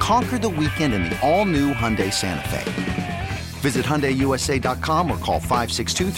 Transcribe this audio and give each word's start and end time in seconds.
Conquer 0.00 0.38
the 0.38 0.48
weekend 0.48 0.94
in 0.94 1.04
the 1.04 1.16
all 1.20 1.44
new 1.44 1.72
Hyundai 1.74 2.12
Santa 2.12 2.48
Fe. 2.48 3.28
Visit 3.60 3.84
HyundaiUSA.com 3.84 5.10
or 5.10 5.18
call 5.18 5.38
562 5.38 6.10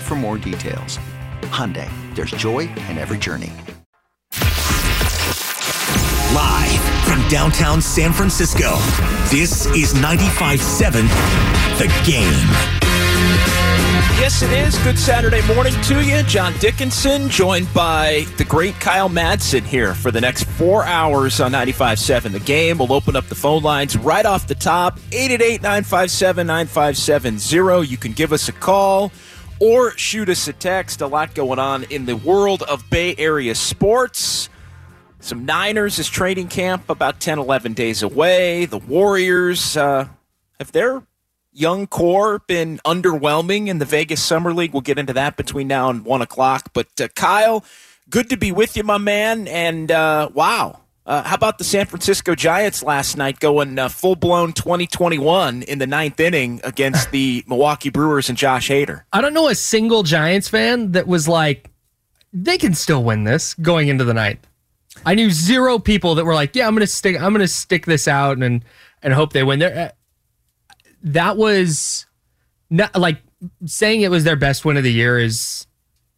for 0.00 0.14
more 0.14 0.38
details. 0.38 0.98
Hyundai, 1.42 1.90
there's 2.14 2.30
joy 2.32 2.60
in 2.88 2.96
every 2.96 3.18
journey. 3.18 3.52
Live 6.32 6.80
from 7.04 7.28
downtown 7.28 7.82
San 7.82 8.12
Francisco, 8.12 8.78
this 9.28 9.66
is 9.66 9.92
95.7 9.92 11.06
The 11.76 11.88
Game. 12.10 13.51
Yes, 14.22 14.42
it 14.42 14.52
is. 14.52 14.78
Good 14.84 14.98
Saturday 14.98 15.44
morning 15.52 15.74
to 15.82 16.00
you. 16.00 16.22
John 16.22 16.52
Dickinson, 16.58 17.28
joined 17.28 17.72
by 17.74 18.24
the 18.36 18.44
great 18.44 18.78
Kyle 18.78 19.08
Madson 19.08 19.62
here 19.62 19.94
for 19.94 20.10
the 20.10 20.20
next 20.20 20.44
four 20.44 20.84
hours 20.84 21.40
on 21.40 21.50
95.7 21.50 22.30
The 22.30 22.38
Game. 22.40 22.78
We'll 22.78 22.92
open 22.92 23.16
up 23.16 23.26
the 23.26 23.34
phone 23.34 23.62
lines 23.62 23.96
right 23.96 24.24
off 24.24 24.46
the 24.46 24.54
top 24.54 24.98
888 25.10 25.62
957 25.62 26.46
9570. 26.46 27.88
You 27.88 27.96
can 27.96 28.12
give 28.12 28.32
us 28.32 28.48
a 28.48 28.52
call 28.52 29.10
or 29.58 29.96
shoot 29.98 30.28
us 30.28 30.46
a 30.46 30.52
text. 30.52 31.00
A 31.00 31.06
lot 31.06 31.34
going 31.34 31.58
on 31.58 31.82
in 31.84 32.06
the 32.06 32.16
world 32.16 32.62
of 32.62 32.88
Bay 32.90 33.16
Area 33.18 33.54
sports. 33.54 34.48
Some 35.18 35.44
Niners 35.44 35.98
is 35.98 36.08
training 36.08 36.48
camp 36.48 36.88
about 36.88 37.20
10, 37.20 37.38
11 37.38 37.74
days 37.74 38.02
away. 38.02 38.66
The 38.66 38.78
Warriors, 38.78 39.76
uh, 39.76 40.08
have 40.58 40.72
their 40.72 41.02
young 41.52 41.86
core 41.86 42.40
been 42.40 42.78
underwhelming 42.84 43.68
in 43.68 43.78
the 43.78 43.84
Vegas 43.84 44.22
Summer 44.22 44.52
League. 44.52 44.72
We'll 44.72 44.80
get 44.80 44.98
into 44.98 45.12
that 45.12 45.36
between 45.36 45.68
now 45.68 45.90
and 45.90 46.04
one 46.04 46.22
o'clock. 46.22 46.70
But 46.72 46.88
uh, 47.00 47.08
Kyle, 47.08 47.64
good 48.10 48.30
to 48.30 48.36
be 48.36 48.52
with 48.52 48.76
you, 48.76 48.84
my 48.84 48.98
man. 48.98 49.48
And 49.48 49.90
uh, 49.90 50.30
wow. 50.32 50.78
Uh, 51.04 51.24
how 51.24 51.34
about 51.34 51.58
the 51.58 51.64
San 51.64 51.84
Francisco 51.86 52.36
Giants 52.36 52.80
last 52.80 53.16
night 53.16 53.40
going 53.40 53.76
uh, 53.76 53.88
full 53.88 54.14
blown 54.14 54.52
2021 54.52 55.62
in 55.62 55.78
the 55.80 55.86
ninth 55.86 56.20
inning 56.20 56.60
against 56.62 57.10
the 57.10 57.42
Milwaukee 57.48 57.90
Brewers 57.90 58.28
and 58.28 58.38
Josh 58.38 58.68
Hader? 58.68 59.02
I 59.12 59.20
don't 59.20 59.34
know 59.34 59.48
a 59.48 59.54
single 59.56 60.04
Giants 60.04 60.48
fan 60.48 60.92
that 60.92 61.08
was 61.08 61.26
like, 61.26 61.70
they 62.32 62.56
can 62.56 62.74
still 62.74 63.02
win 63.02 63.24
this 63.24 63.54
going 63.54 63.88
into 63.88 64.04
the 64.04 64.14
ninth. 64.14 64.46
I 65.04 65.16
knew 65.16 65.30
zero 65.30 65.80
people 65.80 66.14
that 66.14 66.24
were 66.24 66.34
like, 66.34 66.54
yeah, 66.54 66.68
I'm 66.68 66.74
gonna 66.74 66.86
stick, 66.86 67.20
I'm 67.20 67.32
gonna 67.32 67.48
stick 67.48 67.86
this 67.86 68.06
out 68.06 68.38
and 68.38 68.64
and 69.02 69.12
hope 69.12 69.32
they 69.32 69.42
win. 69.42 69.58
There, 69.58 69.92
that 71.02 71.36
was 71.36 72.06
not 72.70 72.94
like 72.96 73.22
saying 73.66 74.02
it 74.02 74.10
was 74.10 74.24
their 74.24 74.36
best 74.36 74.64
win 74.64 74.76
of 74.76 74.84
the 74.84 74.92
year 74.92 75.18
is 75.18 75.66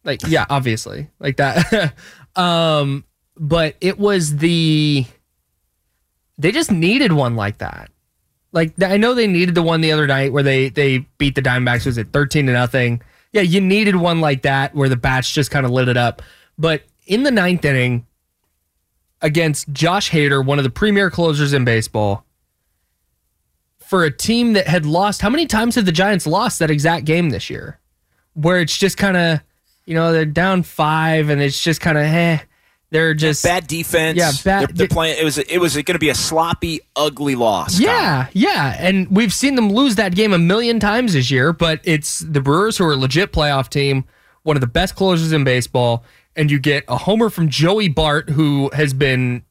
like 0.03 0.21
yeah 0.27 0.45
obviously 0.49 1.09
like 1.19 1.37
that. 1.37 1.93
Um 2.35 3.05
but 3.37 3.77
it 3.79 3.97
was 3.97 4.35
the 4.35 5.05
they 6.37 6.51
just 6.51 6.69
needed 6.69 7.13
one 7.13 7.37
like 7.37 7.59
that. 7.59 7.89
Like 8.51 8.73
i 8.83 8.97
know 8.97 9.13
they 9.13 9.25
needed 9.25 9.55
the 9.55 9.63
one 9.63 9.79
the 9.79 9.93
other 9.93 10.05
night 10.05 10.33
where 10.33 10.43
they 10.43 10.67
they 10.67 10.99
beat 11.17 11.35
the 11.35 11.41
diamondbacks 11.41 11.85
was 11.85 11.97
it 11.97 12.11
13 12.11 12.47
to 12.47 12.51
nothing? 12.51 13.01
Yeah 13.31 13.41
you 13.41 13.61
needed 13.61 13.95
one 13.95 14.19
like 14.19 14.41
that 14.41 14.75
where 14.75 14.89
the 14.89 14.97
bats 14.97 15.31
just 15.31 15.49
kind 15.49 15.65
of 15.65 15.71
lit 15.71 15.87
it 15.87 15.95
up. 15.95 16.21
But 16.57 16.83
in 17.05 17.23
the 17.23 17.31
ninth 17.31 17.63
inning 17.63 18.05
against 19.21 19.71
josh 19.71 20.11
hader 20.11 20.45
one 20.45 20.59
of 20.59 20.65
the 20.65 20.69
premier 20.69 21.09
closers 21.09 21.53
in 21.53 21.63
baseball 21.63 22.24
for 23.87 24.03
a 24.03 24.11
team 24.11 24.53
that 24.53 24.67
had 24.67 24.85
lost. 24.85 25.21
How 25.21 25.29
many 25.29 25.45
times 25.45 25.75
have 25.75 25.85
the 25.85 25.91
Giants 25.91 26.25
lost 26.27 26.59
that 26.59 26.69
exact 26.69 27.05
game 27.05 27.29
this 27.29 27.49
year? 27.49 27.79
Where 28.33 28.59
it's 28.59 28.77
just 28.77 28.97
kind 28.97 29.15
of, 29.15 29.39
you 29.85 29.93
know, 29.93 30.11
they're 30.11 30.25
down 30.25 30.63
five 30.63 31.29
and 31.29 31.41
it's 31.41 31.61
just 31.61 31.81
kind 31.81 31.97
of, 31.97 32.03
eh. 32.03 32.39
They're 32.91 33.13
just 33.13 33.43
bad 33.43 33.67
defense. 33.67 34.17
Yeah, 34.17 34.31
bad. 34.45 34.69
They're, 34.69 34.73
they're 34.73 34.87
playing. 34.87 35.17
It 35.19 35.25
was 35.25 35.37
it 35.37 35.57
was 35.57 35.73
going 35.73 35.85
to 35.85 35.99
be 35.99 36.09
a 36.09 36.15
sloppy, 36.15 36.79
ugly 36.95 37.35
loss. 37.35 37.77
Yeah, 37.77 38.27
yeah, 38.31 38.75
and 38.79 39.09
we've 39.09 39.33
seen 39.33 39.55
them 39.55 39.69
lose 39.69 39.95
that 39.95 40.15
game 40.15 40.31
a 40.31 40.37
million 40.37 40.79
times 40.79 41.13
this 41.13 41.29
year. 41.29 41.51
But 41.51 41.81
it's 41.83 42.19
the 42.19 42.39
Brewers 42.39 42.77
who 42.77 42.85
are 42.85 42.93
a 42.93 42.95
legit 42.95 43.33
playoff 43.33 43.69
team, 43.69 44.05
one 44.43 44.55
of 44.55 44.61
the 44.61 44.67
best 44.67 44.95
closers 44.95 45.33
in 45.33 45.43
baseball, 45.43 46.05
and 46.37 46.49
you 46.49 46.57
get 46.57 46.85
a 46.87 46.95
homer 46.95 47.29
from 47.29 47.49
Joey 47.49 47.89
Bart, 47.89 48.29
who 48.29 48.69
has 48.71 48.93
been 48.93 49.43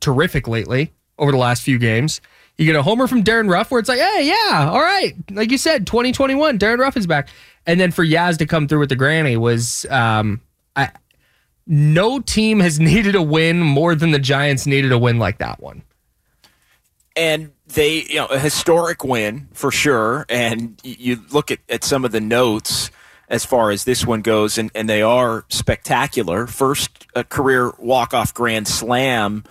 terrific 0.00 0.48
lately 0.48 0.92
over 1.18 1.32
the 1.32 1.38
last 1.38 1.62
few 1.62 1.78
games. 1.78 2.20
You 2.58 2.66
get 2.66 2.76
a 2.76 2.82
homer 2.82 3.06
from 3.06 3.22
Darin 3.22 3.48
Ruf 3.48 3.70
where 3.70 3.78
it's 3.78 3.88
like, 3.88 4.00
hey, 4.00 4.26
yeah, 4.26 4.68
all 4.70 4.80
right. 4.80 5.14
Like 5.30 5.52
you 5.52 5.58
said, 5.58 5.86
2021, 5.86 6.58
Darin 6.58 6.80
Ruf 6.80 6.96
is 6.96 7.06
back. 7.06 7.28
And 7.66 7.78
then 7.78 7.92
for 7.92 8.04
Yaz 8.04 8.38
to 8.38 8.46
come 8.46 8.66
through 8.66 8.80
with 8.80 8.88
the 8.88 8.96
granny 8.96 9.36
was 9.36 9.86
um 9.90 10.40
I 10.74 10.90
no 11.66 12.18
team 12.18 12.60
has 12.60 12.80
needed 12.80 13.14
a 13.14 13.22
win 13.22 13.60
more 13.60 13.94
than 13.94 14.10
the 14.10 14.18
Giants 14.18 14.66
needed 14.66 14.90
a 14.90 14.98
win 14.98 15.18
like 15.18 15.38
that 15.38 15.60
one. 15.60 15.82
And 17.14 17.52
they, 17.66 18.04
you 18.04 18.16
know, 18.16 18.26
a 18.26 18.38
historic 18.38 19.04
win 19.04 19.48
for 19.52 19.70
sure. 19.70 20.24
And 20.28 20.80
you 20.82 21.20
look 21.30 21.50
at, 21.50 21.58
at 21.68 21.84
some 21.84 22.04
of 22.04 22.12
the 22.12 22.20
notes 22.20 22.90
as 23.28 23.44
far 23.44 23.70
as 23.70 23.84
this 23.84 24.06
one 24.06 24.22
goes, 24.22 24.56
and, 24.56 24.70
and 24.74 24.88
they 24.88 25.02
are 25.02 25.44
spectacular. 25.48 26.46
First 26.46 27.06
a 27.14 27.24
career 27.24 27.72
walk 27.78 28.14
off 28.14 28.32
grand 28.32 28.66
slam 28.66 29.44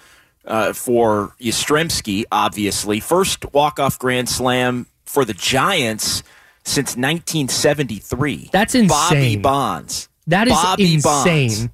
uh, 0.48 0.74
for 0.74 1.36
Yastrzemski, 1.40 2.24
obviously. 2.32 3.00
First 3.00 3.54
walk-off 3.54 4.00
grand 4.00 4.30
slam 4.30 4.88
for 5.06 5.26
the 5.26 5.34
Giants 5.34 6.24
since 6.64 6.96
1973. 6.96 8.50
That's 8.52 8.76
insane. 8.76 8.88
Bobby 8.90 9.38
Bonds. 9.38 10.10
That 10.28 10.48
is 10.48 10.54
Bobby 10.54 10.96
insane. 10.96 11.50
Bonds. 11.50 11.70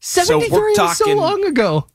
73 0.00 0.48
so 0.48 0.60
we're 0.60 0.74
talking 0.74 0.94
so 0.94 1.14
long 1.14 1.44
ago. 1.44 1.86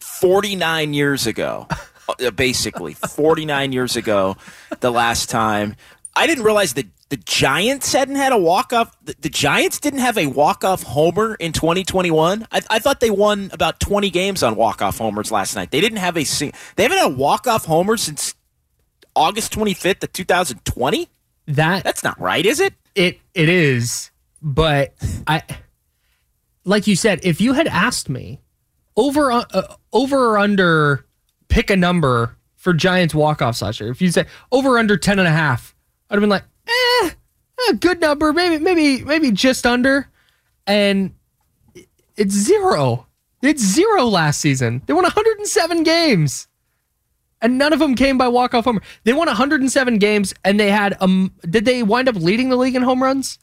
49 0.00 0.94
years 0.94 1.26
ago. 1.26 1.66
Uh, 2.08 2.30
basically, 2.30 2.94
49 2.94 3.72
years 3.72 3.94
ago, 3.94 4.34
the 4.80 4.90
last 4.90 5.28
time. 5.28 5.76
I 6.14 6.26
didn't 6.26 6.44
realize 6.44 6.74
that 6.74 6.86
the 7.10 7.16
Giants 7.16 7.92
hadn't 7.92 8.16
had 8.16 8.32
a 8.32 8.38
walk 8.38 8.72
off. 8.72 8.96
The, 9.02 9.14
the, 9.20 9.28
Giants 9.30 9.80
didn't 9.80 10.00
have 10.00 10.18
a 10.18 10.26
walk 10.26 10.62
off 10.64 10.82
homer 10.82 11.36
in 11.36 11.52
2021. 11.52 12.46
I, 12.52 12.60
I, 12.68 12.78
thought 12.78 13.00
they 13.00 13.10
won 13.10 13.50
about 13.52 13.80
20 13.80 14.10
games 14.10 14.42
on 14.42 14.56
walk 14.56 14.82
off 14.82 14.98
homers 14.98 15.32
last 15.32 15.56
night. 15.56 15.70
They 15.70 15.80
didn't 15.80 15.98
have 15.98 16.16
a 16.16 16.24
they 16.24 16.82
haven't 16.82 16.98
had 16.98 17.12
a 17.12 17.14
walk 17.14 17.46
off 17.46 17.64
homer 17.64 17.96
since 17.96 18.34
August 19.16 19.52
25th 19.52 20.02
of 20.02 20.12
2020. 20.12 21.08
That 21.46 21.82
that's 21.82 22.04
not 22.04 22.20
right, 22.20 22.44
is 22.44 22.60
it? 22.60 22.74
It 22.94 23.20
it 23.32 23.48
is, 23.48 24.10
but 24.42 24.94
I 25.26 25.42
like 26.64 26.86
you 26.86 26.96
said, 26.96 27.20
if 27.22 27.40
you 27.40 27.54
had 27.54 27.66
asked 27.66 28.10
me 28.10 28.40
over 28.96 29.32
uh, 29.32 29.44
over 29.92 30.32
or 30.32 30.38
under, 30.38 31.06
pick 31.48 31.70
a 31.70 31.76
number 31.76 32.36
for 32.56 32.74
Giants 32.74 33.14
walk 33.14 33.40
off 33.40 33.60
year. 33.80 33.90
If 33.90 34.02
you 34.02 34.10
say 34.10 34.26
over 34.52 34.78
under 34.78 34.98
10 34.98 35.18
and 35.18 35.26
a 35.26 35.30
half, 35.30 35.74
I'd 36.10 36.14
have 36.14 36.20
been 36.20 36.30
like, 36.30 36.44
eh, 36.66 37.10
a 37.70 37.74
good 37.74 38.00
number, 38.00 38.32
maybe, 38.32 38.62
maybe, 38.62 39.04
maybe 39.04 39.30
just 39.30 39.66
under. 39.66 40.08
And 40.66 41.14
it's 42.16 42.34
zero. 42.34 43.06
It's 43.42 43.62
zero 43.62 44.04
last 44.04 44.40
season. 44.40 44.82
They 44.86 44.92
won 44.92 45.04
107 45.04 45.82
games. 45.82 46.48
And 47.40 47.56
none 47.56 47.72
of 47.72 47.78
them 47.78 47.94
came 47.94 48.18
by 48.18 48.26
walk-off 48.28 48.64
homer. 48.64 48.82
They 49.04 49.12
won 49.12 49.28
107 49.28 49.98
games 49.98 50.34
and 50.44 50.58
they 50.58 50.70
had 50.70 50.96
um 51.00 51.32
did 51.48 51.64
they 51.64 51.84
wind 51.84 52.08
up 52.08 52.16
leading 52.16 52.48
the 52.48 52.56
league 52.56 52.74
in 52.74 52.82
home 52.82 53.00
runs? 53.02 53.38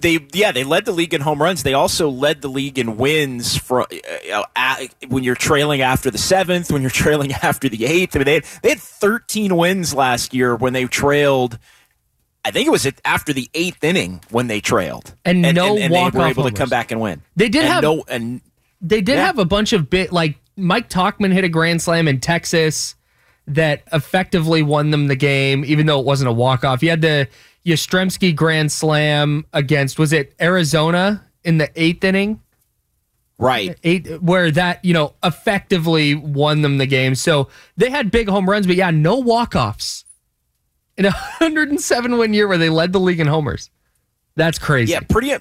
They 0.00 0.18
yeah 0.32 0.52
they 0.52 0.64
led 0.64 0.84
the 0.84 0.92
league 0.92 1.14
in 1.14 1.20
home 1.20 1.40
runs. 1.40 1.62
They 1.62 1.74
also 1.74 2.08
led 2.08 2.42
the 2.42 2.48
league 2.48 2.78
in 2.78 2.96
wins 2.96 3.56
for 3.56 3.82
uh, 3.82 4.42
uh, 4.56 4.86
when 5.08 5.24
you're 5.24 5.34
trailing 5.34 5.80
after 5.80 6.10
the 6.10 6.18
seventh, 6.18 6.70
when 6.70 6.82
you're 6.82 6.90
trailing 7.04 7.32
after 7.32 7.68
the 7.68 7.84
eighth. 7.84 8.16
I 8.16 8.18
mean 8.20 8.24
they 8.26 8.34
had, 8.34 8.44
they 8.62 8.68
had 8.70 8.80
13 8.80 9.56
wins 9.56 9.94
last 9.94 10.34
year 10.34 10.56
when 10.56 10.72
they 10.72 10.84
trailed. 10.86 11.58
I 12.44 12.50
think 12.50 12.66
it 12.66 12.70
was 12.70 12.86
after 13.04 13.32
the 13.32 13.48
eighth 13.54 13.82
inning 13.82 14.20
when 14.30 14.48
they 14.48 14.60
trailed, 14.60 15.14
and, 15.24 15.44
and 15.46 15.56
no 15.56 15.76
and, 15.76 15.84
and 15.84 15.94
they 15.94 16.18
were 16.18 16.26
able 16.26 16.42
homers. 16.42 16.52
to 16.52 16.58
come 16.58 16.68
back 16.68 16.90
and 16.90 17.00
win. 17.00 17.22
They 17.36 17.48
did 17.48 17.64
and 17.64 17.72
have 17.72 17.82
no 17.82 18.04
and 18.06 18.42
they 18.80 19.00
did 19.00 19.14
yeah. 19.14 19.26
have 19.26 19.38
a 19.38 19.46
bunch 19.46 19.72
of 19.72 19.88
bit 19.88 20.12
like 20.12 20.36
Mike 20.56 20.90
Tauchman 20.90 21.32
hit 21.32 21.44
a 21.44 21.48
grand 21.48 21.80
slam 21.80 22.06
in 22.06 22.20
Texas 22.20 22.94
that 23.46 23.82
effectively 23.92 24.62
won 24.62 24.90
them 24.90 25.06
the 25.06 25.16
game, 25.16 25.64
even 25.64 25.86
though 25.86 26.00
it 26.00 26.06
wasn't 26.06 26.28
a 26.28 26.32
walk 26.32 26.64
off. 26.64 26.82
You 26.82 26.90
had 26.90 27.02
the 27.02 27.28
Yastrzemski 27.66 28.34
grand 28.34 28.70
slam 28.70 29.46
against 29.52 29.98
was 29.98 30.12
it 30.12 30.34
Arizona 30.40 31.24
in 31.42 31.58
the 31.58 31.70
eighth 31.76 32.04
inning? 32.04 32.40
Right. 33.38 33.76
Eight, 33.82 34.22
where 34.22 34.50
that, 34.52 34.84
you 34.84 34.94
know, 34.94 35.14
effectively 35.24 36.14
won 36.14 36.62
them 36.62 36.78
the 36.78 36.86
game. 36.86 37.14
So 37.14 37.48
they 37.76 37.90
had 37.90 38.10
big 38.10 38.28
home 38.28 38.48
runs, 38.48 38.66
but 38.66 38.76
yeah, 38.76 38.90
no 38.90 39.16
walk 39.16 39.56
offs 39.56 40.04
in 40.96 41.04
a 41.04 41.10
107 41.38 42.18
win 42.18 42.34
year 42.34 42.46
where 42.46 42.58
they 42.58 42.70
led 42.70 42.92
the 42.92 43.00
league 43.00 43.20
in 43.20 43.26
homers. 43.26 43.70
That's 44.36 44.58
crazy. 44.58 44.92
Yeah, 44.92 45.00
pretty 45.00 45.34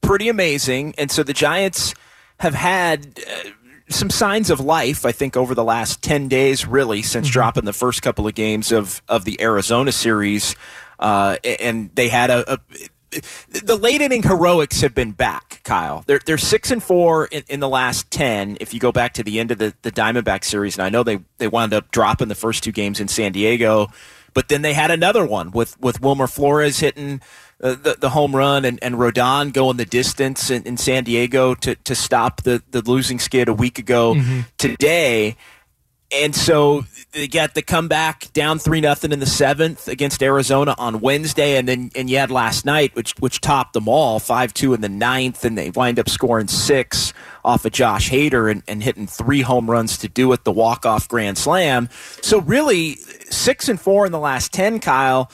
pretty 0.00 0.28
amazing. 0.28 0.94
And 0.98 1.10
so 1.10 1.22
the 1.22 1.32
Giants 1.32 1.94
have 2.40 2.54
had 2.54 3.20
uh, 3.26 3.50
some 3.88 4.10
signs 4.10 4.50
of 4.50 4.60
life, 4.60 5.04
I 5.04 5.12
think, 5.12 5.36
over 5.36 5.54
the 5.54 5.64
last 5.64 6.02
10 6.02 6.28
days, 6.28 6.66
really, 6.66 7.02
since 7.02 7.26
mm-hmm. 7.26 7.32
dropping 7.32 7.64
the 7.64 7.72
first 7.72 8.02
couple 8.02 8.26
of 8.26 8.34
games 8.34 8.72
of, 8.72 9.02
of 9.08 9.24
the 9.24 9.40
Arizona 9.40 9.92
series. 9.92 10.54
Uh, 10.98 11.36
and 11.44 11.90
they 11.94 12.08
had 12.08 12.30
a, 12.30 12.54
a 12.54 12.58
the 13.50 13.76
late 13.76 14.02
inning 14.02 14.22
heroics 14.22 14.82
have 14.82 14.94
been 14.94 15.12
back, 15.12 15.60
Kyle. 15.64 16.04
They're 16.06 16.20
they're 16.24 16.36
six 16.36 16.70
and 16.70 16.82
four 16.82 17.26
in, 17.26 17.42
in, 17.48 17.60
the 17.60 17.68
last 17.68 18.10
ten. 18.10 18.58
If 18.60 18.74
you 18.74 18.80
go 18.80 18.92
back 18.92 19.14
to 19.14 19.22
the 19.22 19.40
end 19.40 19.50
of 19.50 19.58
the, 19.58 19.74
the 19.82 19.90
Diamondback 19.90 20.44
series, 20.44 20.76
and 20.76 20.84
I 20.84 20.90
know 20.90 21.02
they 21.02 21.20
they 21.38 21.48
wound 21.48 21.72
up 21.72 21.90
dropping 21.90 22.28
the 22.28 22.34
first 22.34 22.62
two 22.62 22.72
games 22.72 23.00
in 23.00 23.08
San 23.08 23.32
Diego, 23.32 23.88
but 24.34 24.48
then 24.48 24.60
they 24.62 24.74
had 24.74 24.90
another 24.90 25.24
one 25.24 25.52
with 25.52 25.80
with 25.80 26.02
Wilmer 26.02 26.26
Flores 26.26 26.80
hitting 26.80 27.22
uh, 27.62 27.74
the, 27.74 27.96
the 27.98 28.10
home 28.10 28.36
run 28.36 28.64
and, 28.64 28.78
and 28.82 28.94
Rodon 28.96 29.52
going 29.52 29.78
the 29.78 29.84
distance 29.84 30.50
in, 30.50 30.62
in 30.62 30.76
San 30.76 31.04
Diego 31.04 31.54
to, 31.56 31.74
to 31.74 31.94
stop 31.94 32.42
the, 32.42 32.62
the 32.70 32.82
losing 32.82 33.18
skid 33.18 33.48
a 33.48 33.52
week 33.52 33.80
ago 33.80 34.14
mm-hmm. 34.14 34.40
today. 34.58 35.36
And 36.10 36.34
so 36.34 36.84
they 37.12 37.28
got 37.28 37.54
the 37.54 37.60
comeback 37.60 38.32
down 38.32 38.58
three 38.58 38.80
nothing 38.80 39.12
in 39.12 39.20
the 39.20 39.26
seventh 39.26 39.88
against 39.88 40.22
Arizona 40.22 40.74
on 40.78 41.00
Wednesday, 41.00 41.58
and 41.58 41.68
then 41.68 41.90
and 41.94 42.08
you 42.08 42.16
had 42.16 42.30
last 42.30 42.64
night, 42.64 42.94
which 42.94 43.12
which 43.18 43.42
topped 43.42 43.74
them 43.74 43.88
all, 43.88 44.18
five 44.18 44.54
two 44.54 44.72
in 44.72 44.80
the 44.80 44.88
ninth, 44.88 45.44
and 45.44 45.58
they 45.58 45.68
wind 45.70 45.98
up 45.98 46.08
scoring 46.08 46.48
six 46.48 47.12
off 47.44 47.64
of 47.66 47.72
Josh 47.72 48.10
Hader 48.10 48.50
and, 48.50 48.62
and 48.66 48.82
hitting 48.82 49.06
three 49.06 49.42
home 49.42 49.70
runs 49.70 49.98
to 49.98 50.08
do 50.08 50.32
it, 50.32 50.44
the 50.44 50.52
walk 50.52 50.86
off 50.86 51.08
grand 51.08 51.36
slam. 51.36 51.90
So 52.22 52.40
really 52.40 52.94
six 53.30 53.68
and 53.68 53.78
four 53.78 54.06
in 54.06 54.12
the 54.12 54.18
last 54.18 54.52
ten, 54.52 54.80
Kyle 54.80 55.30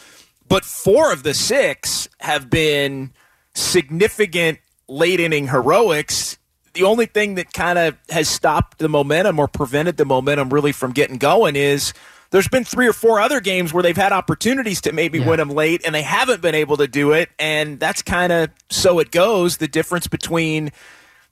but 0.49 0.65
four 0.65 1.13
of 1.13 1.23
the 1.23 1.35
six 1.35 2.09
have 2.21 2.51
been 2.51 3.13
significant 3.55 4.59
late 4.89 5.21
inning 5.21 5.49
heroics. 5.49 6.39
The 6.75 6.83
only 6.83 7.07
thing 7.07 7.37
that 7.37 7.53
kind 7.53 7.79
of 7.79 7.97
has 8.11 8.29
stopped 8.29 8.79
the 8.79 8.89
momentum 8.89 9.39
or 9.39 9.49
prevented 9.49 9.97
the 9.97 10.05
momentum 10.05 10.51
really 10.51 10.73
from 10.73 10.93
getting 10.93 11.19
going 11.19 11.57
is 11.57 11.95
there's 12.31 12.49
been 12.49 12.65
three 12.65 12.89
or 12.89 12.93
four 12.93 13.21
other 13.21 13.41
games 13.41 13.73
where 13.73 13.83
they've 13.83 13.97
had 13.97 14.13
opportunities 14.13 14.81
to 14.83 14.93
maybe 14.93 15.21
yeah. 15.21 15.29
win 15.29 15.39
them 15.39 15.51
late 15.51 15.83
and 15.87 15.95
they 15.95 16.03
haven't 16.03 16.43
been 16.43 16.57
able 16.57 16.77
to 16.79 16.89
do 16.89 17.13
it. 17.13 17.31
And 17.39 17.79
that's 17.79 18.03
kind 18.03 18.33
of 18.33 18.51
so 18.71 18.99
it 18.99 19.13
goes 19.13 19.59
the 19.59 19.69
difference 19.69 20.09
between 20.09 20.73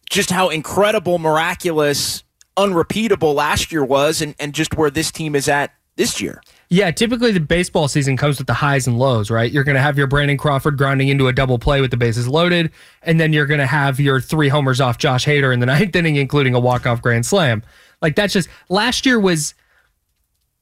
just 0.09 0.31
how 0.31 0.49
incredible, 0.49 1.19
miraculous, 1.19 2.23
unrepeatable 2.57 3.35
last 3.35 3.73
year 3.73 3.85
was 3.85 4.23
and, 4.23 4.37
and 4.39 4.55
just 4.55 4.77
where 4.77 4.91
this 4.91 5.11
team 5.11 5.35
is 5.35 5.49
at 5.49 5.75
this 5.97 6.21
year. 6.21 6.41
Yeah, 6.73 6.91
typically 6.91 7.33
the 7.33 7.41
baseball 7.41 7.87
season 7.87 8.17
comes 8.17 8.39
with 8.39 8.47
the 8.47 8.55
highs 8.55 8.87
and 8.87 8.99
lows, 8.99 9.31
right? 9.31 9.53
You're 9.53 9.63
going 9.63 9.75
to 9.75 9.83
have 9.83 9.99
your 9.99 10.07
Brandon 10.07 10.39
Crawford 10.39 10.79
grounding 10.79 11.09
into 11.09 11.29
a 11.29 11.33
double 11.33 11.59
play 11.59 11.83
with 11.83 11.91
the 11.91 11.99
bases 11.99 12.27
loaded, 12.27 12.71
and 13.03 13.21
then 13.21 13.35
you're 13.35 13.45
going 13.45 13.61
to 13.61 13.67
have 13.67 14.01
your 14.01 14.23
three 14.23 14.49
homers 14.49 14.81
off 14.81 14.97
Josh 14.97 15.27
Hader 15.27 15.53
in 15.53 15.61
the 15.61 15.67
ninth 15.75 15.95
inning, 15.95 16.17
including 16.17 16.55
a 16.55 16.59
walk-off 16.59 17.03
grand 17.03 17.27
slam. 17.27 17.63
Like 18.01 18.17
that's 18.17 18.33
just 18.33 18.49
last 18.71 19.05
year 19.05 19.21
was 19.21 19.53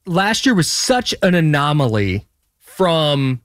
last 0.05 0.45
year 0.45 0.53
was 0.53 0.69
such 0.69 1.15
an 1.23 1.33
anomaly 1.33 2.27
from 2.57 3.39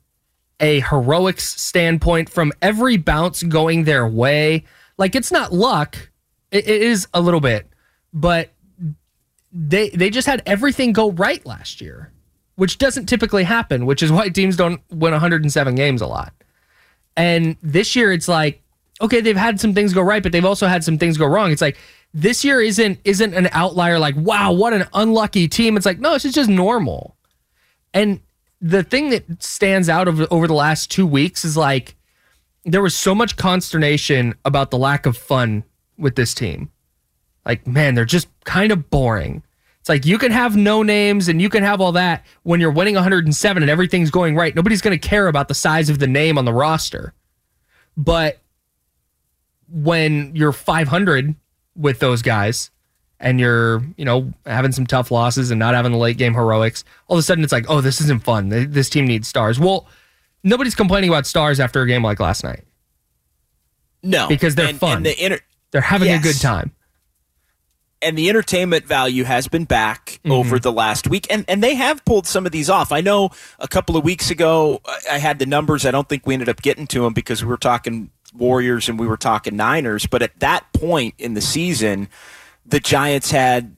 a 0.58 0.80
heroics 0.80 1.48
standpoint, 1.62 2.28
from 2.28 2.52
every 2.60 2.96
bounce 2.96 3.44
going 3.44 3.84
their 3.84 4.08
way. 4.08 4.64
Like 4.98 5.14
it's 5.14 5.30
not 5.30 5.52
luck, 5.52 6.10
it, 6.50 6.68
it 6.68 6.82
is 6.82 7.06
a 7.14 7.20
little 7.20 7.38
bit, 7.38 7.68
but 8.12 8.50
they 9.52 9.90
they 9.90 10.10
just 10.10 10.26
had 10.26 10.42
everything 10.46 10.92
go 10.92 11.12
right 11.12 11.46
last 11.46 11.80
year 11.80 12.10
which 12.56 12.78
doesn't 12.78 13.06
typically 13.06 13.44
happen, 13.44 13.86
which 13.86 14.02
is 14.02 14.10
why 14.10 14.28
teams 14.28 14.56
don't 14.56 14.80
win 14.90 15.12
107 15.12 15.74
games 15.74 16.00
a 16.00 16.06
lot. 16.06 16.32
And 17.16 17.56
this 17.62 17.96
year 17.96 18.12
it's 18.12 18.28
like, 18.28 18.62
okay, 19.00 19.20
they've 19.20 19.36
had 19.36 19.60
some 19.60 19.74
things 19.74 19.92
go 19.92 20.02
right, 20.02 20.22
but 20.22 20.32
they've 20.32 20.44
also 20.44 20.66
had 20.66 20.84
some 20.84 20.98
things 20.98 21.16
go 21.16 21.26
wrong. 21.26 21.50
It's 21.52 21.62
like 21.62 21.78
this 22.12 22.44
year 22.44 22.60
isn't 22.60 22.98
isn't 23.04 23.34
an 23.34 23.48
outlier 23.52 23.98
like, 23.98 24.16
wow, 24.16 24.52
what 24.52 24.72
an 24.72 24.86
unlucky 24.94 25.48
team. 25.48 25.76
It's 25.76 25.86
like, 25.86 25.98
no, 25.98 26.14
it's 26.14 26.24
just 26.24 26.50
normal. 26.50 27.16
And 27.94 28.20
the 28.60 28.82
thing 28.82 29.10
that 29.10 29.42
stands 29.42 29.88
out 29.88 30.08
over, 30.08 30.26
over 30.30 30.46
the 30.46 30.54
last 30.54 30.90
two 30.90 31.06
weeks 31.06 31.44
is 31.44 31.56
like 31.56 31.94
there 32.64 32.82
was 32.82 32.96
so 32.96 33.14
much 33.14 33.36
consternation 33.36 34.34
about 34.44 34.70
the 34.70 34.78
lack 34.78 35.06
of 35.06 35.16
fun 35.16 35.64
with 35.98 36.16
this 36.16 36.34
team. 36.34 36.70
Like, 37.44 37.66
man, 37.66 37.94
they're 37.94 38.04
just 38.04 38.28
kind 38.44 38.72
of 38.72 38.90
boring. 38.90 39.44
It's 39.86 39.88
like 39.88 40.04
you 40.04 40.18
can 40.18 40.32
have 40.32 40.56
no 40.56 40.82
names 40.82 41.28
and 41.28 41.40
you 41.40 41.48
can 41.48 41.62
have 41.62 41.80
all 41.80 41.92
that 41.92 42.26
when 42.42 42.58
you're 42.58 42.72
winning 42.72 42.96
107 42.96 43.62
and 43.62 43.70
everything's 43.70 44.10
going 44.10 44.34
right. 44.34 44.52
Nobody's 44.52 44.80
going 44.80 44.98
to 44.98 45.08
care 45.08 45.28
about 45.28 45.46
the 45.46 45.54
size 45.54 45.88
of 45.88 46.00
the 46.00 46.08
name 46.08 46.38
on 46.38 46.44
the 46.44 46.52
roster. 46.52 47.14
But 47.96 48.40
when 49.68 50.34
you're 50.34 50.50
500 50.50 51.36
with 51.76 52.00
those 52.00 52.20
guys 52.20 52.72
and 53.20 53.38
you're, 53.38 53.80
you 53.96 54.04
know, 54.04 54.32
having 54.44 54.72
some 54.72 54.88
tough 54.88 55.12
losses 55.12 55.52
and 55.52 55.60
not 55.60 55.72
having 55.74 55.92
the 55.92 55.98
late 55.98 56.18
game 56.18 56.34
heroics, 56.34 56.82
all 57.06 57.16
of 57.16 57.20
a 57.20 57.22
sudden 57.22 57.44
it's 57.44 57.52
like, 57.52 57.66
oh, 57.68 57.80
this 57.80 58.00
isn't 58.00 58.24
fun. 58.24 58.48
This 58.48 58.90
team 58.90 59.06
needs 59.06 59.28
stars. 59.28 59.60
Well, 59.60 59.86
nobody's 60.42 60.74
complaining 60.74 61.10
about 61.10 61.28
stars 61.28 61.60
after 61.60 61.82
a 61.82 61.86
game 61.86 62.02
like 62.02 62.18
last 62.18 62.42
night. 62.42 62.64
No, 64.02 64.26
because 64.26 64.56
they're 64.56 64.66
and, 64.66 64.80
fun. 64.80 64.96
And 64.96 65.06
the 65.06 65.24
inter- 65.24 65.40
they're 65.70 65.80
having 65.80 66.08
yes. 66.08 66.18
a 66.18 66.22
good 66.24 66.40
time 66.40 66.72
and 68.06 68.16
the 68.16 68.28
entertainment 68.28 68.86
value 68.86 69.24
has 69.24 69.48
been 69.48 69.64
back 69.64 70.20
mm-hmm. 70.24 70.32
over 70.32 70.58
the 70.58 70.72
last 70.72 71.08
week 71.08 71.26
and 71.28 71.44
and 71.48 71.62
they 71.62 71.74
have 71.74 72.04
pulled 72.04 72.26
some 72.26 72.46
of 72.46 72.52
these 72.52 72.70
off. 72.70 72.92
I 72.92 73.00
know 73.00 73.30
a 73.58 73.68
couple 73.68 73.96
of 73.96 74.04
weeks 74.04 74.30
ago 74.30 74.80
i 75.10 75.18
had 75.18 75.38
the 75.38 75.46
numbers. 75.46 75.84
I 75.84 75.90
don't 75.90 76.08
think 76.08 76.26
we 76.26 76.34
ended 76.34 76.48
up 76.48 76.62
getting 76.62 76.86
to 76.88 77.02
them 77.02 77.12
because 77.12 77.42
we 77.42 77.48
were 77.48 77.56
talking 77.56 78.10
warriors 78.32 78.88
and 78.88 78.98
we 78.98 79.06
were 79.06 79.16
talking 79.16 79.56
niners 79.56 80.06
but 80.06 80.22
at 80.22 80.38
that 80.40 80.72
point 80.72 81.14
in 81.18 81.34
the 81.34 81.40
season 81.40 82.08
the 82.64 82.80
giants 82.80 83.30
had 83.30 83.76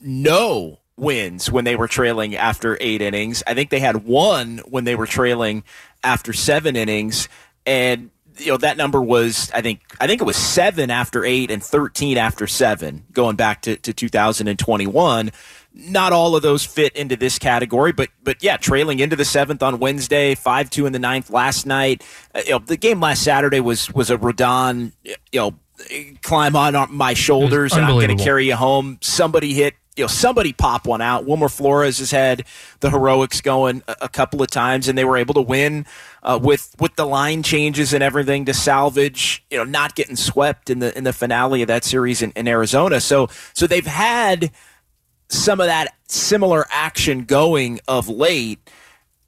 no 0.00 0.78
wins 0.96 1.50
when 1.50 1.64
they 1.64 1.76
were 1.76 1.88
trailing 1.88 2.36
after 2.36 2.76
eight 2.80 3.00
innings. 3.00 3.42
I 3.46 3.54
think 3.54 3.70
they 3.70 3.80
had 3.80 4.04
one 4.04 4.58
when 4.68 4.84
they 4.84 4.94
were 4.94 5.06
trailing 5.06 5.64
after 6.04 6.32
seven 6.32 6.76
innings 6.76 7.28
and 7.66 8.10
you 8.40 8.46
know 8.46 8.56
that 8.58 8.76
number 8.76 9.00
was 9.00 9.50
I 9.54 9.60
think 9.60 9.80
I 10.00 10.06
think 10.06 10.20
it 10.20 10.24
was 10.24 10.36
seven 10.36 10.90
after 10.90 11.24
eight 11.24 11.50
and 11.50 11.62
thirteen 11.62 12.16
after 12.16 12.46
seven 12.46 13.04
going 13.12 13.36
back 13.36 13.62
to, 13.62 13.76
to 13.76 13.92
2021. 13.92 15.30
Not 15.72 16.12
all 16.12 16.34
of 16.34 16.42
those 16.42 16.64
fit 16.64 16.96
into 16.96 17.16
this 17.16 17.38
category, 17.38 17.92
but 17.92 18.08
but 18.22 18.42
yeah, 18.42 18.56
trailing 18.56 18.98
into 18.98 19.14
the 19.14 19.24
seventh 19.24 19.62
on 19.62 19.78
Wednesday, 19.78 20.34
five 20.34 20.68
two 20.70 20.86
in 20.86 20.92
the 20.92 20.98
ninth 20.98 21.30
last 21.30 21.66
night. 21.66 22.04
Uh, 22.34 22.40
you 22.44 22.50
know, 22.52 22.58
the 22.58 22.76
game 22.76 23.00
last 23.00 23.22
Saturday 23.22 23.60
was 23.60 23.92
was 23.92 24.10
a 24.10 24.16
Rodon, 24.16 24.92
you 25.04 25.14
know, 25.34 25.54
climb 26.22 26.56
on 26.56 26.92
my 26.94 27.14
shoulders 27.14 27.72
and 27.72 27.84
I'm 27.84 27.92
going 27.92 28.16
to 28.16 28.22
carry 28.22 28.46
you 28.46 28.56
home. 28.56 28.98
Somebody 29.00 29.54
hit 29.54 29.74
you 30.00 30.04
know 30.04 30.08
somebody 30.08 30.54
pop 30.54 30.86
one 30.86 31.02
out. 31.02 31.26
Wilmer 31.26 31.50
Flores 31.50 31.98
has 31.98 32.10
had 32.10 32.44
the 32.80 32.88
heroics 32.88 33.42
going 33.42 33.82
a, 33.86 33.96
a 34.02 34.08
couple 34.08 34.40
of 34.40 34.50
times, 34.50 34.88
and 34.88 34.96
they 34.96 35.04
were 35.04 35.18
able 35.18 35.34
to 35.34 35.42
win 35.42 35.84
uh, 36.22 36.40
with 36.42 36.74
with 36.80 36.96
the 36.96 37.04
line 37.06 37.42
changes 37.42 37.92
and 37.92 38.02
everything 38.02 38.46
to 38.46 38.54
salvage, 38.54 39.44
you 39.50 39.58
know, 39.58 39.64
not 39.64 39.94
getting 39.94 40.16
swept 40.16 40.70
in 40.70 40.78
the 40.78 40.96
in 40.96 41.04
the 41.04 41.12
finale 41.12 41.60
of 41.60 41.68
that 41.68 41.84
series 41.84 42.22
in, 42.22 42.30
in 42.30 42.48
Arizona. 42.48 42.98
So 42.98 43.28
so 43.52 43.66
they've 43.66 43.86
had 43.86 44.52
some 45.28 45.60
of 45.60 45.66
that 45.66 45.94
similar 46.08 46.64
action 46.70 47.24
going 47.24 47.78
of 47.86 48.08
late. 48.08 48.58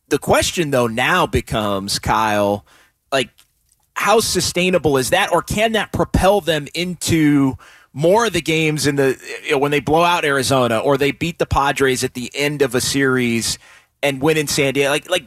The 0.09 0.19
question 0.19 0.71
though 0.71 0.87
now 0.87 1.26
becomes 1.26 1.99
Kyle, 1.99 2.64
like 3.12 3.29
how 3.93 4.21
sustainable 4.21 4.97
is 4.97 5.11
that, 5.11 5.31
or 5.33 5.43
can 5.43 5.73
that 5.73 5.93
propel 5.93 6.41
them 6.41 6.67
into 6.73 7.59
more 7.92 8.26
of 8.26 8.32
the 8.32 8.40
games 8.40 8.87
in 8.87 8.96
the 8.96 9.18
you 9.44 9.52
know, 9.52 9.58
when 9.58 9.70
they 9.70 9.80
blow 9.80 10.02
out 10.02 10.25
Arizona 10.25 10.78
or 10.78 10.96
they 10.96 11.11
beat 11.11 11.38
the 11.38 11.46
Padres 11.46 12.02
at 12.04 12.14
the 12.14 12.30
end 12.34 12.62
of 12.62 12.75
a 12.75 12.80
series 12.80 13.58
and 14.02 14.20
win 14.22 14.37
in 14.37 14.46
San 14.46 14.75
Diego? 14.75 14.90
Like 14.90 15.08
like 15.11 15.25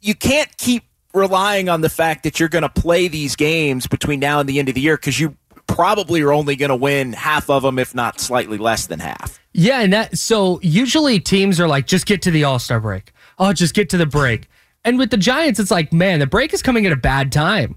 you 0.00 0.14
can't 0.14 0.54
keep 0.58 0.84
relying 1.14 1.68
on 1.68 1.80
the 1.80 1.88
fact 1.88 2.24
that 2.24 2.38
you're 2.38 2.48
going 2.48 2.62
to 2.62 2.68
play 2.68 3.08
these 3.08 3.36
games 3.36 3.86
between 3.86 4.20
now 4.20 4.40
and 4.40 4.48
the 4.48 4.58
end 4.58 4.68
of 4.68 4.74
the 4.74 4.80
year 4.80 4.96
because 4.96 5.18
you 5.18 5.36
probably 5.66 6.20
are 6.22 6.32
only 6.32 6.56
going 6.56 6.68
to 6.68 6.76
win 6.76 7.12
half 7.12 7.48
of 7.48 7.62
them, 7.62 7.78
if 7.78 7.94
not 7.94 8.20
slightly 8.20 8.58
less 8.58 8.86
than 8.86 9.00
half. 9.00 9.40
Yeah, 9.52 9.80
and 9.80 9.92
that 9.92 10.18
so 10.18 10.60
usually 10.62 11.20
teams 11.20 11.60
are 11.60 11.68
like, 11.68 11.86
just 11.86 12.06
get 12.06 12.22
to 12.22 12.30
the 12.30 12.44
All 12.44 12.58
Star 12.58 12.80
break. 12.80 13.12
Oh, 13.38 13.52
just 13.52 13.74
get 13.74 13.88
to 13.90 13.96
the 13.96 14.06
break. 14.06 14.48
And 14.84 14.98
with 14.98 15.10
the 15.10 15.16
Giants, 15.16 15.58
it's 15.58 15.70
like, 15.70 15.92
man, 15.92 16.18
the 16.18 16.26
break 16.26 16.52
is 16.52 16.62
coming 16.62 16.86
at 16.86 16.92
a 16.92 16.96
bad 16.96 17.32
time. 17.32 17.76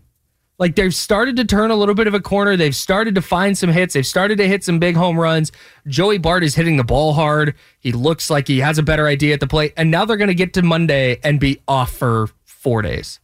Like 0.59 0.75
they've 0.75 0.93
started 0.93 1.35
to 1.35 1.45
turn 1.45 1.69
a 1.69 1.75
little 1.75 1.93
bit 1.93 2.07
of 2.07 2.13
a 2.15 2.19
corner. 2.19 2.57
They've 2.57 2.75
started 2.75 3.13
to 3.15 3.21
find 3.21 3.55
some 3.57 3.69
hits. 3.69 3.93
They've 3.93 4.05
started 4.05 4.37
to 4.39 4.47
hit 4.47 4.63
some 4.63 4.79
big 4.79 4.95
home 4.95 5.19
runs. 5.19 5.51
Joey 5.87 6.17
Bart 6.17 6.43
is 6.43 6.55
hitting 6.55 6.77
the 6.77 6.83
ball 6.83 7.13
hard. 7.13 7.53
He 7.79 7.91
looks 7.91 8.29
like 8.29 8.47
he 8.47 8.59
has 8.59 8.79
a 8.79 8.83
better 8.83 9.05
idea 9.05 9.33
at 9.33 9.39
the 9.39 9.47
plate. 9.47 9.73
And 9.77 9.91
now 9.91 10.03
they're 10.05 10.17
going 10.17 10.29
to 10.29 10.35
get 10.35 10.53
to 10.53 10.63
Monday 10.63 11.19
and 11.23 11.39
be 11.39 11.61
off 11.67 11.91
for 11.91 12.29
four 12.43 12.81
days. 12.81 13.19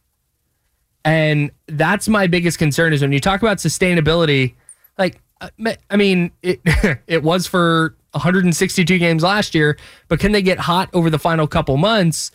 And 1.04 1.50
that's 1.66 2.08
my 2.08 2.28
biggest 2.28 2.58
concern 2.58 2.92
is 2.92 3.02
when 3.02 3.12
you 3.12 3.20
talk 3.20 3.42
about 3.42 3.58
sustainability, 3.58 4.54
like 4.96 5.20
uh, 5.40 5.50
I 5.90 5.96
mean, 5.96 6.30
it 6.42 6.60
it 7.06 7.22
was 7.22 7.46
for 7.46 7.96
162 8.12 8.98
games 8.98 9.22
last 9.22 9.54
year, 9.54 9.76
but 10.08 10.20
can 10.20 10.32
they 10.32 10.42
get 10.42 10.58
hot 10.58 10.88
over 10.92 11.10
the 11.10 11.18
final 11.18 11.46
couple 11.46 11.76
months? 11.76 12.30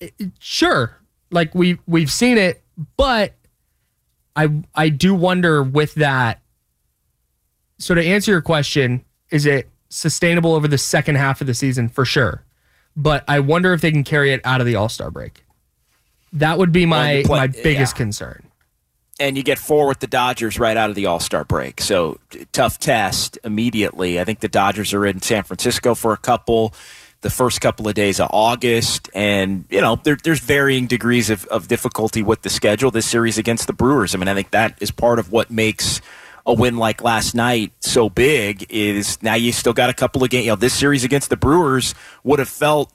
It, 0.00 0.12
sure, 0.38 1.00
like 1.30 1.54
we 1.54 1.78
we've 1.86 2.12
seen 2.12 2.38
it, 2.38 2.62
but 2.96 3.32
I 4.36 4.62
I 4.74 4.88
do 4.88 5.14
wonder 5.14 5.62
with 5.62 5.94
that. 5.94 6.40
So 7.78 7.94
to 7.94 8.04
answer 8.04 8.30
your 8.30 8.42
question, 8.42 9.04
is 9.30 9.46
it 9.46 9.68
sustainable 9.88 10.54
over 10.54 10.68
the 10.68 10.78
second 10.78 11.16
half 11.16 11.40
of 11.40 11.46
the 11.46 11.54
season 11.54 11.88
for 11.88 12.04
sure? 12.04 12.44
But 12.96 13.24
I 13.26 13.40
wonder 13.40 13.72
if 13.72 13.80
they 13.80 13.90
can 13.90 14.04
carry 14.04 14.32
it 14.32 14.40
out 14.44 14.60
of 14.60 14.66
the 14.66 14.76
All 14.76 14.88
Star 14.88 15.10
break. 15.10 15.44
That 16.32 16.58
would 16.58 16.72
be 16.72 16.86
my 16.86 17.22
play, 17.24 17.38
my 17.38 17.46
biggest 17.46 17.94
yeah. 17.94 17.98
concern 17.98 18.50
and 19.20 19.36
you 19.36 19.42
get 19.42 19.58
four 19.58 19.86
with 19.86 20.00
the 20.00 20.06
Dodgers 20.06 20.58
right 20.58 20.76
out 20.76 20.90
of 20.90 20.96
the 20.96 21.06
All 21.06 21.20
Star 21.20 21.44
break. 21.44 21.80
So 21.80 22.18
tough 22.52 22.78
test 22.78 23.38
immediately. 23.44 24.20
I 24.20 24.24
think 24.24 24.40
the 24.40 24.48
Dodgers 24.48 24.92
are 24.92 25.06
in 25.06 25.22
San 25.22 25.44
Francisco 25.44 25.94
for 25.94 26.12
a 26.12 26.16
couple, 26.16 26.74
the 27.24 27.30
first 27.30 27.62
couple 27.62 27.88
of 27.88 27.94
days 27.94 28.20
of 28.20 28.28
August, 28.30 29.08
and 29.14 29.64
you 29.70 29.80
know 29.80 29.96
there, 30.04 30.16
there's 30.22 30.40
varying 30.40 30.86
degrees 30.86 31.30
of, 31.30 31.46
of 31.46 31.68
difficulty 31.68 32.22
with 32.22 32.42
the 32.42 32.50
schedule. 32.50 32.90
This 32.90 33.06
series 33.06 33.38
against 33.38 33.66
the 33.66 33.72
Brewers. 33.72 34.14
I 34.14 34.18
mean, 34.18 34.28
I 34.28 34.34
think 34.34 34.50
that 34.50 34.76
is 34.80 34.90
part 34.90 35.18
of 35.18 35.32
what 35.32 35.50
makes 35.50 36.02
a 36.44 36.52
win 36.52 36.76
like 36.76 37.02
last 37.02 37.34
night 37.34 37.72
so 37.80 38.10
big. 38.10 38.66
Is 38.68 39.20
now 39.22 39.34
you 39.34 39.52
still 39.52 39.72
got 39.72 39.88
a 39.88 39.94
couple 39.94 40.22
of 40.22 40.28
games. 40.28 40.44
You 40.44 40.52
know, 40.52 40.56
this 40.56 40.74
series 40.74 41.02
against 41.02 41.30
the 41.30 41.36
Brewers 41.36 41.94
would 42.24 42.40
have 42.40 42.48
felt 42.48 42.92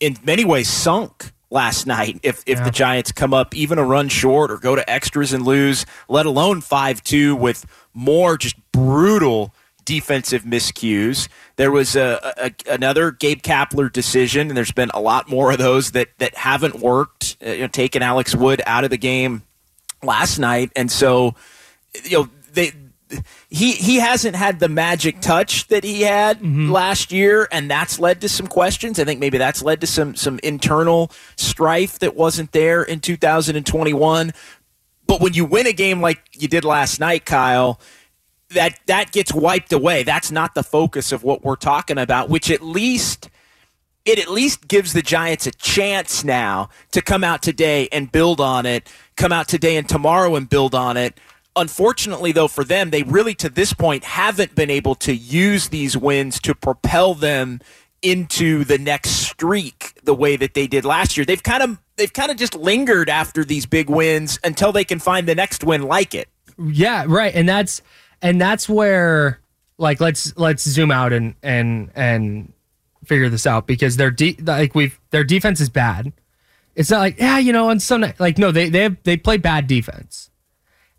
in 0.00 0.18
many 0.22 0.44
ways 0.44 0.68
sunk 0.68 1.32
last 1.48 1.86
night 1.86 2.20
if, 2.22 2.42
if 2.46 2.58
yeah. 2.58 2.64
the 2.64 2.70
Giants 2.70 3.10
come 3.10 3.32
up 3.32 3.54
even 3.54 3.78
a 3.78 3.84
run 3.84 4.10
short 4.10 4.50
or 4.50 4.58
go 4.58 4.76
to 4.76 4.88
extras 4.88 5.32
and 5.32 5.46
lose, 5.46 5.86
let 6.10 6.26
alone 6.26 6.60
5 6.60 7.02
2 7.02 7.34
with 7.34 7.64
more 7.94 8.36
just 8.36 8.56
brutal 8.70 9.54
defensive 9.86 10.42
miscues. 10.42 11.28
There 11.56 11.70
was 11.70 11.96
a, 11.96 12.34
a, 12.36 12.52
another 12.70 13.10
Gabe 13.10 13.40
Kapler 13.40 13.90
decision, 13.90 14.48
and 14.48 14.56
there's 14.56 14.72
been 14.72 14.90
a 14.92 15.00
lot 15.00 15.30
more 15.30 15.52
of 15.52 15.58
those 15.58 15.92
that, 15.92 16.08
that 16.18 16.34
haven't 16.34 16.80
worked, 16.80 17.38
uh, 17.44 17.50
you 17.50 17.60
know, 17.60 17.68
taking 17.68 18.02
Alex 18.02 18.34
Wood 18.34 18.60
out 18.66 18.84
of 18.84 18.90
the 18.90 18.98
game 18.98 19.42
last 20.02 20.38
night. 20.38 20.70
And 20.76 20.90
so, 20.92 21.34
you 22.04 22.18
know, 22.18 22.28
they 22.52 22.72
he 23.48 23.72
he 23.72 23.96
hasn't 23.96 24.34
had 24.34 24.58
the 24.58 24.68
magic 24.68 25.20
touch 25.20 25.68
that 25.68 25.84
he 25.84 26.02
had 26.02 26.38
mm-hmm. 26.38 26.70
last 26.70 27.12
year, 27.12 27.48
and 27.52 27.70
that's 27.70 27.98
led 27.98 28.20
to 28.22 28.28
some 28.28 28.48
questions. 28.48 28.98
I 28.98 29.04
think 29.04 29.20
maybe 29.20 29.38
that's 29.38 29.62
led 29.62 29.80
to 29.82 29.86
some 29.86 30.16
some 30.16 30.40
internal 30.42 31.10
strife 31.36 32.00
that 32.00 32.16
wasn't 32.16 32.52
there 32.52 32.82
in 32.82 33.00
2021. 33.00 34.32
But 35.06 35.20
when 35.20 35.34
you 35.34 35.44
win 35.44 35.68
a 35.68 35.72
game 35.72 36.00
like 36.00 36.20
you 36.32 36.48
did 36.48 36.64
last 36.64 36.98
night, 36.98 37.24
Kyle, 37.24 37.78
that 38.56 38.78
that 38.86 39.12
gets 39.12 39.32
wiped 39.32 39.72
away. 39.72 40.02
That's 40.02 40.30
not 40.30 40.54
the 40.54 40.62
focus 40.62 41.12
of 41.12 41.22
what 41.22 41.44
we're 41.44 41.56
talking 41.56 41.98
about. 41.98 42.28
Which 42.28 42.50
at 42.50 42.60
least 42.60 43.30
it 44.04 44.18
at 44.18 44.28
least 44.28 44.68
gives 44.68 44.92
the 44.92 45.02
Giants 45.02 45.46
a 45.46 45.52
chance 45.52 46.24
now 46.24 46.68
to 46.92 47.00
come 47.00 47.24
out 47.24 47.42
today 47.42 47.88
and 47.90 48.10
build 48.10 48.40
on 48.40 48.66
it. 48.66 48.92
Come 49.16 49.32
out 49.32 49.48
today 49.48 49.76
and 49.76 49.88
tomorrow 49.88 50.34
and 50.34 50.48
build 50.48 50.74
on 50.74 50.96
it 50.96 51.18
Unfortunately, 51.56 52.32
though, 52.32 52.48
for 52.48 52.64
them, 52.64 52.90
they 52.90 53.02
really 53.02 53.34
to 53.36 53.48
this 53.48 53.72
point 53.72 54.04
haven't 54.04 54.54
been 54.54 54.68
able 54.68 54.94
to 54.96 55.14
use 55.14 55.70
these 55.70 55.96
wins 55.96 56.38
to 56.40 56.54
propel 56.54 57.14
them 57.14 57.60
into 58.02 58.62
the 58.62 58.76
next 58.76 59.10
streak 59.10 59.98
the 60.04 60.14
way 60.14 60.36
that 60.36 60.52
they 60.52 60.66
did 60.66 60.84
last 60.84 61.16
year. 61.16 61.24
They've 61.24 61.42
kind 61.42 61.62
of 61.62 61.80
they've 61.96 62.12
kind 62.12 62.30
of 62.30 62.36
just 62.36 62.54
lingered 62.54 63.08
after 63.08 63.42
these 63.42 63.64
big 63.64 63.88
wins 63.88 64.38
until 64.44 64.70
they 64.70 64.84
can 64.84 64.98
find 64.98 65.26
the 65.26 65.34
next 65.34 65.64
win 65.64 65.82
like 65.82 66.14
it. 66.14 66.28
Yeah, 66.62 67.06
right. 67.08 67.34
And 67.34 67.48
that's 67.48 67.80
and 68.26 68.40
that's 68.40 68.68
where 68.68 69.40
like 69.78 70.00
let's 70.00 70.36
let's 70.36 70.64
zoom 70.64 70.90
out 70.90 71.12
and 71.12 71.36
and 71.44 71.90
and 71.94 72.52
figure 73.04 73.28
this 73.28 73.46
out 73.46 73.68
because 73.68 73.96
their 73.96 74.10
de- 74.10 74.36
like 74.42 74.74
we've 74.74 74.98
their 75.10 75.22
defense 75.22 75.60
is 75.60 75.68
bad. 75.68 76.12
It's 76.74 76.90
not 76.90 76.98
like 76.98 77.20
yeah, 77.20 77.38
you 77.38 77.52
know, 77.52 77.70
on 77.70 77.78
some 77.78 78.04
like 78.18 78.36
no, 78.36 78.50
they 78.50 78.68
they 78.68 78.82
have, 78.82 78.96
they 79.04 79.16
play 79.16 79.36
bad 79.36 79.68
defense 79.68 80.30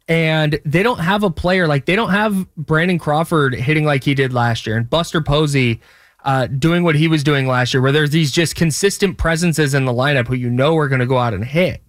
and 0.07 0.57
they 0.63 0.84
don't 0.84 1.00
have 1.00 1.24
a 1.24 1.29
player 1.29 1.67
like 1.67 1.86
they 1.86 1.98
don't 1.98 2.12
have 2.12 2.48
Brandon 2.55 2.98
Crawford 2.98 3.53
hitting 3.55 3.84
like 3.84 4.05
he 4.05 4.13
did 4.13 4.31
last 4.31 4.65
year 4.65 4.77
and 4.77 4.89
Buster 4.89 5.22
Posey 5.22 5.81
uh, 6.24 6.48
doing 6.48 6.84
what 6.84 6.96
he 6.96 7.10
was 7.10 7.24
doing 7.24 7.46
last 7.46 7.74
year, 7.74 7.81
where 7.81 7.91
there's 7.91 8.12
these 8.12 8.31
just 8.31 8.55
consistent 8.55 9.17
presences 9.17 9.74
in 9.74 9.84
the 9.84 9.93
lineup 9.93 10.27
who 10.27 10.36
you 10.36 10.50
know 10.50 10.77
are 10.77 10.88
going 10.88 11.00
to 11.00 11.05
go 11.05 11.17
out 11.17 11.34
and 11.34 11.43
hit. 11.43 11.81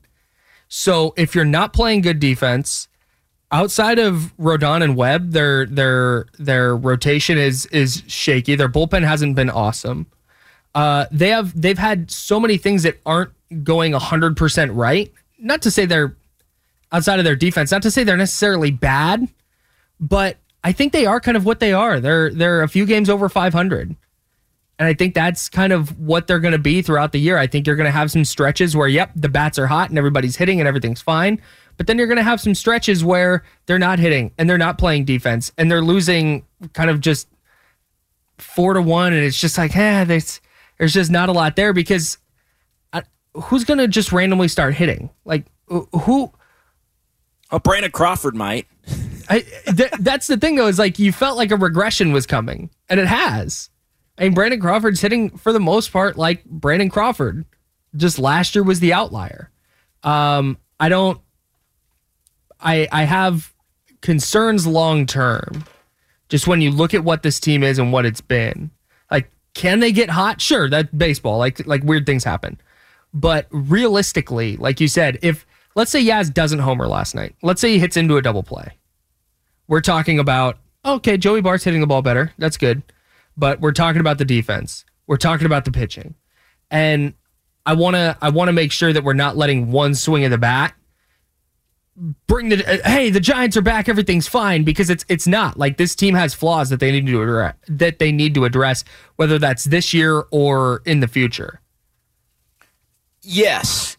So 0.68 1.14
if 1.16 1.34
you're 1.34 1.44
not 1.44 1.72
playing 1.72 2.02
good 2.02 2.18
defense, 2.18 2.88
outside 3.50 3.98
of 3.98 4.34
Rodon 4.38 4.82
and 4.82 4.96
Webb, 4.96 5.32
their 5.32 5.66
their 5.66 6.26
their 6.38 6.76
rotation 6.76 7.38
is 7.38 7.66
is 7.66 8.02
shaky. 8.06 8.54
Their 8.54 8.68
bullpen 8.68 9.04
hasn't 9.04 9.36
been 9.36 9.50
awesome. 9.50 10.06
Uh, 10.74 11.06
they 11.10 11.28
have 11.28 11.58
they've 11.60 11.78
had 11.78 12.10
so 12.10 12.38
many 12.38 12.56
things 12.56 12.82
that 12.82 13.00
aren't 13.06 13.32
going 13.64 13.92
hundred 13.92 14.36
percent 14.36 14.72
right. 14.72 15.12
Not 15.38 15.62
to 15.62 15.70
say 15.70 15.86
they're 15.86 16.16
outside 16.92 17.18
of 17.18 17.24
their 17.24 17.36
defense. 17.36 17.70
Not 17.70 17.82
to 17.82 17.90
say 17.90 18.04
they're 18.04 18.16
necessarily 18.16 18.70
bad, 18.70 19.28
but 20.00 20.36
I 20.64 20.72
think 20.72 20.92
they 20.92 21.06
are 21.06 21.20
kind 21.20 21.36
of 21.36 21.44
what 21.44 21.60
they 21.60 21.72
are. 21.72 22.00
They're 22.00 22.30
they're 22.30 22.62
a 22.62 22.68
few 22.68 22.86
games 22.86 23.08
over 23.08 23.28
500. 23.28 23.96
And 24.80 24.86
I 24.86 24.94
think 24.94 25.14
that's 25.14 25.48
kind 25.48 25.72
of 25.72 25.98
what 25.98 26.28
they're 26.28 26.38
going 26.38 26.52
to 26.52 26.58
be 26.58 26.82
throughout 26.82 27.10
the 27.10 27.18
year. 27.18 27.36
I 27.36 27.48
think 27.48 27.66
you're 27.66 27.74
going 27.74 27.86
to 27.86 27.90
have 27.90 28.12
some 28.12 28.24
stretches 28.24 28.76
where, 28.76 28.86
yep, 28.86 29.10
the 29.16 29.28
bats 29.28 29.58
are 29.58 29.66
hot 29.66 29.88
and 29.88 29.98
everybody's 29.98 30.36
hitting 30.36 30.60
and 30.60 30.68
everything's 30.68 31.02
fine. 31.02 31.42
But 31.78 31.86
then 31.86 31.96
you're 31.96 32.06
going 32.06 32.18
to 32.18 32.22
have 32.22 32.40
some 32.40 32.54
stretches 32.54 33.02
where 33.02 33.44
they're 33.64 33.78
not 33.78 33.98
hitting 33.98 34.32
and 34.36 34.50
they're 34.50 34.58
not 34.58 34.76
playing 34.76 35.06
defense 35.06 35.50
and 35.56 35.70
they're 35.70 35.80
losing 35.80 36.44
kind 36.74 36.90
of 36.90 37.00
just 37.00 37.28
four 38.36 38.74
to 38.74 38.82
one. 38.82 39.14
And 39.14 39.24
it's 39.24 39.40
just 39.40 39.56
like, 39.56 39.74
eh, 39.74 40.04
there's, 40.04 40.40
there's 40.76 40.92
just 40.92 41.10
not 41.10 41.30
a 41.30 41.32
lot 41.32 41.56
there 41.56 41.72
because 41.72 42.18
I, 42.92 42.98
uh, 42.98 43.40
who's 43.40 43.64
going 43.64 43.78
to 43.78 43.88
just 43.88 44.12
randomly 44.12 44.48
start 44.48 44.74
hitting? 44.74 45.08
Like, 45.24 45.46
who 45.68 46.32
Oh, 47.50 47.58
Brandon 47.58 47.90
Crawford 47.90 48.36
might. 48.36 48.66
I, 49.30 49.40
th- 49.40 49.92
that's 50.00 50.26
the 50.26 50.36
thing, 50.36 50.56
though, 50.56 50.66
is 50.66 50.78
like 50.78 50.98
you 50.98 51.12
felt 51.12 51.36
like 51.36 51.50
a 51.50 51.56
regression 51.56 52.12
was 52.12 52.26
coming, 52.26 52.70
and 52.88 53.00
it 53.00 53.06
has. 53.06 53.70
I 54.18 54.24
mean, 54.24 54.34
Brandon 54.34 54.60
Crawford's 54.60 55.00
hitting 55.00 55.36
for 55.36 55.52
the 55.52 55.60
most 55.60 55.92
part 55.92 56.16
like 56.16 56.44
Brandon 56.44 56.90
Crawford. 56.90 57.44
Just 57.96 58.18
last 58.18 58.54
year 58.54 58.62
was 58.62 58.80
the 58.80 58.92
outlier. 58.92 59.50
Um, 60.02 60.58
I 60.78 60.88
don't. 60.88 61.20
I 62.60 62.88
I 62.92 63.04
have 63.04 63.52
concerns 64.00 64.66
long 64.66 65.06
term. 65.06 65.64
Just 66.28 66.46
when 66.46 66.60
you 66.60 66.70
look 66.70 66.92
at 66.92 67.04
what 67.04 67.22
this 67.22 67.40
team 67.40 67.62
is 67.62 67.78
and 67.78 67.90
what 67.90 68.04
it's 68.04 68.20
been, 68.20 68.70
like, 69.10 69.30
can 69.54 69.80
they 69.80 69.92
get 69.92 70.10
hot? 70.10 70.40
Sure, 70.42 70.68
that 70.68 70.96
baseball. 70.96 71.38
Like 71.38 71.66
like 71.66 71.82
weird 71.82 72.06
things 72.06 72.24
happen, 72.24 72.60
but 73.14 73.46
realistically, 73.50 74.56
like 74.56 74.80
you 74.80 74.88
said, 74.88 75.18
if 75.22 75.46
Let's 75.78 75.92
say 75.92 76.04
Yaz 76.04 76.34
doesn't 76.34 76.58
homer 76.58 76.88
last 76.88 77.14
night. 77.14 77.36
Let's 77.40 77.60
say 77.60 77.70
he 77.70 77.78
hits 77.78 77.96
into 77.96 78.16
a 78.16 78.22
double 78.22 78.42
play. 78.42 78.72
We're 79.68 79.80
talking 79.80 80.18
about, 80.18 80.58
okay, 80.84 81.16
Joey 81.16 81.40
Bart's 81.40 81.62
hitting 81.62 81.80
the 81.80 81.86
ball 81.86 82.02
better. 82.02 82.32
That's 82.36 82.56
good. 82.56 82.82
But 83.36 83.60
we're 83.60 83.70
talking 83.70 84.00
about 84.00 84.18
the 84.18 84.24
defense. 84.24 84.84
We're 85.06 85.18
talking 85.18 85.46
about 85.46 85.64
the 85.64 85.70
pitching. 85.70 86.16
And 86.68 87.14
I 87.64 87.74
want 87.74 87.94
to 87.94 88.18
I 88.20 88.30
want 88.30 88.48
to 88.48 88.52
make 88.52 88.72
sure 88.72 88.92
that 88.92 89.04
we're 89.04 89.12
not 89.12 89.36
letting 89.36 89.70
one 89.70 89.94
swing 89.94 90.24
of 90.24 90.32
the 90.32 90.38
bat 90.38 90.74
bring 92.26 92.48
the 92.48 92.64
uh, 92.66 92.88
hey 92.88 93.10
the 93.10 93.20
Giants 93.20 93.56
are 93.56 93.62
back 93.62 93.88
everything's 93.88 94.28
fine 94.28 94.62
because 94.64 94.90
it's 94.90 95.04
it's 95.08 95.26
not 95.26 95.58
like 95.58 95.76
this 95.76 95.94
team 95.94 96.14
has 96.14 96.34
flaws 96.34 96.70
that 96.70 96.80
they 96.80 96.92
need 96.92 97.06
to 97.06 97.22
address 97.22 97.54
that 97.68 97.98
they 97.98 98.12
need 98.12 98.34
to 98.34 98.44
address 98.44 98.84
whether 99.16 99.38
that's 99.38 99.64
this 99.64 99.92
year 99.92 100.24
or 100.30 100.82
in 100.84 101.00
the 101.00 101.08
future. 101.08 101.60
Yes, 103.22 103.98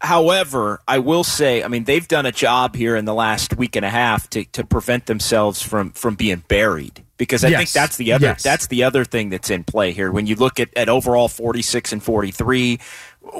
However, 0.00 0.80
I 0.86 1.00
will 1.00 1.24
say, 1.24 1.64
I 1.64 1.68
mean, 1.68 1.84
they've 1.84 2.06
done 2.06 2.24
a 2.24 2.30
job 2.30 2.76
here 2.76 2.94
in 2.94 3.04
the 3.04 3.14
last 3.14 3.56
week 3.56 3.74
and 3.74 3.84
a 3.84 3.90
half 3.90 4.30
to, 4.30 4.44
to 4.44 4.64
prevent 4.64 5.06
themselves 5.06 5.60
from 5.60 5.90
from 5.90 6.14
being 6.14 6.44
buried. 6.46 7.04
Because 7.16 7.44
I 7.44 7.48
yes. 7.48 7.58
think 7.58 7.70
that's 7.72 7.96
the 7.96 8.12
other 8.12 8.26
yes. 8.26 8.42
that's 8.44 8.68
the 8.68 8.84
other 8.84 9.04
thing 9.04 9.28
that's 9.30 9.50
in 9.50 9.64
play 9.64 9.90
here. 9.90 10.12
When 10.12 10.28
you 10.28 10.36
look 10.36 10.60
at, 10.60 10.68
at 10.76 10.88
overall 10.88 11.26
forty 11.26 11.62
six 11.62 11.92
and 11.92 12.00
forty 12.00 12.30
three, 12.30 12.78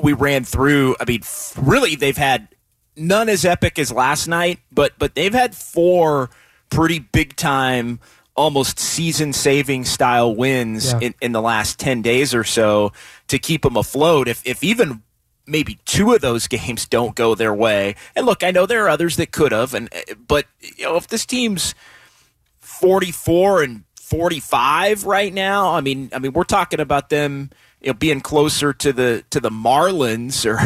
we 0.03 0.15
ran 0.15 0.43
through. 0.43 0.97
I 0.99 1.05
mean, 1.05 1.23
really, 1.57 1.95
they've 1.95 2.17
had 2.17 2.49
none 2.99 3.29
as 3.29 3.45
epic 3.45 3.79
as 3.79 3.93
last 3.93 4.29
night, 4.29 4.61
but 4.73 4.93
but 4.99 5.15
they've 5.15 5.35
had 5.35 5.55
four 5.55 6.31
pretty 6.71 6.99
big 6.99 7.37
time 7.37 8.01
almost 8.37 8.79
season 8.79 9.33
saving 9.33 9.85
style 9.85 10.35
wins 10.35 10.93
yeah. 10.93 11.01
in, 11.01 11.15
in 11.21 11.33
the 11.33 11.43
last 11.43 11.81
10 11.81 12.03
days 12.03 12.33
or 12.33 12.45
so 12.45 12.93
to 13.27 13.37
keep 13.37 13.63
them 13.63 13.77
afloat. 13.77 14.29
If, 14.29 14.47
if 14.47 14.63
even 14.63 15.03
maybe 15.45 15.81
two 15.87 16.13
of 16.13 16.21
those 16.21 16.47
games 16.49 16.87
don't 16.87 17.17
go 17.17 17.35
their 17.35 17.55
way. 17.55 17.97
And 18.15 18.27
look, 18.27 18.45
I 18.45 18.53
know 18.53 18.65
there 18.65 18.85
are 18.85 18.89
others 18.89 19.17
that 19.17 19.33
could 19.33 19.53
have, 19.53 19.75
and 19.75 19.89
eh, 19.93 20.15
but 20.27 20.47
you 20.61 20.85
know 20.85 20.97
if 20.97 21.09
this 21.09 21.27
team's 21.27 21.75
forty 22.61 23.11
four 23.11 23.63
and 23.63 23.85
45 24.09 25.05
right 25.05 25.35
now. 25.35 25.75
I 25.75 25.83
mean, 25.83 26.09
I 26.15 26.19
mean, 26.19 26.33
we're 26.33 26.45
talking 26.45 26.81
about 26.81 27.11
them, 27.11 27.51
you 27.81 27.89
know, 27.89 27.95
being 27.95 28.21
closer 28.21 28.73
to 28.73 28.93
the 28.93 29.25
to 29.31 29.41
the 29.41 29.51
Marlins, 29.51 30.45
or 30.45 30.59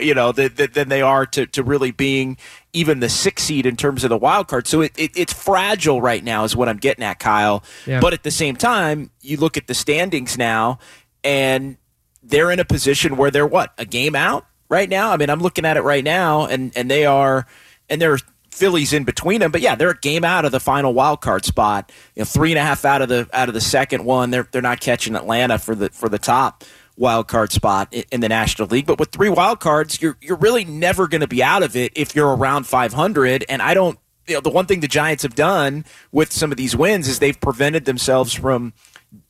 you 0.02 0.14
know, 0.14 0.32
than, 0.32 0.54
than 0.72 0.88
they 0.88 1.02
are 1.02 1.26
to, 1.26 1.46
to 1.46 1.62
really 1.62 1.90
being 1.90 2.36
even 2.72 3.00
the 3.00 3.08
six 3.08 3.44
seed 3.44 3.66
in 3.66 3.76
terms 3.76 4.04
of 4.04 4.10
the 4.10 4.16
wild 4.16 4.48
card. 4.48 4.66
So 4.66 4.80
it, 4.80 4.92
it, 4.96 5.12
it's 5.14 5.32
fragile 5.32 6.00
right 6.00 6.24
now, 6.24 6.44
is 6.44 6.56
what 6.56 6.68
I'm 6.68 6.78
getting 6.78 7.04
at, 7.04 7.18
Kyle. 7.18 7.62
Yeah. 7.86 8.00
But 8.00 8.14
at 8.14 8.22
the 8.22 8.30
same 8.30 8.56
time, 8.56 9.10
you 9.20 9.36
look 9.36 9.56
at 9.56 9.66
the 9.66 9.74
standings 9.74 10.38
now, 10.38 10.78
and 11.22 11.76
they're 12.22 12.50
in 12.50 12.60
a 12.60 12.64
position 12.64 13.16
where 13.16 13.30
they're 13.30 13.46
what 13.46 13.72
a 13.76 13.84
game 13.84 14.16
out 14.16 14.46
right 14.68 14.88
now. 14.88 15.12
I 15.12 15.16
mean, 15.18 15.30
I'm 15.30 15.40
looking 15.40 15.66
at 15.66 15.76
it 15.76 15.82
right 15.82 16.04
now, 16.04 16.46
and 16.46 16.72
and 16.74 16.90
they 16.90 17.04
are, 17.04 17.46
and 17.90 18.00
they're 18.00 18.18
Phillies 18.54 18.92
in 18.92 19.02
between 19.04 19.40
them. 19.40 19.50
But 19.50 19.60
yeah, 19.60 19.74
they're 19.74 19.90
a 19.90 19.98
game 19.98 20.24
out 20.24 20.44
of 20.44 20.52
the 20.52 20.60
final 20.60 20.94
wild 20.94 21.20
card 21.20 21.44
spot. 21.44 21.90
You 22.14 22.20
know, 22.20 22.24
three 22.24 22.52
and 22.52 22.58
a 22.58 22.62
half 22.62 22.84
out 22.84 23.02
of 23.02 23.08
the 23.08 23.28
out 23.32 23.48
of 23.48 23.54
the 23.54 23.60
second 23.60 24.04
one. 24.04 24.30
They're 24.30 24.48
they're 24.50 24.62
not 24.62 24.80
catching 24.80 25.16
Atlanta 25.16 25.58
for 25.58 25.74
the 25.74 25.90
for 25.90 26.08
the 26.08 26.18
top 26.18 26.62
wild 26.96 27.26
card 27.26 27.50
spot 27.50 27.92
in 27.92 28.20
the 28.20 28.28
National 28.28 28.68
League. 28.68 28.86
But 28.86 29.00
with 29.00 29.10
three 29.10 29.28
wild 29.28 29.58
cards, 29.58 30.00
you're 30.00 30.16
you're 30.20 30.36
really 30.36 30.64
never 30.64 31.08
going 31.08 31.20
to 31.20 31.26
be 31.26 31.42
out 31.42 31.64
of 31.64 31.74
it 31.74 31.92
if 31.96 32.14
you're 32.14 32.34
around 32.34 32.66
500. 32.66 33.44
And 33.48 33.60
I 33.60 33.74
don't. 33.74 33.98
You 34.26 34.34
know, 34.36 34.40
the 34.40 34.50
one 34.50 34.64
thing 34.64 34.80
the 34.80 34.88
Giants 34.88 35.22
have 35.22 35.34
done 35.34 35.84
with 36.10 36.32
some 36.32 36.50
of 36.50 36.56
these 36.56 36.74
wins 36.74 37.08
is 37.08 37.18
they've 37.18 37.38
prevented 37.38 37.84
themselves 37.84 38.32
from 38.32 38.72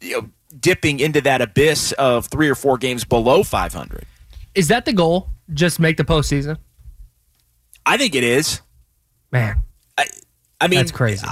you 0.00 0.20
know, 0.20 0.30
dipping 0.60 1.00
into 1.00 1.20
that 1.22 1.42
abyss 1.42 1.90
of 1.92 2.26
three 2.26 2.48
or 2.48 2.54
four 2.54 2.78
games 2.78 3.04
below 3.04 3.42
500. 3.42 4.06
Is 4.54 4.68
that 4.68 4.84
the 4.84 4.92
goal? 4.92 5.30
Just 5.52 5.80
make 5.80 5.96
the 5.96 6.04
postseason? 6.04 6.58
I 7.84 7.96
think 7.96 8.14
it 8.14 8.22
is. 8.22 8.60
Man, 9.34 9.62
I, 9.98 10.06
I 10.60 10.68
mean, 10.68 10.78
that's 10.78 10.92
crazy. 10.92 11.26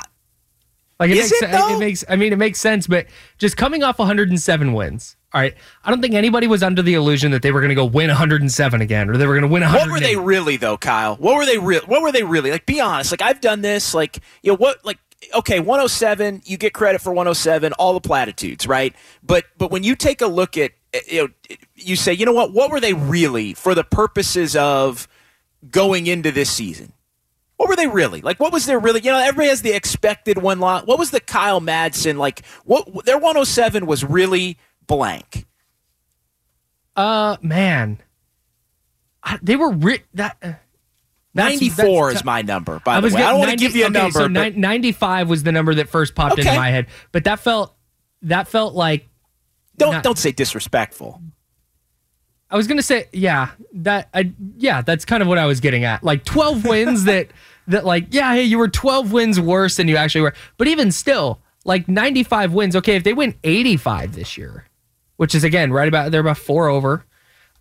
like 0.98 1.10
it 1.10 1.14
makes, 1.14 1.30
it, 1.30 1.50
it 1.50 1.78
makes. 1.78 2.04
I 2.08 2.16
mean, 2.16 2.32
it 2.32 2.36
makes 2.36 2.58
sense, 2.58 2.88
but 2.88 3.06
just 3.38 3.56
coming 3.56 3.84
off 3.84 4.00
107 4.00 4.72
wins. 4.72 5.16
All 5.32 5.40
right, 5.40 5.54
I 5.84 5.90
don't 5.90 6.02
think 6.02 6.14
anybody 6.14 6.48
was 6.48 6.64
under 6.64 6.82
the 6.82 6.94
illusion 6.94 7.30
that 7.30 7.42
they 7.42 7.52
were 7.52 7.60
going 7.60 7.68
to 7.68 7.76
go 7.76 7.84
win 7.84 8.08
107 8.08 8.80
again, 8.80 9.08
or 9.08 9.16
they 9.16 9.24
were 9.24 9.34
going 9.34 9.42
to 9.42 9.48
win 9.48 9.62
100. 9.62 9.78
What 9.78 9.92
were 9.92 10.00
they 10.00 10.16
really 10.16 10.56
though, 10.56 10.76
Kyle? 10.76 11.14
What 11.14 11.36
were 11.36 11.46
they 11.46 11.58
real? 11.58 11.82
What 11.86 12.02
were 12.02 12.10
they 12.10 12.24
really? 12.24 12.50
Like, 12.50 12.66
be 12.66 12.80
honest. 12.80 13.12
Like, 13.12 13.22
I've 13.22 13.40
done 13.40 13.60
this. 13.60 13.94
Like, 13.94 14.18
you 14.42 14.50
know 14.50 14.56
what? 14.56 14.84
Like, 14.84 14.98
okay, 15.32 15.60
107. 15.60 16.42
You 16.44 16.56
get 16.56 16.74
credit 16.74 17.00
for 17.00 17.10
107. 17.10 17.72
All 17.74 17.94
the 17.94 18.00
platitudes, 18.00 18.66
right? 18.66 18.96
But 19.22 19.44
but 19.56 19.70
when 19.70 19.84
you 19.84 19.94
take 19.94 20.22
a 20.22 20.26
look 20.26 20.58
at 20.58 20.72
eh, 20.92 21.00
you 21.06 21.22
know, 21.22 21.56
you 21.76 21.94
say, 21.94 22.12
you 22.12 22.26
know 22.26 22.32
what? 22.32 22.52
What 22.52 22.72
were 22.72 22.80
they 22.80 22.94
really 22.94 23.54
for 23.54 23.76
the 23.76 23.84
purposes 23.84 24.56
of 24.56 25.06
going 25.70 26.08
into 26.08 26.32
this 26.32 26.50
season? 26.50 26.94
What 27.62 27.68
were 27.68 27.76
they 27.76 27.86
really 27.86 28.22
like? 28.22 28.40
What 28.40 28.52
was 28.52 28.66
their 28.66 28.80
really? 28.80 29.02
You 29.02 29.12
know, 29.12 29.20
everybody 29.20 29.48
has 29.48 29.62
the 29.62 29.70
expected 29.70 30.36
one 30.36 30.58
lot. 30.58 30.88
What 30.88 30.98
was 30.98 31.12
the 31.12 31.20
Kyle 31.20 31.60
Madson 31.60 32.16
like? 32.18 32.44
What 32.64 33.04
their 33.04 33.18
107 33.18 33.86
was 33.86 34.02
really 34.02 34.58
blank. 34.88 35.46
Uh, 36.96 37.36
man, 37.40 38.00
I, 39.22 39.38
they 39.40 39.54
were 39.54 39.70
ri- 39.70 40.02
that. 40.14 40.36
Uh, 40.42 40.52
94 41.34 42.08
that's, 42.08 42.20
is 42.20 42.24
my 42.24 42.42
number, 42.42 42.80
by 42.84 43.00
the 43.00 43.06
way. 43.06 43.22
I 43.22 43.30
don't 43.30 43.38
want 43.38 43.52
to 43.52 43.56
give 43.56 43.76
you 43.76 43.84
a 43.84 43.86
okay, 43.86 43.92
number. 43.92 44.18
So 44.18 44.28
but, 44.28 44.56
95 44.56 45.28
was 45.28 45.44
the 45.44 45.52
number 45.52 45.72
that 45.76 45.88
first 45.88 46.16
popped 46.16 46.32
okay. 46.32 46.42
into 46.42 46.56
my 46.56 46.70
head, 46.70 46.88
but 47.12 47.22
that 47.24 47.38
felt 47.38 47.76
that 48.22 48.48
felt 48.48 48.74
like 48.74 49.08
don't 49.76 49.92
not, 49.92 50.02
don't 50.02 50.18
say 50.18 50.32
disrespectful. 50.32 51.22
I 52.50 52.56
was 52.56 52.66
gonna 52.66 52.82
say, 52.82 53.08
yeah, 53.12 53.50
that 53.74 54.08
I 54.12 54.32
yeah, 54.58 54.82
that's 54.82 55.04
kind 55.04 55.22
of 55.22 55.28
what 55.28 55.38
I 55.38 55.46
was 55.46 55.60
getting 55.60 55.84
at. 55.84 56.02
Like 56.02 56.24
12 56.24 56.64
wins 56.66 57.04
that 57.04 57.28
that 57.68 57.84
like, 57.84 58.08
yeah, 58.10 58.34
hey, 58.34 58.42
you 58.42 58.58
were 58.58 58.68
12 58.68 59.12
wins 59.12 59.40
worse 59.40 59.76
than 59.76 59.88
you 59.88 59.96
actually 59.96 60.22
were. 60.22 60.34
But 60.56 60.68
even 60.68 60.92
still, 60.92 61.40
like 61.64 61.88
95 61.88 62.52
wins. 62.52 62.76
Okay, 62.76 62.96
if 62.96 63.04
they 63.04 63.12
win 63.12 63.34
85 63.44 64.14
this 64.14 64.36
year, 64.36 64.66
which 65.16 65.34
is 65.34 65.44
again 65.44 65.72
right 65.72 65.88
about 65.88 66.10
they're 66.10 66.20
about 66.20 66.38
four 66.38 66.68
over. 66.68 67.04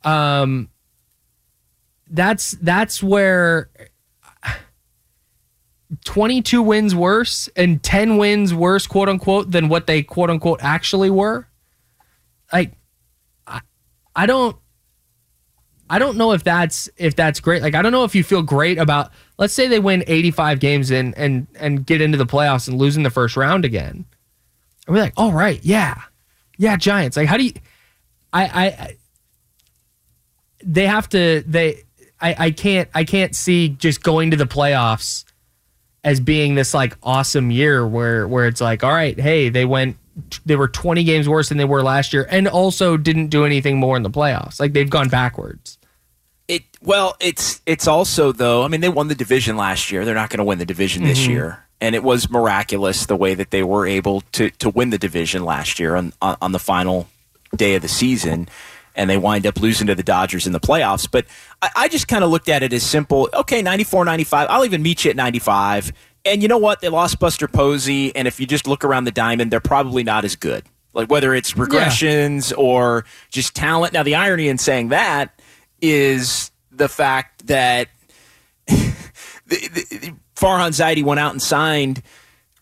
Um, 0.03 0.69
that's 2.09 2.51
that's 2.51 3.01
where 3.01 3.69
22 6.05 6.61
wins 6.61 6.95
worse 6.95 7.49
and 7.55 7.81
10 7.83 8.17
wins 8.17 8.53
worse, 8.53 8.87
quote 8.87 9.09
unquote, 9.09 9.51
than 9.51 9.69
what 9.69 9.87
they 9.87 10.03
quote 10.03 10.29
unquote 10.29 10.59
actually 10.63 11.09
were. 11.09 11.47
Like, 12.51 12.73
I, 13.45 13.61
I 14.15 14.25
don't. 14.25 14.55
I 15.91 15.99
don't 15.99 16.15
know 16.15 16.31
if 16.31 16.41
that's 16.41 16.89
if 16.95 17.17
that's 17.17 17.41
great. 17.41 17.61
Like 17.61 17.75
I 17.75 17.81
don't 17.81 17.91
know 17.91 18.05
if 18.05 18.15
you 18.15 18.23
feel 18.23 18.41
great 18.41 18.77
about 18.77 19.11
let's 19.37 19.53
say 19.53 19.67
they 19.67 19.77
win 19.77 20.05
85 20.07 20.61
games 20.61 20.89
and 20.89 21.13
and 21.17 21.47
and 21.59 21.85
get 21.85 21.99
into 21.99 22.17
the 22.17 22.25
playoffs 22.25 22.69
and 22.69 22.77
lose 22.77 22.95
in 22.95 23.03
the 23.03 23.09
first 23.09 23.35
round 23.35 23.65
again. 23.65 24.05
And 24.87 24.95
we're 24.95 25.01
like, 25.01 25.13
"All 25.17 25.33
right, 25.33 25.59
yeah. 25.65 26.01
Yeah, 26.57 26.77
Giants." 26.77 27.17
Like 27.17 27.27
how 27.27 27.35
do 27.35 27.43
you 27.43 27.51
I 28.31 28.45
I, 28.45 28.65
I 28.65 28.97
they 30.63 30.87
have 30.87 31.09
to 31.09 31.43
they 31.45 31.83
I 32.21 32.35
I 32.45 32.51
can't 32.51 32.87
I 32.93 33.03
can't 33.03 33.35
see 33.35 33.67
just 33.67 34.01
going 34.01 34.31
to 34.31 34.37
the 34.37 34.45
playoffs 34.45 35.25
as 36.05 36.21
being 36.21 36.55
this 36.55 36.73
like 36.73 36.97
awesome 37.03 37.51
year 37.51 37.85
where 37.85 38.29
where 38.29 38.47
it's 38.47 38.61
like, 38.61 38.81
"All 38.81 38.93
right, 38.93 39.19
hey, 39.19 39.49
they 39.49 39.65
went 39.65 39.97
they 40.45 40.55
were 40.55 40.69
20 40.69 41.03
games 41.03 41.27
worse 41.27 41.49
than 41.49 41.57
they 41.57 41.65
were 41.65 41.83
last 41.83 42.13
year 42.13 42.27
and 42.29 42.47
also 42.47 42.95
didn't 42.95 43.27
do 43.27 43.45
anything 43.45 43.77
more 43.77 43.97
in 43.97 44.03
the 44.03 44.09
playoffs. 44.09 44.57
Like 44.57 44.71
they've 44.71 44.89
gone 44.89 45.09
backwards. 45.09 45.77
It 46.47 46.63
well, 46.81 47.15
it's 47.19 47.61
it's 47.65 47.87
also 47.87 48.31
though. 48.31 48.63
I 48.63 48.67
mean, 48.67 48.81
they 48.81 48.89
won 48.89 49.07
the 49.07 49.15
division 49.15 49.57
last 49.57 49.91
year. 49.91 50.05
They're 50.05 50.15
not 50.15 50.29
going 50.29 50.39
to 50.39 50.43
win 50.43 50.59
the 50.59 50.65
division 50.65 51.03
this 51.03 51.21
mm-hmm. 51.21 51.31
year, 51.31 51.65
and 51.79 51.95
it 51.95 52.03
was 52.03 52.29
miraculous 52.29 53.05
the 53.05 53.15
way 53.15 53.33
that 53.35 53.51
they 53.51 53.63
were 53.63 53.85
able 53.85 54.21
to 54.33 54.49
to 54.49 54.69
win 54.69 54.89
the 54.89 54.97
division 54.97 55.45
last 55.45 55.79
year 55.79 55.95
on 55.95 56.13
on, 56.21 56.37
on 56.41 56.51
the 56.51 56.59
final 56.59 57.07
day 57.55 57.75
of 57.75 57.81
the 57.81 57.87
season. 57.87 58.47
And 58.93 59.09
they 59.09 59.15
wind 59.15 59.47
up 59.47 59.57
losing 59.57 59.87
to 59.87 59.95
the 59.95 60.03
Dodgers 60.03 60.45
in 60.45 60.51
the 60.51 60.59
playoffs. 60.59 61.09
But 61.09 61.25
I, 61.61 61.69
I 61.77 61.87
just 61.87 62.09
kind 62.09 62.25
of 62.25 62.29
looked 62.29 62.49
at 62.49 62.61
it 62.61 62.73
as 62.73 62.83
simple. 62.83 63.29
Okay, 63.33 63.61
94, 63.61 64.03
95. 64.03 64.47
I'll 64.49 64.65
even 64.65 64.81
meet 64.81 65.05
you 65.05 65.11
at 65.11 65.15
95. 65.15 65.93
And 66.25 66.41
you 66.41 66.49
know 66.49 66.57
what? 66.57 66.81
They 66.81 66.89
lost 66.89 67.17
Buster 67.17 67.47
Posey. 67.47 68.13
And 68.13 68.27
if 68.27 68.41
you 68.41 68.45
just 68.45 68.67
look 68.67 68.83
around 68.83 69.05
the 69.05 69.11
diamond, 69.11 69.49
they're 69.49 69.61
probably 69.61 70.03
not 70.03 70.25
as 70.25 70.35
good. 70.35 70.65
Like 70.93 71.09
whether 71.09 71.33
it's 71.33 71.53
regressions 71.53 72.51
yeah. 72.51 72.57
or 72.57 73.05
just 73.29 73.55
talent. 73.55 73.93
Now, 73.93 74.03
the 74.03 74.15
irony 74.15 74.49
in 74.49 74.57
saying 74.57 74.89
that 74.89 75.39
is 75.81 76.51
the 76.71 76.87
fact 76.87 77.47
that 77.47 77.89
the, 78.67 78.95
the, 79.47 80.13
Farhan 80.35 80.69
Zaidi 80.69 81.03
went 81.03 81.19
out 81.19 81.31
and 81.31 81.41
signed 81.41 82.01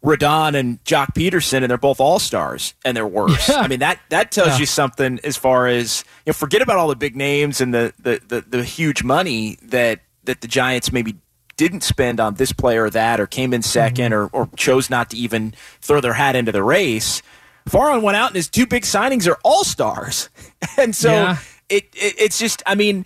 Rodon 0.04 0.56
and 0.56 0.84
Joc 0.84 1.08
Pederson, 1.14 1.62
and 1.62 1.70
they're 1.70 1.78
both 1.78 2.00
all 2.00 2.20
stars, 2.20 2.74
and 2.86 2.96
they're 2.96 3.08
worse. 3.08 3.50
Yeah. 3.50 3.58
I 3.58 3.68
mean 3.68 3.80
that 3.80 4.00
that 4.10 4.32
tells 4.32 4.50
yeah. 4.50 4.58
you 4.60 4.66
something 4.66 5.20
as 5.24 5.36
far 5.36 5.68
as 5.68 6.04
you 6.26 6.30
know. 6.30 6.34
Forget 6.34 6.62
about 6.62 6.78
all 6.78 6.88
the 6.88 6.96
big 6.96 7.16
names 7.16 7.60
and 7.60 7.74
the, 7.74 7.94
the 8.00 8.22
the, 8.28 8.42
the 8.42 8.64
huge 8.64 9.04
money 9.04 9.58
that 9.62 10.02
that 10.24 10.42
the 10.42 10.48
Giants 10.48 10.92
maybe 10.92 11.16
didn't 11.58 11.82
spend 11.82 12.22
on 12.22 12.36
this 12.36 12.54
player 12.54 12.86
or 12.86 12.90
that, 12.90 13.20
or 13.20 13.28
came 13.28 13.54
in 13.54 13.60
2nd 13.60 13.92
mm-hmm. 13.92 14.14
or, 14.14 14.28
or 14.28 14.50
chose 14.56 14.90
not 14.90 15.10
to 15.10 15.18
even 15.18 15.54
throw 15.82 16.00
their 16.00 16.14
hat 16.14 16.34
into 16.34 16.54
the 16.54 16.64
race. 16.64 17.22
Farhan 17.70 18.02
went 18.02 18.16
out, 18.16 18.28
and 18.28 18.38
his 18.38 18.48
two 18.48 18.66
big 18.66 18.84
signings 18.84 19.28
are 19.28 19.38
all 19.44 19.64
stars, 19.64 20.30
and 20.78 20.96
so. 20.96 21.12
Yeah 21.12 21.38
it, 21.70 21.86
it 21.94 22.16
it's 22.20 22.40
just 22.40 22.62
I 22.66 22.76
mean, 22.76 23.06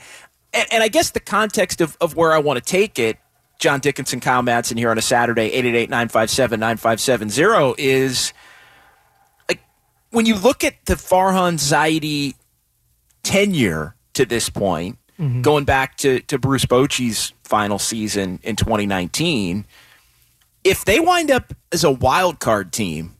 and, 0.54 0.68
and, 0.72 0.84
I 0.84 0.88
guess 0.88 1.12
the 1.12 1.20
context 1.20 1.82
of, 1.82 1.98
of 2.02 2.16
where 2.16 2.32
I 2.32 2.40
want 2.40 2.58
to 2.58 2.66
take 2.66 2.98
it, 3.00 3.18
John 3.60 3.80
Dickinson, 3.80 4.20
Kyle 4.20 4.42
Madson 4.42 4.78
here 4.78 4.92
on 4.92 4.98
a 4.98 5.02
Saturday, 5.02 5.52
888-957-9570 5.88 7.76
is 7.78 8.34
like 9.50 9.62
when 10.12 10.26
you 10.26 10.36
look 10.36 10.64
at 10.64 10.86
the 10.86 10.96
Farhan 10.96 11.56
Zaidi 11.56 12.36
tenure 13.24 13.96
to 14.14 14.26
this 14.26 14.50
point, 14.50 14.98
mm-hmm. 15.20 15.42
going 15.42 15.66
back 15.66 15.98
to, 15.98 16.20
to 16.22 16.38
Bruce 16.38 16.66
Bochy's 16.66 17.34
final 17.44 17.80
season 17.80 18.40
in 18.44 18.56
2019, 18.56 19.66
if 20.64 20.86
they 20.86 21.00
wind 21.00 21.32
up 21.32 21.54
as 21.72 21.84
a 21.84 21.92
wild 21.92 22.40
card 22.40 22.72
team 22.72 23.13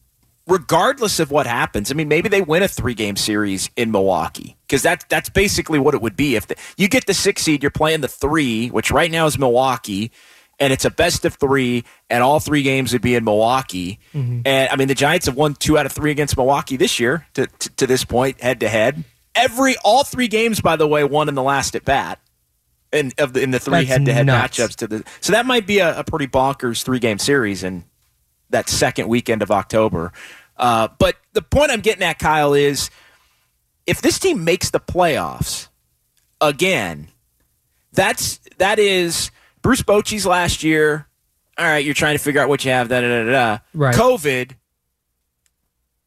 regardless 0.48 1.20
of 1.20 1.32
what 1.32 1.48
happens. 1.48 1.92
I 1.92 1.96
mean, 1.96 2.08
maybe 2.08 2.30
they 2.30 2.42
win 2.42 2.64
a 2.64 2.68
three 2.68 2.94
game 2.94 3.16
series 3.16 3.70
in 3.76 3.92
Milwaukee 3.92 4.58
because 4.68 4.82
that's 4.82 5.06
that's 5.10 5.30
basically 5.30 5.80
what 5.80 5.94
it 5.94 6.02
would 6.02 6.16
be. 6.16 6.36
If 6.36 6.48
the, 6.48 6.56
you 6.78 6.88
get 6.88 7.06
the 7.06 7.14
six 7.14 7.44
seed, 7.44 7.64
you're 7.64 7.72
playing 7.72 8.02
the 8.02 8.08
three, 8.08 8.70
which 8.70 8.92
right 8.92 9.12
now 9.12 9.26
is 9.26 9.38
Milwaukee, 9.38 10.12
and 10.60 10.74
it's 10.74 10.86
a 10.86 10.92
best 10.92 11.26
of 11.26 11.36
three, 11.36 11.84
and 12.10 12.24
all 12.24 12.40
three 12.40 12.62
games 12.62 12.94
would 12.94 13.02
be 13.02 13.16
in 13.16 13.24
Milwaukee. 13.24 14.00
Mm-hmm. 14.14 14.42
And 14.46 14.70
I 14.70 14.76
mean, 14.76 14.88
the 14.88 14.96
Giants 14.96 15.26
have 15.26 15.36
won 15.36 15.56
two 15.56 15.78
out 15.78 15.86
of 15.86 15.92
three 15.92 16.12
against 16.12 16.38
Milwaukee 16.38 16.78
this 16.78 17.00
year 17.00 17.26
to, 17.34 17.48
to, 17.48 17.70
to 17.76 17.88
this 17.88 18.04
point, 18.04 18.42
head 18.42 18.60
to 18.60 18.70
head. 18.70 19.04
Every 19.36 19.76
all 19.84 20.04
three 20.04 20.28
games, 20.28 20.62
by 20.62 20.76
the 20.76 20.88
way, 20.88 21.04
won 21.04 21.28
in 21.28 21.36
the 21.36 21.44
last 21.44 21.76
at 21.76 21.86
bat. 21.86 22.20
In, 22.92 23.12
of 23.18 23.34
the, 23.34 23.42
in 23.42 23.50
the 23.50 23.60
three 23.60 23.86
head 23.86 24.06
to 24.06 24.14
head 24.14 24.28
matchups 24.28 24.76
to 24.76 24.88
the 24.88 25.04
so 25.20 25.32
that 25.32 25.48
might 25.48 25.66
be 25.66 25.80
a, 25.80 26.02
a 26.02 26.04
pretty 26.04 26.28
bonkers 26.28 26.84
three 26.84 27.00
game 27.00 27.18
series 27.18 27.64
and 27.64 27.86
that 28.54 28.70
second 28.70 29.08
weekend 29.10 29.42
of 29.42 29.52
October. 29.52 30.14
Uh, 30.58 30.88
but 30.98 31.18
the 31.34 31.42
point 31.42 31.72
I'm 31.72 31.82
getting 31.82 32.04
at, 32.04 32.20
Kyle, 32.20 32.54
is 32.54 32.90
if 33.86 34.02
this 34.02 34.18
team 34.18 34.44
makes 34.44 34.70
the 34.70 34.80
playoffs 34.80 35.68
again, 36.40 37.10
that's 37.92 38.40
that 38.58 38.80
is 38.80 39.30
Bruce 39.62 39.82
Bochy's 39.82 40.26
last 40.26 40.64
year. 40.64 41.08
All 41.58 41.66
right, 41.66 41.84
you're 41.84 41.94
trying 41.94 42.18
to 42.18 42.24
figure 42.24 42.42
out 42.42 42.50
what 42.50 42.64
you 42.66 42.72
have. 42.72 42.90
Da 42.90 43.02
da 43.02 43.24
da 43.26 43.32
da. 43.32 43.60
Right. 43.74 43.96
COVID. 43.96 44.54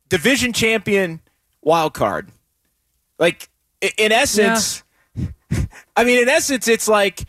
division 0.08 0.52
champion 0.52 1.20
wild 1.62 1.94
card. 1.94 2.30
Like 3.18 3.48
in 3.98 4.12
essence, 4.12 4.82
I 5.96 6.04
mean, 6.04 6.22
in 6.22 6.28
essence, 6.28 6.66
it's 6.66 6.88
like 6.88 7.24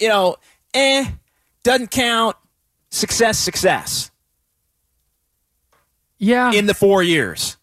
you 0.00 0.08
know, 0.08 0.36
eh, 0.74 1.04
doesn't 1.62 1.90
count. 1.90 2.36
Success, 2.90 3.38
success 3.38 4.07
Yeah. 6.18 6.52
in 6.52 6.66
the 6.66 6.74
four 6.74 7.02
years. 7.02 7.56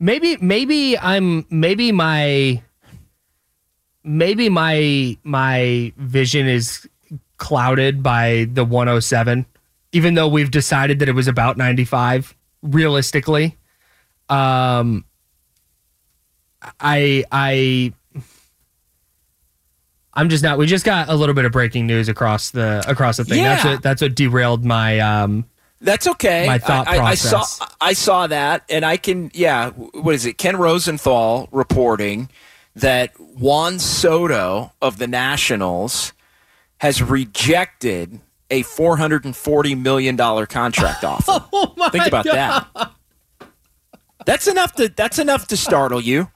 maybe 0.00 0.36
maybe 0.40 0.98
I'm 0.98 1.46
maybe 1.50 1.92
my 1.92 2.62
maybe 4.04 4.48
my 4.48 5.16
my 5.24 5.92
vision 5.96 6.46
is 6.46 6.88
clouded 7.36 8.02
by 8.02 8.48
the 8.52 8.64
107 8.64 9.44
even 9.92 10.14
though 10.14 10.28
we've 10.28 10.50
decided 10.50 10.98
that 11.00 11.08
it 11.08 11.12
was 11.12 11.28
about 11.28 11.56
95 11.56 12.34
realistically 12.62 13.56
um 14.28 15.04
I 16.80 17.24
I 17.30 17.92
I'm 20.14 20.28
just 20.28 20.42
not 20.42 20.58
we 20.58 20.66
just 20.66 20.84
got 20.84 21.08
a 21.08 21.14
little 21.14 21.34
bit 21.34 21.44
of 21.44 21.52
breaking 21.52 21.86
news 21.86 22.08
across 22.08 22.50
the 22.50 22.82
across 22.88 23.18
the 23.18 23.24
thing 23.24 23.42
that's 23.42 23.64
Yeah. 23.64 23.74
what 23.74 23.82
that's 23.82 24.02
what 24.02 24.14
derailed 24.14 24.64
my 24.64 24.98
um 25.00 25.44
That's 25.80 26.06
okay. 26.08 26.46
My 26.46 26.58
thought 26.58 26.88
I, 26.88 26.96
I, 26.98 27.04
I 27.10 27.14
saw. 27.14 27.44
I 27.80 27.92
saw 27.92 28.26
that, 28.26 28.64
and 28.68 28.84
I 28.84 28.96
can 28.96 29.30
yeah. 29.32 29.70
What 29.70 30.14
is 30.14 30.26
it? 30.26 30.38
Ken 30.38 30.56
Rosenthal 30.56 31.48
reporting 31.52 32.28
that 32.74 33.18
Juan 33.20 33.78
Soto 33.78 34.72
of 34.82 34.98
the 34.98 35.06
Nationals 35.06 36.12
has 36.78 37.00
rejected 37.02 38.20
a 38.50 38.62
four 38.62 38.96
hundred 38.96 39.24
and 39.24 39.36
forty 39.36 39.74
million 39.76 40.16
dollar 40.16 40.46
contract 40.46 41.04
offer. 41.04 41.44
Oh 41.52 41.90
Think 41.92 42.06
about 42.06 42.24
that. 42.24 42.92
That's 44.26 44.46
enough 44.48 44.72
to 44.74 44.88
that's 44.88 45.18
enough 45.18 45.46
to 45.48 45.56
startle 45.56 46.00
you. 46.00 46.28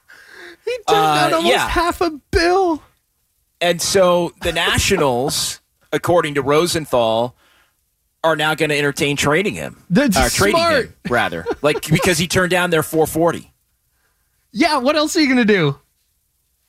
he 0.65 0.77
turned 0.89 1.33
Uh, 1.33 1.37
almost 1.37 1.53
yeah. 1.53 1.69
half 1.69 2.01
a 2.01 2.11
bill 2.31 2.83
And 3.61 3.83
so 3.83 4.33
the 4.43 4.53
Nationals, 4.53 5.61
according 5.93 6.35
to 6.35 6.43
Rosenthal, 6.43 7.35
are 8.25 8.37
now 8.37 8.55
going 8.55 8.69
to 8.69 8.79
entertain 8.79 9.17
trading 9.17 9.55
him. 9.55 9.83
That's 9.91 10.17
uh, 10.17 10.29
trading 10.31 10.57
smart. 10.57 10.85
him 10.87 10.95
rather, 11.09 11.47
like 11.61 11.87
because 11.91 12.19
he 12.19 12.29
turned 12.29 12.51
down 12.51 12.71
their 12.71 12.83
440. 12.83 13.53
Yeah, 14.53 14.79
what 14.79 14.97
else 14.97 15.17
are 15.17 15.21
you 15.21 15.29
gonna 15.29 15.45
do? 15.45 15.79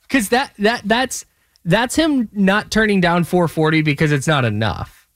Because 0.02 0.30
that 0.30 0.52
that 0.58 0.82
that's 0.84 1.26
that's 1.64 1.94
him 1.94 2.28
not 2.32 2.70
turning 2.70 3.00
down 3.00 3.24
440 3.24 3.82
because 3.82 4.10
it's 4.10 4.26
not 4.26 4.44
enough. 4.44 5.06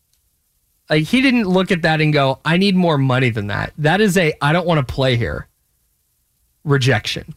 Like 0.90 1.04
he 1.04 1.20
didn't 1.22 1.44
look 1.44 1.70
at 1.70 1.82
that 1.82 2.00
and 2.00 2.12
go, 2.12 2.40
"I 2.44 2.56
need 2.56 2.76
more 2.76 2.98
money 2.98 3.30
than 3.30 3.46
that." 3.48 3.72
That 3.78 4.00
is 4.00 4.16
a 4.16 4.32
I 4.40 4.52
don't 4.52 4.66
want 4.66 4.86
to 4.86 4.92
play 4.92 5.16
here." 5.16 5.48
Rejection. 6.64 7.34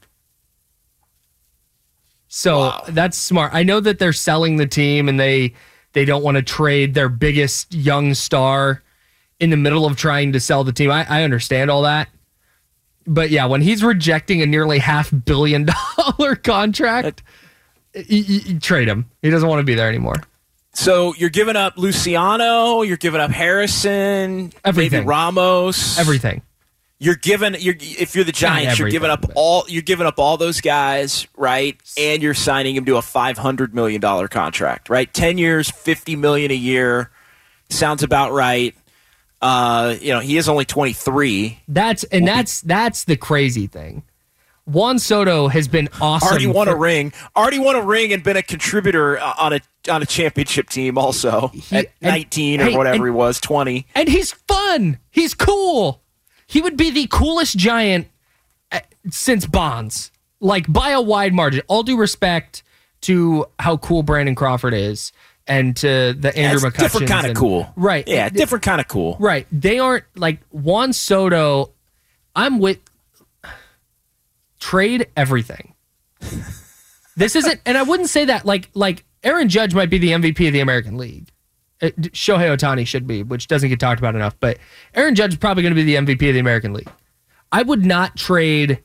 So 2.27 2.73
that's 2.89 3.17
smart. 3.17 3.53
I 3.53 3.63
know 3.63 3.79
that 3.81 3.99
they're 3.99 4.13
selling 4.13 4.55
the 4.55 4.67
team 4.67 5.09
and 5.09 5.19
they 5.19 5.53
they 5.93 6.05
don't 6.05 6.23
want 6.23 6.35
to 6.35 6.41
trade 6.41 6.93
their 6.93 7.09
biggest 7.09 7.73
young 7.73 8.13
star 8.13 8.83
in 9.41 9.49
the 9.49 9.57
middle 9.57 9.85
of 9.85 9.97
trying 9.97 10.31
to 10.31 10.39
sell 10.39 10.63
the 10.63 10.71
team. 10.71 10.89
I, 10.91 11.05
I 11.09 11.23
understand 11.23 11.69
all 11.69 11.81
that 11.81 12.07
but 13.07 13.31
yeah, 13.31 13.45
when 13.47 13.61
he's 13.61 13.83
rejecting 13.83 14.43
a 14.43 14.45
nearly 14.45 14.77
half 14.77 15.11
billion 15.25 15.67
dollar 15.97 16.35
contract, 16.35 17.23
you, 17.95 18.03
you- 18.19 18.39
you 18.45 18.59
trade 18.59 18.87
him. 18.87 19.09
He 19.23 19.31
doesn't 19.31 19.49
want 19.49 19.59
to 19.59 19.63
be 19.63 19.73
there 19.73 19.89
anymore. 19.89 20.17
So 20.73 21.15
you're 21.15 21.31
giving 21.31 21.55
up 21.55 21.77
Luciano, 21.77 22.83
you're 22.83 22.97
giving 22.97 23.19
up 23.19 23.31
Harrison, 23.31 24.53
Everything. 24.63 24.99
maybe 24.99 25.07
Ramos, 25.07 25.97
Everything. 25.97 26.43
You're 26.99 27.15
giving 27.15 27.55
you're 27.59 27.73
if 27.79 28.15
you're 28.15 28.23
the 28.23 28.31
Giants, 28.31 28.77
you're 28.77 28.89
giving 28.89 29.09
up 29.09 29.25
all 29.33 29.65
you're 29.67 29.81
giving 29.81 30.05
up 30.05 30.19
all 30.19 30.37
those 30.37 30.61
guys, 30.61 31.27
right? 31.35 31.75
And 31.97 32.21
you're 32.21 32.35
signing 32.35 32.75
him 32.75 32.85
to 32.85 32.97
a 32.97 33.01
500 33.01 33.73
million 33.73 33.99
dollar 33.99 34.27
contract, 34.27 34.89
right? 34.89 35.11
10 35.11 35.39
years, 35.39 35.71
50 35.71 36.15
million 36.17 36.51
a 36.51 36.55
year. 36.55 37.09
Sounds 37.71 38.03
about 38.03 38.31
right. 38.31 38.75
Uh, 39.41 39.95
you 39.99 40.13
know, 40.13 40.19
he 40.19 40.37
is 40.37 40.47
only 40.47 40.65
23. 40.65 41.59
That's 41.67 42.03
and 42.05 42.27
that's 42.27 42.61
that's 42.61 43.05
the 43.05 43.15
crazy 43.17 43.67
thing. 43.67 44.03
Juan 44.65 44.99
Soto 44.99 45.47
has 45.47 45.67
been 45.67 45.89
awesome. 45.99 46.27
already 46.29 46.47
won 46.47 46.67
for- 46.67 46.73
a 46.73 46.77
ring. 46.77 47.11
Already 47.35 47.57
won 47.59 47.75
a 47.75 47.81
ring 47.81 48.13
and 48.13 48.23
been 48.23 48.37
a 48.37 48.43
contributor 48.43 49.17
uh, 49.17 49.33
on 49.39 49.53
a 49.53 49.59
on 49.89 50.03
a 50.03 50.05
championship 50.05 50.69
team 50.69 50.97
also 50.97 51.51
at 51.71 51.87
and- 52.01 52.11
19 52.13 52.61
or 52.61 52.65
hey, 52.65 52.77
whatever 52.77 52.95
and- 52.97 53.05
he 53.05 53.09
was, 53.11 53.39
20. 53.41 53.87
and 53.95 54.07
he's 54.07 54.31
fun. 54.31 54.99
He's 55.09 55.33
cool. 55.33 56.01
He 56.45 56.61
would 56.61 56.77
be 56.77 56.91
the 56.91 57.07
coolest 57.09 57.57
giant 57.57 58.07
uh, 58.71 58.81
since 59.09 59.47
Bonds, 59.47 60.11
like 60.39 60.71
by 60.71 60.91
a 60.91 61.01
wide 61.01 61.33
margin. 61.33 61.63
All 61.67 61.81
due 61.81 61.97
respect 61.97 62.61
to 63.01 63.47
how 63.57 63.77
cool 63.77 64.03
Brandon 64.03 64.35
Crawford 64.35 64.75
is, 64.75 65.11
and 65.47 65.75
to 65.77 66.13
the 66.17 66.35
Andrew 66.37 66.69
That's 66.69 66.77
different 66.77 67.07
kind 67.07 67.27
of 67.27 67.35
cool. 67.35 67.71
right? 67.75 68.07
Yeah, 68.07 68.29
different 68.29 68.63
kind 68.63 68.79
of 68.79 68.87
cool. 68.87 69.17
Right. 69.19 69.47
They 69.51 69.79
aren't 69.79 70.05
like 70.15 70.39
Juan 70.51 70.93
Soto. 70.93 71.73
I'm 72.35 72.59
with 72.59 72.79
trade 74.59 75.07
everything. 75.17 75.73
this 77.17 77.35
isn't, 77.35 77.59
and 77.65 77.77
I 77.77 77.83
wouldn't 77.83 78.09
say 78.09 78.25
that 78.25 78.45
like 78.45 78.69
like 78.73 79.03
Aaron 79.23 79.49
Judge 79.49 79.73
might 79.73 79.89
be 79.89 79.97
the 79.97 80.11
MVP 80.11 80.47
of 80.47 80.53
the 80.53 80.59
American 80.61 80.97
League. 80.97 81.29
Uh, 81.81 81.87
Shohei 81.87 82.55
Ohtani 82.55 82.85
should 82.85 83.07
be, 83.07 83.23
which 83.23 83.47
doesn't 83.47 83.69
get 83.69 83.79
talked 83.79 83.99
about 83.99 84.15
enough. 84.15 84.35
But 84.39 84.57
Aaron 84.93 85.15
Judge 85.15 85.31
is 85.33 85.37
probably 85.37 85.63
going 85.63 85.75
to 85.75 85.83
be 85.83 85.83
the 85.83 85.95
MVP 85.95 86.27
of 86.29 86.33
the 86.33 86.39
American 86.39 86.73
League. 86.73 86.89
I 87.51 87.63
would 87.63 87.85
not 87.85 88.15
trade. 88.15 88.81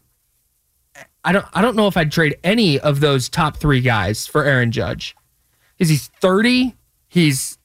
I 1.25 1.33
don't. 1.33 1.47
I 1.53 1.61
don't 1.63 1.77
know 1.77 1.89
if 1.89 1.97
I'd 1.97 2.11
trade 2.11 2.39
any 2.43 2.81
of 2.81 3.01
those 3.01 3.29
top 3.29 3.59
three 3.59 3.81
guys 3.81 4.27
for 4.27 4.45
Aaron 4.45 4.73
Judge. 4.73 5.15
Is 5.79 5.89
he's 5.89 6.09
thirty? 6.21 6.75
He's 7.09 7.59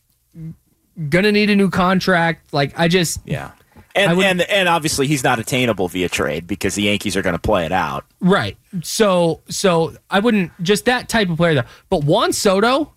gonna 1.10 1.32
need 1.32 1.50
a 1.50 1.56
new 1.56 1.70
contract. 1.70 2.54
Like 2.54 2.78
I 2.80 2.88
just 2.88 3.20
Yeah. 3.26 3.52
And, 3.96 4.16
would- 4.18 4.26
and 4.26 4.42
and 4.44 4.70
obviously 4.70 5.08
he's 5.08 5.24
not 5.24 5.40
attainable 5.40 5.88
via 5.90 6.08
trade 6.10 6.48
because 6.48 6.76
the 6.76 6.84
Yankees 6.84 7.18
are 7.18 7.22
going 7.22 7.34
to 7.36 7.40
play 7.40 7.66
it 7.66 7.72
out. 7.74 8.06
right. 8.22 8.56
So 8.84 9.42
so 9.50 9.96
I 10.10 10.20
wouldn't 10.20 10.52
just 10.64 10.86
that 10.86 11.10
type 11.10 11.30
of 11.30 11.38
player 11.38 11.56
though. 11.56 11.68
But 11.90 12.04
Juan 12.06 12.32
Soto, 12.34 12.94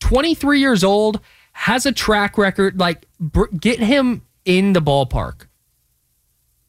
twenty 0.00 0.34
three 0.34 0.60
years 0.60 0.84
old, 0.84 1.20
has 1.52 1.86
a 1.86 1.92
track 1.92 2.36
record. 2.36 2.78
Like 2.78 3.06
br- 3.18 3.46
get 3.58 3.78
him 3.80 4.22
in 4.44 4.72
the 4.74 4.80
ballpark, 4.82 5.46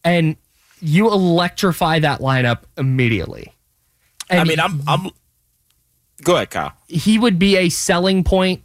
and 0.04 0.38
you 0.82 1.12
electrify 1.12 2.00
that 2.00 2.22
lineup 2.22 2.64
immediately. 2.78 3.54
And 4.30 4.40
I 4.42 4.44
mean, 4.46 4.60
I'm 4.60 4.82
I'm. 4.88 5.10
Go 6.24 6.36
ahead, 6.36 6.50
Kyle. 6.50 6.74
he 6.88 7.18
would 7.18 7.40
be 7.40 7.56
a 7.58 7.70
selling 7.70 8.24
point 8.24 8.62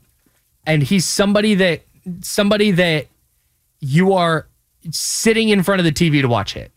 and 0.66 0.82
he's 0.82 1.04
somebody 1.08 1.54
that 1.54 1.82
somebody 2.20 2.70
that 2.72 3.06
you 3.80 4.12
are 4.14 4.48
sitting 4.90 5.48
in 5.50 5.62
front 5.62 5.78
of 5.80 5.84
the 5.84 5.92
TV 5.92 6.20
to 6.20 6.28
watch 6.28 6.54
hit. 6.54 6.72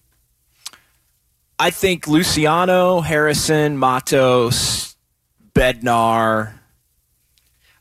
I 1.60 1.72
think 1.72 2.08
Luciano, 2.08 3.02
Harrison, 3.02 3.78
Matos, 3.78 4.96
Bednar, 5.54 6.54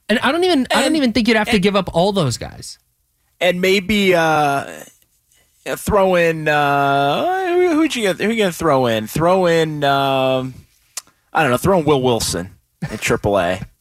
And 0.09 0.18
I 0.20 0.32
don't 0.32 0.44
even 0.44 0.66
I 0.74 0.80
don't 0.82 0.96
even 0.96 1.12
think 1.12 1.28
you'd 1.28 1.37
have 1.37 1.50
to 1.50 1.59
give 1.59 1.76
up 1.76 1.94
all 1.94 2.12
those 2.12 2.38
guys. 2.38 2.78
and 3.40 3.61
maybe 3.61 4.14
uh, 4.14 4.80
throw 5.76 6.14
in 6.14 6.48
uh, 6.48 7.48
who 7.48 7.74
who'd 7.74 7.94
you 7.94 8.02
get? 8.02 8.16
who 8.18 8.30
you 8.30 8.38
gonna 8.38 8.52
throw 8.52 8.87
in? 8.87 9.06
Throw 9.06 9.44
in 9.46 9.85
um, 9.85 10.54
I 11.32 11.42
don't 11.42 11.50
know. 11.50 11.59
Throw 11.59 11.78
in 11.80 11.85
Will 11.85 12.00
Wilson 12.00 12.56
in 12.83 12.89
AAA. 12.99 13.67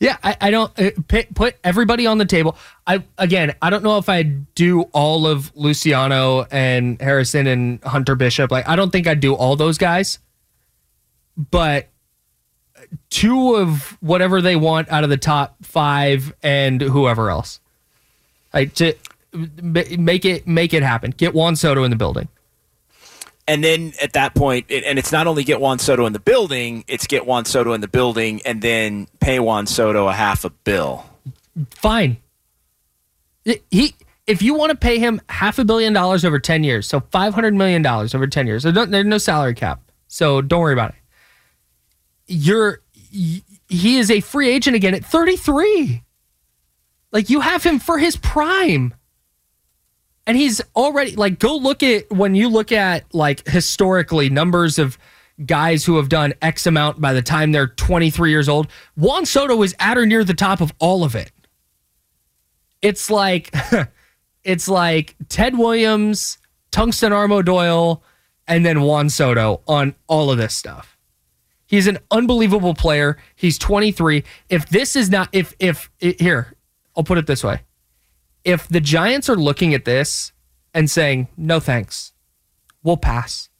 Yeah, 0.00 0.16
I, 0.22 0.36
I 0.40 0.50
don't 0.52 0.78
uh, 0.78 0.90
put, 1.08 1.34
put 1.34 1.56
everybody 1.64 2.06
on 2.06 2.18
the 2.18 2.24
table. 2.24 2.56
I 2.86 3.02
again, 3.18 3.56
I 3.60 3.68
don't 3.68 3.82
know 3.82 3.98
if 3.98 4.08
I'd 4.08 4.54
do 4.54 4.82
all 4.92 5.26
of 5.26 5.50
Luciano 5.56 6.46
and 6.52 7.00
Harrison 7.02 7.48
and 7.48 7.82
Hunter 7.82 8.14
Bishop. 8.14 8.52
Like, 8.52 8.68
I 8.68 8.76
don't 8.76 8.90
think 8.90 9.08
I'd 9.08 9.18
do 9.18 9.34
all 9.34 9.56
those 9.56 9.76
guys, 9.76 10.20
but 11.36 11.88
two 13.10 13.56
of 13.56 13.96
whatever 14.00 14.40
they 14.40 14.54
want 14.54 14.88
out 14.88 15.02
of 15.02 15.10
the 15.10 15.16
top 15.16 15.56
five 15.62 16.32
and 16.44 16.80
whoever 16.80 17.28
else, 17.28 17.58
like 18.54 18.74
to 18.74 18.94
make 19.32 20.24
it 20.24 20.46
make 20.46 20.72
it 20.74 20.84
happen. 20.84 21.10
Get 21.10 21.34
Juan 21.34 21.56
Soto 21.56 21.82
in 21.82 21.90
the 21.90 21.96
building. 21.96 22.28
And 23.48 23.64
then 23.64 23.94
at 24.02 24.12
that 24.12 24.34
point, 24.34 24.66
it, 24.68 24.84
and 24.84 24.98
it's 24.98 25.10
not 25.10 25.26
only 25.26 25.42
get 25.42 25.58
Juan 25.58 25.78
Soto 25.78 26.04
in 26.04 26.12
the 26.12 26.20
building, 26.20 26.84
it's 26.86 27.06
get 27.06 27.26
Juan 27.26 27.46
Soto 27.46 27.72
in 27.72 27.80
the 27.80 27.88
building 27.88 28.42
and 28.44 28.60
then 28.60 29.08
pay 29.20 29.40
Juan 29.40 29.66
Soto 29.66 30.06
a 30.06 30.12
half 30.12 30.44
a 30.44 30.50
bill. 30.50 31.06
Fine. 31.70 32.18
He 33.70 33.94
if 34.26 34.42
you 34.42 34.52
want 34.52 34.70
to 34.70 34.76
pay 34.76 34.98
him 34.98 35.22
half 35.30 35.58
a 35.58 35.64
billion 35.64 35.94
dollars 35.94 36.26
over 36.26 36.38
10 36.38 36.62
years, 36.62 36.86
so 36.86 37.00
500 37.00 37.54
million 37.54 37.80
dollars 37.80 38.14
over 38.14 38.26
10 38.26 38.46
years. 38.46 38.64
So 38.64 38.70
there's 38.70 39.06
no 39.06 39.16
salary 39.16 39.54
cap. 39.54 39.80
So 40.06 40.42
don't 40.42 40.60
worry 40.60 40.74
about 40.74 40.90
it. 40.90 40.96
You're 42.26 42.82
he 43.10 43.96
is 43.96 44.10
a 44.10 44.20
free 44.20 44.50
agent 44.50 44.76
again 44.76 44.94
at 44.94 45.04
33. 45.04 46.02
Like 47.12 47.30
you 47.30 47.40
have 47.40 47.62
him 47.62 47.78
for 47.78 47.96
his 47.96 48.16
prime. 48.16 48.92
And 50.28 50.36
he's 50.36 50.60
already 50.76 51.16
like 51.16 51.38
go 51.38 51.56
look 51.56 51.82
at 51.82 52.10
when 52.12 52.34
you 52.34 52.50
look 52.50 52.70
at 52.70 53.12
like 53.14 53.48
historically 53.48 54.28
numbers 54.28 54.78
of 54.78 54.98
guys 55.46 55.86
who 55.86 55.96
have 55.96 56.10
done 56.10 56.34
X 56.42 56.66
amount 56.66 57.00
by 57.00 57.14
the 57.14 57.22
time 57.22 57.50
they're 57.50 57.68
23 57.68 58.30
years 58.30 58.46
old. 58.46 58.68
Juan 58.94 59.24
Soto 59.24 59.62
is 59.62 59.74
at 59.80 59.96
or 59.96 60.04
near 60.04 60.24
the 60.24 60.34
top 60.34 60.60
of 60.60 60.70
all 60.78 61.02
of 61.02 61.14
it. 61.14 61.32
It's 62.82 63.10
like 63.10 63.54
it's 64.44 64.68
like 64.68 65.16
Ted 65.30 65.56
Williams, 65.56 66.36
Tungsten 66.70 67.10
Arm 67.10 67.32
O'Doyle, 67.32 68.02
and 68.46 68.66
then 68.66 68.82
Juan 68.82 69.08
Soto 69.08 69.62
on 69.66 69.94
all 70.08 70.30
of 70.30 70.36
this 70.36 70.54
stuff. 70.54 70.98
He's 71.64 71.86
an 71.86 71.98
unbelievable 72.10 72.74
player. 72.74 73.16
He's 73.34 73.56
23. 73.56 74.24
If 74.50 74.68
this 74.68 74.94
is 74.94 75.08
not 75.08 75.30
if 75.32 75.54
if 75.58 75.90
here, 75.98 76.52
I'll 76.94 77.02
put 77.02 77.16
it 77.16 77.26
this 77.26 77.42
way. 77.42 77.62
If 78.48 78.66
the 78.66 78.80
Giants 78.80 79.28
are 79.28 79.36
looking 79.36 79.74
at 79.74 79.84
this 79.84 80.32
and 80.72 80.90
saying, 80.90 81.28
"No 81.36 81.60
thanks. 81.60 82.14
We'll 82.82 82.96
pass." 82.96 83.50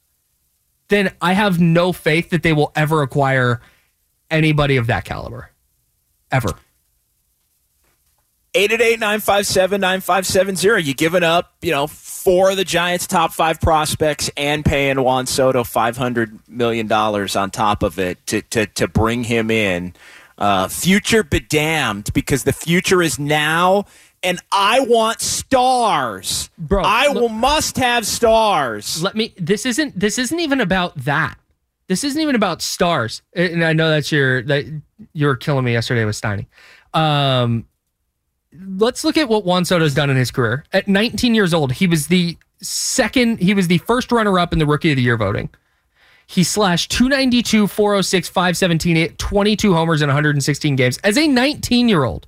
Then 0.87 1.13
I 1.21 1.33
have 1.33 1.59
no 1.59 1.93
faith 1.93 2.31
that 2.31 2.41
they 2.41 2.53
will 2.53 2.71
ever 2.75 3.03
acquire 3.03 3.61
anybody 4.31 4.77
of 4.77 4.87
that 4.87 5.05
caliber. 5.05 5.51
Ever. 6.31 6.55
888-957-9570. 8.55 10.83
You 10.83 10.95
giving 10.95 11.21
up, 11.23 11.53
you 11.61 11.71
know, 11.71 11.87
four 11.87 12.51
of 12.51 12.57
the 12.57 12.65
Giants' 12.65 13.05
top 13.05 13.31
five 13.31 13.61
prospects 13.61 14.31
and 14.35 14.65
paying 14.65 14.99
Juan 15.01 15.27
Soto 15.27 15.63
$500 15.63 16.39
million 16.47 16.91
on 16.91 17.51
top 17.51 17.83
of 17.83 17.99
it 17.99 18.25
to, 18.25 18.41
to, 18.41 18.65
to 18.65 18.87
bring 18.87 19.23
him 19.23 19.51
in. 19.51 19.93
Uh, 20.39 20.67
future 20.67 21.23
bedamned 21.23 22.11
because 22.13 22.45
the 22.45 22.53
future 22.53 23.03
is 23.03 23.19
now 23.19 23.85
and 24.23 24.39
I 24.51 24.81
want 24.81 25.21
stars. 25.21 26.49
Bro, 26.57 26.83
I 26.83 27.07
look, 27.07 27.15
will 27.15 27.29
must 27.29 27.77
have 27.77 28.05
stars. 28.05 29.01
Let 29.03 29.15
me 29.15 29.33
this 29.37 29.65
isn't 29.65 29.99
this 29.99 30.17
isn't 30.17 30.39
even 30.39 30.61
about 30.61 30.95
that. 31.05 31.37
This 31.87 32.03
isn't 32.03 32.21
even 32.21 32.35
about 32.35 32.61
stars. 32.61 33.21
And 33.33 33.63
I 33.63 33.73
know 33.73 33.89
that's 33.89 34.11
your 34.11 34.43
that 34.43 34.65
you 35.13 35.27
were 35.27 35.35
killing 35.35 35.65
me 35.65 35.73
yesterday 35.73 36.05
with 36.05 36.19
Steiny. 36.19 36.47
Um 36.93 37.65
let's 38.77 39.03
look 39.03 39.17
at 39.17 39.29
what 39.29 39.45
Juan 39.45 39.65
Soto's 39.65 39.93
done 39.93 40.09
in 40.09 40.17
his 40.17 40.31
career. 40.31 40.63
At 40.73 40.87
19 40.87 41.35
years 41.35 41.53
old, 41.53 41.71
he 41.73 41.87
was 41.87 42.07
the 42.07 42.37
second, 42.61 43.39
he 43.39 43.53
was 43.53 43.67
the 43.67 43.77
first 43.79 44.11
runner 44.11 44.39
up 44.39 44.53
in 44.53 44.59
the 44.59 44.65
rookie 44.65 44.91
of 44.91 44.95
the 44.95 45.01
year 45.01 45.17
voting. 45.17 45.49
He 46.27 46.43
slashed 46.43 46.91
292, 46.91 47.67
406, 47.67 48.29
517, 48.29 49.15
22 49.15 49.73
homers 49.73 50.01
in 50.01 50.09
116 50.09 50.75
games 50.75 50.99
as 50.99 51.17
a 51.17 51.27
19 51.27 51.89
year 51.89 52.03
old. 52.03 52.27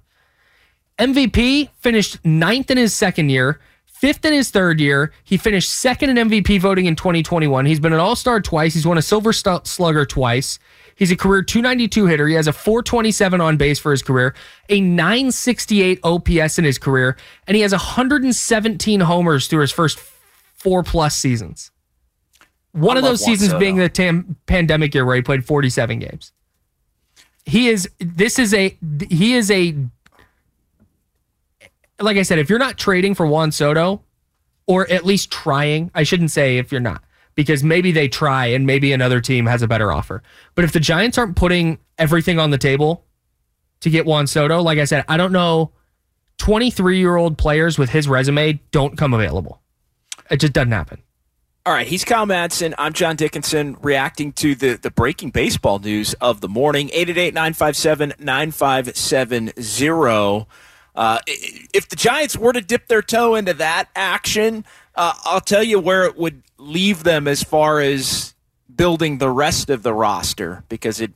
MVP 1.02 1.70
finished 1.80 2.24
ninth 2.24 2.70
in 2.70 2.78
his 2.78 2.94
second 2.94 3.30
year, 3.30 3.60
fifth 3.88 4.24
in 4.24 4.34
his 4.34 4.52
third 4.52 4.80
year. 4.80 5.12
He 5.24 5.36
finished 5.36 5.72
second 5.72 6.16
in 6.16 6.30
MVP 6.30 6.60
voting 6.62 6.86
in 6.86 6.96
2021. 6.96 7.66
He's 7.66 7.80
been 7.80 7.92
an 7.92 8.00
all 8.00 8.16
star 8.16 8.40
twice. 8.40 8.76
He's 8.76 8.86
won 8.86 9.00
a 9.00 9.02
silver 9.02 9.34
slugger 9.34 10.06
twice. 10.06 10.60
He's 10.96 11.10
a 11.10 11.16
career 11.16 11.42
292 11.42 12.06
hitter. 12.06 12.28
He 12.28 12.36
has 12.36 12.46
a 12.46 12.54
427 12.54 13.42
on 13.42 13.58
base 13.58 13.80
for 13.80 13.90
his 13.90 14.04
career, 14.04 14.36
a 14.70 14.80
968 14.80 16.00
OPS 16.04 16.60
in 16.60 16.66
his 16.66 16.78
career, 16.78 17.18
and 17.48 17.56
he 17.56 17.62
has 17.64 17.72
117 17.72 19.00
homers 19.00 19.48
through 19.48 19.62
his 19.62 19.72
first 19.72 19.98
four 20.54 20.84
plus 20.84 21.16
seasons. 21.16 21.72
One 22.74 22.98
I 22.98 23.00
of 23.00 23.04
those 23.04 23.26
seasons 23.26 23.56
being 23.56 23.78
the 23.78 23.90
tam- 23.90 24.36
pandemic 24.46 24.94
year 24.94 25.04
where 25.04 25.16
he 25.16 25.24
played 25.24 25.44
47 25.44 25.98
games. 25.98 26.32
He 27.46 27.70
is 27.70 27.90
this 28.00 28.38
is 28.38 28.54
a 28.54 28.78
he 29.10 29.34
is 29.34 29.50
a 29.50 29.76
like 32.04 32.18
I 32.18 32.24
said, 32.24 32.40
if 32.40 32.50
you're 32.50 32.60
not 32.60 32.78
trading 32.78 33.16
for 33.16 33.26
Juan 33.26 33.52
Soto, 33.52 34.04
or 34.68 34.90
at 34.90 35.06
least 35.06 35.32
trying, 35.32 35.92
I 35.94 36.04
shouldn't 36.04 36.32
say 36.32 36.58
if 36.58 36.72
you're 36.72 36.82
not, 36.82 37.04
because 37.36 37.64
maybe 37.64 37.92
they 37.92 38.08
try 38.08 38.48
and 38.48 38.66
maybe 38.66 38.94
another 38.94 39.22
team 39.22 39.46
has 39.46 39.62
a 39.62 39.68
better 39.68 39.92
offer. 39.92 40.24
But 40.56 40.66
if 40.66 40.72
the 40.72 40.80
Giants 40.80 41.18
aren't 41.18 41.36
putting 41.36 41.80
everything 41.98 42.40
on 42.40 42.52
the 42.52 42.58
table 42.58 43.06
to 43.82 43.90
get 43.90 44.06
Juan 44.06 44.28
Soto, 44.28 44.62
like 44.62 44.80
I 44.80 44.86
said, 44.86 45.06
I 45.08 45.18
don't 45.18 45.32
know. 45.32 45.72
23 46.38 46.98
year 46.98 47.18
old 47.18 47.38
players 47.38 47.78
with 47.78 47.92
his 47.92 48.08
resume 48.08 48.60
don't 48.72 48.98
come 48.98 49.14
available. 49.14 49.62
It 50.32 50.38
just 50.38 50.54
doesn't 50.54 50.72
happen. 50.72 51.04
All 51.64 51.74
right, 51.74 51.86
he's 51.86 52.04
Kyle 52.04 52.26
Madson. 52.26 52.74
I'm 52.80 52.94
John 52.94 53.16
Dickinson 53.16 53.78
reacting 53.84 54.32
to 54.34 54.56
the, 54.56 54.78
the 54.78 54.90
breaking 54.90 55.30
baseball 55.30 55.78
news 55.78 56.16
of 56.16 56.42
the 56.42 56.48
morning. 56.50 56.88
888 56.88 57.36
957 57.36 58.14
9570. 58.18 59.54
Uh, 60.96 61.20
if 61.28 61.88
the 61.90 61.96
Giants 61.96 62.38
were 62.38 62.54
to 62.54 62.62
dip 62.62 62.88
their 62.88 63.02
toe 63.02 63.36
into 63.36 63.54
that 63.56 63.90
action, 63.96 64.66
uh, 64.96 65.14
I'll 65.24 65.42
tell 65.42 65.64
you 65.64 65.80
where 65.80 66.06
it 66.06 66.18
would 66.18 66.44
leave 66.58 67.04
them 67.04 67.28
as 67.28 67.44
far 67.44 67.80
as 67.80 68.36
building 68.74 69.18
the 69.18 69.30
rest 69.30 69.70
of 69.70 69.84
the 69.84 69.94
roster 69.94 70.64
because 70.70 71.00
it 71.00 71.12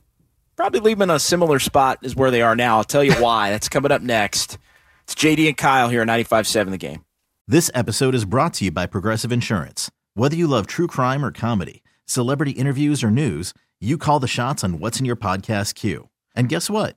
probably 0.56 0.80
leave 0.80 0.98
them 0.98 1.10
in 1.10 1.16
a 1.16 1.18
similar 1.20 1.58
spot 1.58 1.98
as 2.02 2.16
where 2.16 2.30
they 2.30 2.42
are 2.42 2.56
now. 2.56 2.78
I'll 2.78 2.84
tell 2.84 3.04
you 3.04 3.14
why. 3.14 3.50
That's 3.52 3.68
coming 3.68 3.92
up 3.92 4.02
next. 4.02 4.58
It's 5.04 5.14
JD 5.14 5.48
and 5.48 5.56
Kyle 5.56 5.88
here 5.88 6.02
at 6.02 6.08
95.7 6.08 6.70
The 6.70 6.78
Game. 6.78 7.04
This 7.46 7.70
episode 7.74 8.14
is 8.14 8.24
brought 8.24 8.54
to 8.54 8.64
you 8.64 8.70
by 8.72 8.86
Progressive 8.86 9.30
Insurance. 9.30 9.90
Whether 10.14 10.34
you 10.34 10.46
love 10.46 10.66
true 10.66 10.88
crime 10.88 11.24
or 11.24 11.30
comedy, 11.30 11.84
celebrity 12.06 12.52
interviews 12.52 13.04
or 13.04 13.10
news, 13.10 13.52
you 13.80 13.98
call 13.98 14.18
the 14.18 14.26
shots 14.26 14.64
on 14.64 14.80
what's 14.80 14.98
in 14.98 15.06
your 15.06 15.16
podcast 15.16 15.74
queue. 15.74 16.08
And 16.34 16.48
guess 16.48 16.68
what? 16.68 16.96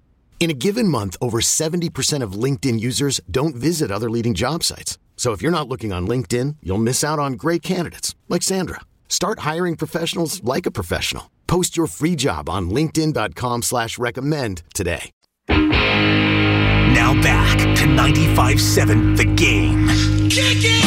In 0.41 0.49
a 0.49 0.55
given 0.55 0.87
month, 0.87 1.15
over 1.21 1.39
70% 1.39 2.23
of 2.23 2.33
LinkedIn 2.33 2.79
users 2.79 3.21
don't 3.29 3.53
visit 3.55 3.91
other 3.91 4.09
leading 4.09 4.33
job 4.33 4.63
sites. 4.63 4.97
So 5.15 5.33
if 5.33 5.41
you're 5.43 5.51
not 5.51 5.67
looking 5.67 5.93
on 5.93 6.07
LinkedIn, 6.07 6.55
you'll 6.63 6.79
miss 6.79 7.03
out 7.03 7.19
on 7.19 7.33
great 7.33 7.61
candidates 7.61 8.15
like 8.27 8.41
Sandra. 8.41 8.81
Start 9.07 9.41
hiring 9.41 9.75
professionals 9.75 10.43
like 10.43 10.65
a 10.65 10.71
professional. 10.71 11.29
Post 11.45 11.77
your 11.77 11.85
free 11.85 12.15
job 12.15 12.49
on 12.49 12.71
LinkedIn.com/slash 12.71 13.99
recommend 13.99 14.63
today. 14.73 15.11
Now 15.47 17.13
back 17.21 17.59
to 17.59 17.85
95-7 17.85 19.17
the 19.17 19.25
game. 19.25 19.87
Kick 20.27 20.63
it! 20.65 20.85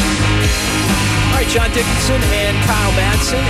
All 1.31 1.37
right, 1.37 1.47
John 1.47 1.71
Dickinson 1.71 2.21
and 2.21 2.57
Kyle 2.65 2.91
Madson, 2.91 3.41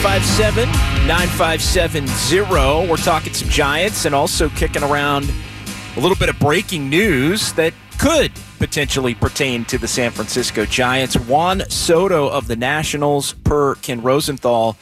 888-957. 0.00 0.95
9570. 1.06 2.90
We're 2.90 2.96
talking 2.96 3.32
some 3.32 3.48
Giants 3.48 4.06
and 4.06 4.14
also 4.14 4.48
kicking 4.48 4.82
around 4.82 5.32
a 5.96 6.00
little 6.00 6.16
bit 6.16 6.28
of 6.28 6.36
breaking 6.40 6.90
news 6.90 7.52
that 7.52 7.72
could 7.98 8.32
potentially 8.58 9.14
pertain 9.14 9.64
to 9.66 9.78
the 9.78 9.86
San 9.86 10.10
Francisco 10.10 10.64
Giants. 10.64 11.14
Juan 11.14 11.62
Soto 11.70 12.28
of 12.28 12.48
the 12.48 12.56
Nationals, 12.56 13.34
per 13.34 13.76
Ken 13.76 14.02
Rosenthal 14.02 14.76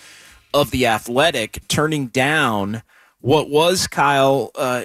of 0.54 0.70
the 0.70 0.86
Athletic, 0.86 1.60
turning 1.68 2.06
down 2.06 2.82
what 3.20 3.50
was, 3.50 3.86
Kyle, 3.86 4.50
uh, 4.54 4.84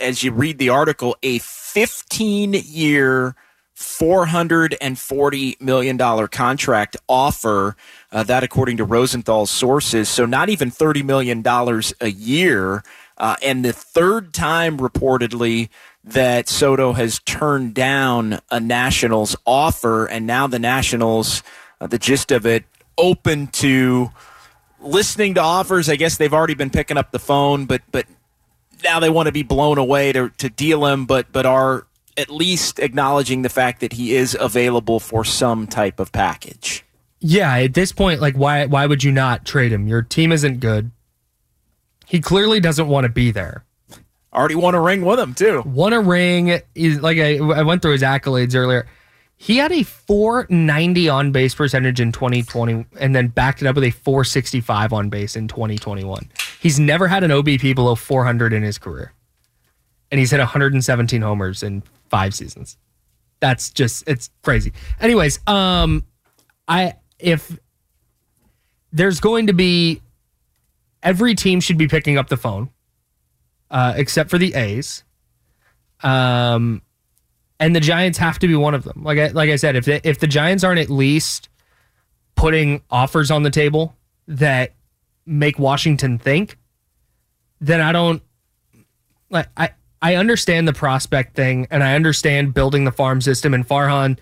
as 0.00 0.22
you 0.22 0.32
read 0.32 0.56
the 0.56 0.70
article, 0.70 1.16
a 1.22 1.38
15 1.40 2.54
year 2.54 3.34
$440 3.78 5.60
million 5.60 6.28
contract 6.28 6.96
offer. 7.08 7.76
Uh, 8.10 8.22
that, 8.24 8.42
according 8.42 8.78
to 8.78 8.84
Rosenthal's 8.84 9.50
sources. 9.50 10.08
So, 10.08 10.26
not 10.26 10.48
even 10.48 10.70
$30 10.70 11.04
million 11.04 11.42
a 12.00 12.08
year. 12.08 12.82
Uh, 13.16 13.36
and 13.42 13.64
the 13.64 13.72
third 13.72 14.32
time, 14.32 14.78
reportedly, 14.78 15.68
that 16.04 16.48
Soto 16.48 16.92
has 16.92 17.20
turned 17.20 17.74
down 17.74 18.40
a 18.50 18.58
Nationals 18.58 19.36
offer. 19.46 20.06
And 20.06 20.26
now 20.26 20.46
the 20.46 20.58
Nationals, 20.58 21.42
uh, 21.80 21.86
the 21.86 21.98
gist 21.98 22.32
of 22.32 22.46
it, 22.46 22.64
open 22.96 23.46
to 23.48 24.10
listening 24.80 25.34
to 25.34 25.40
offers. 25.40 25.88
I 25.88 25.96
guess 25.96 26.16
they've 26.16 26.32
already 26.32 26.54
been 26.54 26.70
picking 26.70 26.96
up 26.96 27.12
the 27.12 27.18
phone, 27.18 27.66
but 27.66 27.82
but 27.92 28.06
now 28.82 29.00
they 29.00 29.10
want 29.10 29.26
to 29.26 29.32
be 29.32 29.42
blown 29.42 29.78
away 29.78 30.12
to 30.12 30.30
to 30.38 30.48
deal 30.48 30.86
him, 30.86 31.06
but 31.06 31.30
but 31.32 31.46
are 31.46 31.86
at 32.18 32.28
least 32.28 32.80
acknowledging 32.80 33.42
the 33.42 33.48
fact 33.48 33.80
that 33.80 33.92
he 33.94 34.14
is 34.14 34.36
available 34.38 35.00
for 35.00 35.24
some 35.24 35.66
type 35.66 36.00
of 36.00 36.12
package. 36.12 36.84
Yeah, 37.20 37.54
at 37.54 37.74
this 37.74 37.92
point, 37.92 38.20
like 38.20 38.34
why 38.34 38.66
why 38.66 38.86
would 38.86 39.02
you 39.02 39.12
not 39.12 39.46
trade 39.46 39.72
him? 39.72 39.86
Your 39.88 40.02
team 40.02 40.32
isn't 40.32 40.60
good. 40.60 40.90
He 42.06 42.20
clearly 42.20 42.60
doesn't 42.60 42.88
want 42.88 43.04
to 43.04 43.08
be 43.08 43.30
there. 43.30 43.64
Already 44.32 44.54
won 44.56 44.74
a 44.74 44.80
ring 44.80 45.04
with 45.04 45.18
him 45.18 45.34
too. 45.34 45.62
Won 45.64 45.92
a 45.92 46.00
ring. 46.00 46.60
Is 46.74 47.00
like 47.00 47.18
I, 47.18 47.38
I 47.38 47.62
went 47.62 47.82
through 47.82 47.92
his 47.92 48.02
accolades 48.02 48.54
earlier. 48.54 48.86
He 49.36 49.56
had 49.56 49.70
a 49.70 49.84
490 49.84 51.08
on 51.08 51.30
base 51.30 51.54
percentage 51.54 52.00
in 52.00 52.10
2020 52.10 52.86
and 52.98 53.14
then 53.14 53.28
backed 53.28 53.62
it 53.62 53.68
up 53.68 53.76
with 53.76 53.84
a 53.84 53.90
465 53.92 54.92
on 54.92 55.10
base 55.10 55.36
in 55.36 55.46
2021. 55.46 56.28
He's 56.60 56.80
never 56.80 57.06
had 57.06 57.22
an 57.22 57.30
OBP 57.30 57.76
below 57.76 57.94
400 57.94 58.52
in 58.52 58.64
his 58.64 58.78
career. 58.78 59.12
And 60.10 60.18
he's 60.18 60.32
hit 60.32 60.38
117 60.38 61.22
homers 61.22 61.62
in 61.62 61.84
5 62.08 62.34
seasons. 62.34 62.76
That's 63.40 63.70
just 63.70 64.04
it's 64.08 64.30
crazy. 64.42 64.72
Anyways, 65.00 65.38
um 65.46 66.04
I 66.66 66.94
if 67.18 67.58
there's 68.92 69.20
going 69.20 69.46
to 69.46 69.52
be 69.52 70.02
every 71.02 71.34
team 71.34 71.60
should 71.60 71.78
be 71.78 71.88
picking 71.88 72.18
up 72.18 72.28
the 72.28 72.36
phone 72.36 72.70
uh 73.70 73.94
except 73.96 74.30
for 74.30 74.38
the 74.38 74.54
A's. 74.54 75.04
Um 76.02 76.82
and 77.60 77.74
the 77.74 77.80
Giants 77.80 78.18
have 78.18 78.38
to 78.40 78.48
be 78.48 78.54
one 78.54 78.74
of 78.74 78.84
them. 78.84 79.02
Like 79.02 79.18
I, 79.18 79.26
like 79.28 79.50
I 79.50 79.56
said, 79.56 79.76
if 79.76 79.84
they, 79.84 80.00
if 80.04 80.20
the 80.20 80.26
Giants 80.26 80.62
aren't 80.62 80.80
at 80.80 80.90
least 80.90 81.48
putting 82.36 82.82
offers 82.90 83.30
on 83.30 83.42
the 83.42 83.50
table 83.50 83.96
that 84.28 84.74
make 85.26 85.58
Washington 85.58 86.18
think, 86.18 86.56
then 87.60 87.80
I 87.80 87.92
don't 87.92 88.22
like 89.30 89.48
I 89.56 89.70
I 90.00 90.14
understand 90.14 90.68
the 90.68 90.72
prospect 90.72 91.34
thing 91.34 91.66
and 91.70 91.82
I 91.82 91.94
understand 91.94 92.54
building 92.54 92.84
the 92.84 92.92
farm 92.92 93.20
system 93.20 93.54
and 93.54 93.66
Farhan 93.66 94.18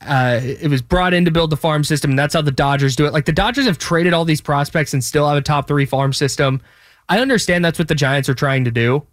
uh, 0.00 0.38
it 0.42 0.70
was 0.70 0.80
brought 0.80 1.12
in 1.12 1.24
to 1.24 1.30
build 1.32 1.50
the 1.50 1.56
farm 1.56 1.82
system 1.82 2.10
and 2.10 2.18
that's 2.18 2.34
how 2.34 2.42
the 2.42 2.52
Dodgers 2.52 2.94
do 2.94 3.04
it. 3.04 3.12
Like 3.12 3.24
the 3.24 3.32
Dodgers 3.32 3.66
have 3.66 3.78
traded 3.78 4.12
all 4.12 4.24
these 4.24 4.40
prospects 4.40 4.94
and 4.94 5.02
still 5.02 5.28
have 5.28 5.36
a 5.36 5.42
top 5.42 5.66
3 5.66 5.84
farm 5.86 6.12
system. 6.12 6.60
I 7.08 7.20
understand 7.20 7.64
that's 7.64 7.78
what 7.78 7.88
the 7.88 7.94
Giants 7.94 8.28
are 8.28 8.34
trying 8.34 8.64
to 8.64 8.70
do. 8.70 9.06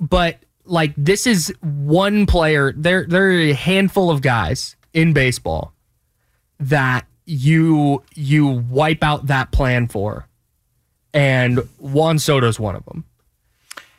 But 0.00 0.38
like 0.68 0.92
this 0.96 1.26
is 1.26 1.52
one 1.60 2.26
player. 2.26 2.72
There 2.76 3.06
there 3.06 3.28
are 3.28 3.40
a 3.40 3.52
handful 3.52 4.10
of 4.10 4.22
guys 4.22 4.76
in 4.92 5.12
baseball 5.12 5.72
that 6.60 7.06
you 7.24 8.02
you 8.14 8.46
wipe 8.46 9.02
out 9.02 9.26
that 9.26 9.50
plan 9.50 9.88
for, 9.88 10.28
and 11.12 11.58
Juan 11.78 12.18
Soto's 12.18 12.60
one 12.60 12.76
of 12.76 12.84
them. 12.84 13.04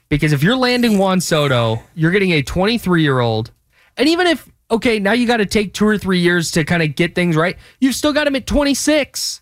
Because 0.09 0.33
if 0.33 0.41
you're 0.41 0.55
landing 0.55 0.97
Juan 0.97 1.21
Soto, 1.21 1.81
you're 1.93 2.11
getting 2.11 2.31
a 2.31 2.41
23 2.41 3.01
year 3.01 3.19
old, 3.19 3.51
and 3.95 4.09
even 4.09 4.27
if 4.27 4.49
okay, 4.71 4.99
now 4.99 5.13
you 5.13 5.27
got 5.27 5.37
to 5.37 5.45
take 5.45 5.73
two 5.73 5.87
or 5.87 5.97
three 5.97 6.19
years 6.19 6.51
to 6.51 6.63
kind 6.63 6.83
of 6.83 6.95
get 6.95 7.15
things 7.15 7.35
right. 7.35 7.57
You've 7.79 7.95
still 7.95 8.13
got 8.13 8.27
him 8.27 8.35
at 8.35 8.45
26. 8.45 9.41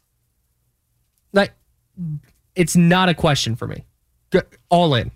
Like, 1.34 1.51
it's 2.56 2.75
not 2.75 3.10
a 3.10 3.13
question 3.13 3.56
for 3.56 3.67
me. 3.67 3.86
All 4.69 4.95
in. 4.95 5.12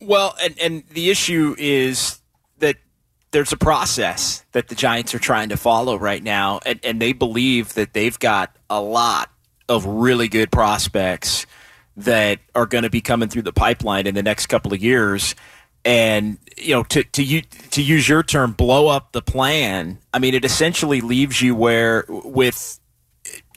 Well, 0.00 0.34
and 0.42 0.58
and 0.60 0.84
the 0.88 1.10
issue 1.10 1.54
is 1.58 2.20
that 2.58 2.76
there's 3.32 3.52
a 3.52 3.56
process 3.56 4.44
that 4.52 4.68
the 4.68 4.74
Giants 4.74 5.14
are 5.14 5.18
trying 5.18 5.50
to 5.50 5.56
follow 5.56 5.96
right 5.96 6.22
now, 6.22 6.60
and, 6.64 6.80
and 6.82 7.02
they 7.02 7.12
believe 7.12 7.74
that 7.74 7.92
they've 7.92 8.18
got 8.18 8.56
a 8.70 8.80
lot 8.80 9.30
of 9.68 9.84
really 9.84 10.28
good 10.28 10.50
prospects 10.50 11.46
that 11.96 12.38
are 12.54 12.66
going 12.66 12.84
to 12.84 12.90
be 12.90 13.00
coming 13.00 13.28
through 13.28 13.42
the 13.42 13.52
pipeline 13.52 14.06
in 14.06 14.14
the 14.14 14.22
next 14.22 14.46
couple 14.46 14.72
of 14.72 14.82
years. 14.82 15.34
And 15.84 16.38
you 16.58 16.74
know, 16.74 16.82
to 16.84 17.02
to 17.02 17.22
you 17.22 17.42
to 17.70 17.82
use 17.82 18.08
your 18.08 18.22
term, 18.22 18.52
blow 18.52 18.88
up 18.88 19.12
the 19.12 19.22
plan. 19.22 19.98
I 20.12 20.18
mean, 20.18 20.34
it 20.34 20.44
essentially 20.44 21.00
leaves 21.00 21.40
you 21.40 21.54
where 21.54 22.04
with 22.08 22.78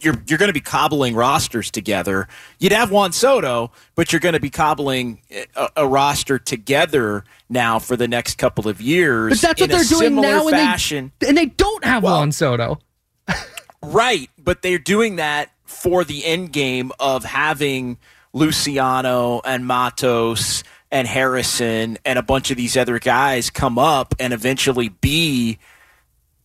you're 0.04 0.22
you're 0.28 0.38
going 0.38 0.50
to 0.50 0.54
be 0.54 0.62
cobbling 0.62 1.16
rosters 1.16 1.72
together. 1.72 2.28
You'd 2.60 2.72
have 2.72 2.92
Juan 2.92 3.12
Soto, 3.12 3.72
but 3.96 4.12
you're 4.12 4.20
going 4.20 4.34
to 4.34 4.40
be 4.40 4.50
cobbling 4.50 5.22
uh, 5.36 5.68
a, 5.78 5.84
a, 5.84 5.88
roster 5.88 6.38
together 6.40 7.24
now 7.50 7.80
for 7.80 7.96
the 7.96 8.08
next 8.08 8.38
couple 8.38 8.68
of 8.68 8.82
years. 8.82 9.42
But 9.42 9.48
that's 9.48 9.62
what 9.62 9.70
they're 9.70 9.84
doing 9.84 10.16
now, 10.16 10.48
in 10.48 10.54
fashion. 10.54 10.98
And, 10.98 11.12
they, 11.20 11.28
and 11.28 11.38
they 11.38 11.46
don't 11.46 11.84
have 11.84 12.04
well, 12.04 12.18
Juan 12.18 12.32
Soto. 12.32 12.80
right, 13.84 14.30
but 14.38 14.62
they're 14.62 14.78
doing 14.78 15.16
that 15.18 15.52
for 15.64 16.04
the 16.04 16.24
end 16.26 16.52
game 16.52 16.92
of 17.00 17.24
having 17.24 17.98
Luciano 18.34 19.42
and 19.46 19.66
Matos 19.66 20.64
and 20.92 21.08
Harrison 21.08 21.98
and 22.04 22.20
a 22.20 22.24
bunch 22.24 22.52
of 22.52 22.58
these 22.58 22.76
other 22.76 23.00
guys 23.00 23.50
come 23.50 23.80
up 23.80 24.16
and 24.20 24.34
eventually 24.34 24.90
be 24.90 25.60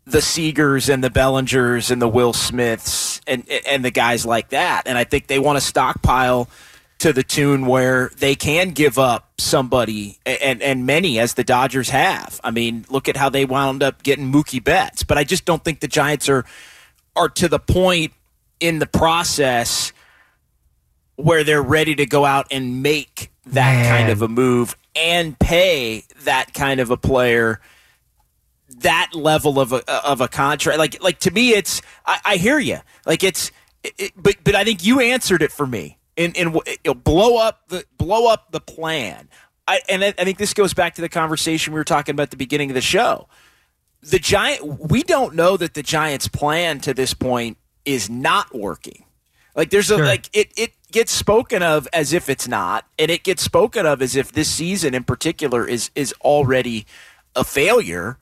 the 0.07 0.19
Seagers 0.19 0.93
and 0.93 1.05
the 1.05 1.11
Bellingers 1.11 1.91
and 1.91 2.01
the 2.01 2.09
Will 2.09 2.33
Smiths 2.33 3.21
and 3.27 3.49
and 3.67 3.85
the 3.85 3.91
guys 3.91 4.25
like 4.25 4.51
that. 4.51 4.83
And 4.87 4.97
I 4.97 5.05
think 5.05 5.27
they 5.27 5.39
want 5.39 5.59
to 5.59 5.61
stockpile 5.61 6.49
to 6.99 7.13
the 7.13 7.23
tune 7.23 7.67
where 7.67 8.11
they 8.19 8.35
can 8.35 8.71
give 8.71 8.99
up 8.99 9.31
somebody 9.39 10.19
and 10.25 10.63
and 10.63 10.87
many 10.87 11.19
as 11.19 11.35
the 11.35 11.45
Dodgers 11.45 11.91
have. 11.91 12.41
I 12.43 12.51
mean, 12.51 12.87
look 12.89 13.09
at 13.09 13.17
how 13.17 13.29
they 13.29 13.45
wound 13.45 13.83
up 13.83 14.03
getting 14.03 14.33
Mookie 14.33 14.63
Betts. 14.63 15.05
But 15.05 15.19
I 15.19 15.25
just 15.25 15.45
don't 15.45 15.63
think 15.63 15.81
the 15.81 15.89
Giants 15.89 16.29
are 16.29 16.45
are 17.15 17.29
to 17.31 17.49
the 17.49 17.59
point 17.59 18.13
in 18.61 18.79
the 18.79 18.87
process 18.87 19.88
where 21.19 21.43
they're 21.43 21.63
ready 21.63 21.97
to 21.97 22.07
go 22.07 22.25
out 22.25 22.47
and 22.51 22.83
make 22.83 23.31
that 23.47 23.75
Man. 23.75 23.99
kind 23.99 24.11
of 24.11 24.23
a 24.23 24.29
move 24.29 24.77
and 24.95 25.39
pay 25.39 26.05
that 26.25 26.55
kind 26.55 26.81
of 26.81 26.91
a 26.91 26.97
player 26.97 27.61
that 28.81 29.11
level 29.15 29.59
of 29.59 29.73
a 29.73 29.91
of 30.07 30.21
a 30.21 30.29
contract. 30.29 30.79
Like 30.79 31.03
like 31.03 31.19
to 31.21 31.31
me, 31.31 31.51
it's 31.51 31.83
I, 32.07 32.21
I 32.25 32.37
hear 32.37 32.59
you. 32.59 32.79
Like 33.05 33.25
it's, 33.25 33.51
it, 33.83 34.13
but 34.17 34.37
but 34.45 34.55
I 34.55 34.65
think 34.65 34.85
you 34.85 35.01
answered 35.01 35.43
it 35.43 35.51
for 35.51 35.67
me. 35.67 35.99
And 36.17 36.37
and 36.37 36.59
you 36.85 36.95
blow 36.95 37.37
up 37.37 37.69
the 37.69 37.85
blow 37.97 38.31
up 38.31 38.53
the 38.53 38.61
plan. 38.61 39.29
I 39.67 39.81
and 39.89 40.05
I 40.05 40.13
think 40.13 40.39
this 40.39 40.55
goes 40.55 40.75
back 40.75 40.95
to 40.95 41.01
the 41.01 41.09
conversation 41.09 41.73
we 41.73 41.81
were 41.81 41.85
talking 41.85 42.15
about 42.15 42.25
at 42.25 42.31
the 42.31 42.37
beginning 42.37 42.71
of 42.71 42.75
the 42.75 42.81
show. 42.81 43.29
The 44.01 44.21
giant, 44.21 44.89
we 44.89 45.03
don't 45.03 45.35
know 45.35 45.57
that 45.57 45.75
the 45.75 45.83
Giants' 45.83 46.29
plan 46.29 46.79
to 46.81 46.95
this 46.95 47.15
point 47.15 47.59
is 47.85 48.09
not 48.09 48.55
working. 48.55 49.05
Like 49.57 49.71
there's 49.71 49.91
a 49.91 49.97
sure. 49.97 50.07
like 50.07 50.31
it 50.33 50.53
it 50.57 50.73
gets 50.93 51.13
spoken 51.13 51.63
of 51.63 51.87
as 51.93 52.13
if 52.13 52.29
it's 52.29 52.49
not, 52.49 52.87
and 52.99 53.11
it 53.11 53.23
gets 53.23 53.43
spoken 53.43 53.87
of 53.87 54.03
as 54.03 54.17
if 54.17 54.33
this 54.33 54.51
season 54.51 54.95
in 54.95 55.05
particular 55.05 55.67
is 55.67 55.91
is 55.95 56.15
already 56.23 56.87
a 57.35 57.45
failure 57.45 58.19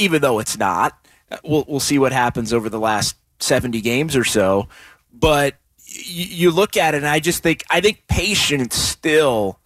even 0.00 0.22
though 0.22 0.38
it's 0.38 0.58
not. 0.58 0.96
We'll 1.44 1.64
we'll 1.68 1.80
see 1.80 1.98
what 1.98 2.12
happens 2.12 2.52
over 2.52 2.68
the 2.68 2.80
last 2.80 3.16
70 3.38 3.80
games 3.80 4.16
or 4.16 4.24
so, 4.24 4.68
but 5.12 5.54
you, 5.86 6.24
you 6.24 6.50
look 6.50 6.76
at 6.76 6.94
it 6.94 6.98
and 6.98 7.06
I 7.06 7.20
just 7.20 7.42
think 7.42 7.62
I 7.70 7.80
think 7.80 8.04
patience 8.08 8.74
still 8.74 9.60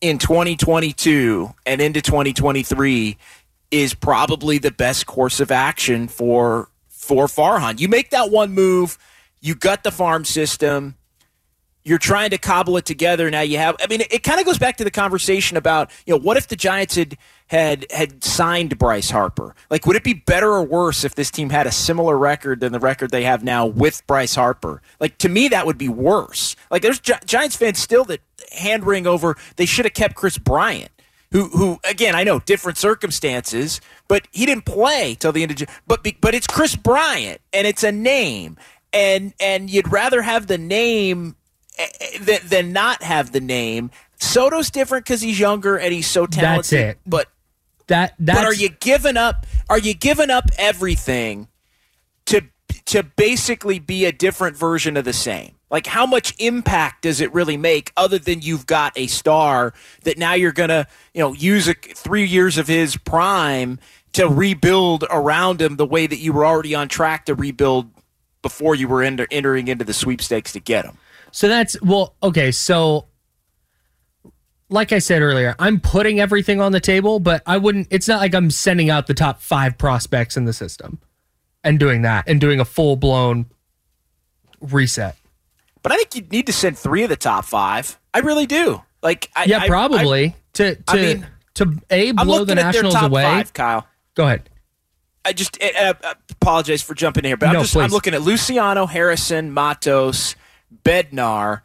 in 0.00 0.18
2022 0.18 1.52
and 1.66 1.80
into 1.80 2.00
2023 2.00 3.16
is 3.70 3.94
probably 3.94 4.58
the 4.58 4.70
best 4.70 5.06
course 5.06 5.40
of 5.40 5.50
action 5.50 6.08
for 6.08 6.68
for 6.88 7.26
Farhan. 7.26 7.78
You 7.78 7.88
make 7.88 8.10
that 8.10 8.30
one 8.30 8.52
move, 8.52 8.98
you 9.40 9.54
gut 9.54 9.82
the 9.84 9.92
farm 9.92 10.24
system, 10.24 10.95
you're 11.86 11.98
trying 11.98 12.30
to 12.30 12.38
cobble 12.38 12.76
it 12.76 12.84
together. 12.84 13.30
Now 13.30 13.42
you 13.42 13.58
have. 13.58 13.76
I 13.80 13.86
mean, 13.86 14.00
it, 14.00 14.12
it 14.12 14.22
kind 14.24 14.40
of 14.40 14.44
goes 14.44 14.58
back 14.58 14.76
to 14.78 14.84
the 14.84 14.90
conversation 14.90 15.56
about 15.56 15.90
you 16.04 16.12
know 16.12 16.20
what 16.20 16.36
if 16.36 16.48
the 16.48 16.56
Giants 16.56 16.96
had 16.96 17.16
had 17.46 17.86
had 17.92 18.24
signed 18.24 18.76
Bryce 18.76 19.08
Harper? 19.08 19.54
Like, 19.70 19.86
would 19.86 19.94
it 19.94 20.02
be 20.02 20.14
better 20.14 20.48
or 20.48 20.64
worse 20.64 21.04
if 21.04 21.14
this 21.14 21.30
team 21.30 21.50
had 21.50 21.64
a 21.64 21.70
similar 21.70 22.18
record 22.18 22.58
than 22.58 22.72
the 22.72 22.80
record 22.80 23.12
they 23.12 23.22
have 23.22 23.44
now 23.44 23.66
with 23.66 24.04
Bryce 24.08 24.34
Harper? 24.34 24.82
Like 24.98 25.16
to 25.18 25.28
me, 25.28 25.46
that 25.48 25.64
would 25.64 25.78
be 25.78 25.88
worse. 25.88 26.56
Like 26.72 26.82
there's 26.82 26.98
Gi- 26.98 27.14
Giants 27.24 27.54
fans 27.54 27.78
still 27.78 28.04
that 28.06 28.20
hand 28.50 28.84
wring 28.84 29.06
over 29.06 29.36
they 29.54 29.66
should 29.66 29.84
have 29.84 29.94
kept 29.94 30.16
Kris 30.16 30.38
Bryant. 30.38 30.90
Who, 31.30 31.48
who 31.50 31.78
again? 31.88 32.16
I 32.16 32.24
know 32.24 32.40
different 32.40 32.78
circumstances, 32.78 33.80
but 34.08 34.26
he 34.32 34.44
didn't 34.44 34.64
play 34.64 35.14
till 35.14 35.30
the 35.30 35.44
end 35.44 35.62
of. 35.62 35.68
But 35.86 36.04
but 36.20 36.34
it's 36.34 36.48
Kris 36.48 36.74
Bryant, 36.74 37.40
and 37.52 37.64
it's 37.64 37.84
a 37.84 37.92
name, 37.92 38.56
and 38.92 39.34
and 39.38 39.70
you'd 39.70 39.92
rather 39.92 40.22
have 40.22 40.48
the 40.48 40.58
name 40.58 41.35
than, 42.20 42.40
than 42.44 42.72
not 42.72 43.02
have 43.02 43.32
the 43.32 43.40
name. 43.40 43.90
Soto's 44.18 44.70
different 44.70 45.04
because 45.04 45.20
he's 45.20 45.38
younger 45.38 45.76
and 45.76 45.92
he's 45.92 46.06
so 46.06 46.26
talented. 46.26 46.58
That's 46.58 46.72
it. 46.72 46.98
But 47.06 47.28
that 47.88 48.14
but 48.18 48.44
are 48.44 48.54
you 48.54 48.68
giving 48.68 49.16
up? 49.16 49.46
Are 49.68 49.78
you 49.78 49.94
giving 49.94 50.30
up 50.30 50.50
everything 50.58 51.48
to 52.26 52.42
to 52.86 53.02
basically 53.02 53.78
be 53.78 54.04
a 54.04 54.12
different 54.12 54.56
version 54.56 54.96
of 54.96 55.04
the 55.04 55.12
same? 55.12 55.56
Like 55.70 55.86
how 55.86 56.06
much 56.06 56.34
impact 56.38 57.02
does 57.02 57.20
it 57.20 57.32
really 57.32 57.56
make 57.56 57.92
other 57.96 58.18
than 58.18 58.40
you've 58.40 58.66
got 58.66 58.92
a 58.96 59.06
star 59.06 59.74
that 60.04 60.16
now 60.16 60.34
you're 60.34 60.52
gonna 60.52 60.86
you 61.12 61.20
know 61.20 61.32
use 61.32 61.68
a, 61.68 61.74
three 61.74 62.24
years 62.24 62.58
of 62.58 62.66
his 62.68 62.96
prime 62.96 63.78
to 64.14 64.28
rebuild 64.28 65.04
around 65.10 65.60
him 65.60 65.76
the 65.76 65.86
way 65.86 66.06
that 66.06 66.18
you 66.18 66.32
were 66.32 66.46
already 66.46 66.74
on 66.74 66.88
track 66.88 67.26
to 67.26 67.34
rebuild 67.34 67.90
before 68.42 68.74
you 68.74 68.88
were 68.88 69.02
enter, 69.02 69.26
entering 69.30 69.68
into 69.68 69.84
the 69.84 69.92
sweepstakes 69.92 70.52
to 70.52 70.60
get 70.60 70.84
him. 70.84 70.96
So 71.36 71.48
that's 71.48 71.78
well, 71.82 72.14
okay. 72.22 72.50
So, 72.50 73.08
like 74.70 74.90
I 74.90 75.00
said 75.00 75.20
earlier, 75.20 75.54
I'm 75.58 75.80
putting 75.80 76.18
everything 76.18 76.62
on 76.62 76.72
the 76.72 76.80
table, 76.80 77.20
but 77.20 77.42
I 77.44 77.58
wouldn't. 77.58 77.88
It's 77.90 78.08
not 78.08 78.20
like 78.20 78.34
I'm 78.34 78.50
sending 78.50 78.88
out 78.88 79.06
the 79.06 79.12
top 79.12 79.42
five 79.42 79.76
prospects 79.76 80.38
in 80.38 80.46
the 80.46 80.54
system 80.54 80.98
and 81.62 81.78
doing 81.78 82.00
that 82.02 82.26
and 82.26 82.40
doing 82.40 82.58
a 82.58 82.64
full 82.64 82.96
blown 82.96 83.44
reset. 84.62 85.16
But 85.82 85.92
I 85.92 85.96
think 85.96 86.14
you 86.14 86.22
need 86.22 86.46
to 86.46 86.54
send 86.54 86.78
three 86.78 87.02
of 87.02 87.10
the 87.10 87.16
top 87.16 87.44
five. 87.44 87.98
I 88.14 88.20
really 88.20 88.46
do. 88.46 88.80
Like, 89.02 89.30
I, 89.36 89.44
yeah, 89.44 89.66
probably 89.66 90.28
I, 90.28 90.34
to 90.54 90.74
to 90.76 90.82
I 90.88 90.96
mean, 90.96 91.26
to 91.56 91.78
a 91.90 92.08
I'm 92.16 92.26
blow 92.26 92.46
the 92.46 92.54
Nationals 92.54 92.94
top 92.94 93.10
away. 93.10 93.24
five, 93.24 93.52
Kyle. 93.52 93.86
Go 94.14 94.24
ahead. 94.24 94.48
I 95.22 95.34
just 95.34 95.62
uh, 95.62 95.92
uh, 96.02 96.14
apologize 96.30 96.80
for 96.80 96.94
jumping 96.94 97.24
in 97.24 97.28
here, 97.28 97.36
but 97.36 97.52
No, 97.52 97.58
I'm 97.58 97.64
just 97.64 97.76
I'm 97.76 97.90
looking 97.90 98.14
at 98.14 98.22
Luciano, 98.22 98.86
Harrison, 98.86 99.52
Matos, 99.52 100.34
Bednar. 100.84 101.62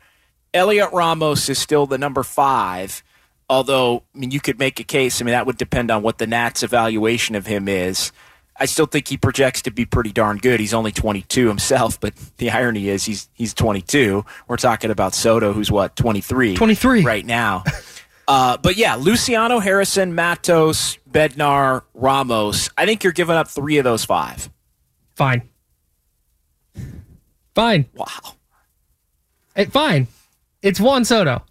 Heliot 0.53 0.91
Ramos 0.91 1.49
is 1.49 1.59
still 1.59 1.85
the 1.85 1.97
number 1.97 2.23
five. 2.23 3.03
Although, 3.49 4.03
I 4.15 4.17
mean, 4.17 4.31
you 4.31 4.39
could 4.39 4.59
make 4.59 4.79
a 4.79 4.83
case. 4.83 5.21
I 5.21 5.25
mean, 5.25 5.33
that 5.33 5.45
would 5.45 5.57
depend 5.57 5.91
on 5.91 6.01
what 6.03 6.17
the 6.17 6.27
Nats' 6.27 6.63
evaluation 6.63 7.35
of 7.35 7.45
him 7.45 7.67
is. 7.67 8.11
I 8.55 8.65
still 8.65 8.85
think 8.85 9.07
he 9.07 9.17
projects 9.17 9.63
to 9.63 9.71
be 9.71 9.85
pretty 9.85 10.11
darn 10.11 10.37
good. 10.37 10.59
He's 10.59 10.73
only 10.73 10.91
22 10.91 11.47
himself, 11.47 11.99
but 11.99 12.13
the 12.37 12.51
irony 12.51 12.89
is 12.89 13.03
he's 13.03 13.27
he's 13.33 13.53
22. 13.53 14.23
We're 14.47 14.57
talking 14.57 14.91
about 14.91 15.15
Soto, 15.15 15.51
who's 15.51 15.71
what 15.71 15.95
23, 15.95 16.55
23. 16.55 17.03
right 17.03 17.25
now. 17.25 17.63
Uh, 18.27 18.55
but 18.57 18.77
yeah, 18.77 18.95
Luciano, 18.95 19.59
Harrison, 19.59 20.15
Matos, 20.15 20.97
Bednar, 21.09 21.81
Ramos. 21.93 22.69
I 22.77 22.85
think 22.85 23.03
you're 23.03 23.11
giving 23.13 23.35
up 23.35 23.49
three 23.49 23.77
of 23.77 23.83
those 23.83 24.05
five. 24.05 24.49
Fine. 25.15 25.49
Fine. 27.55 27.87
Wow. 27.93 28.35
Eh, 29.55 29.65
fine. 29.65 30.07
It's 30.61 30.79
Juan 30.79 31.05
Soto. 31.05 31.43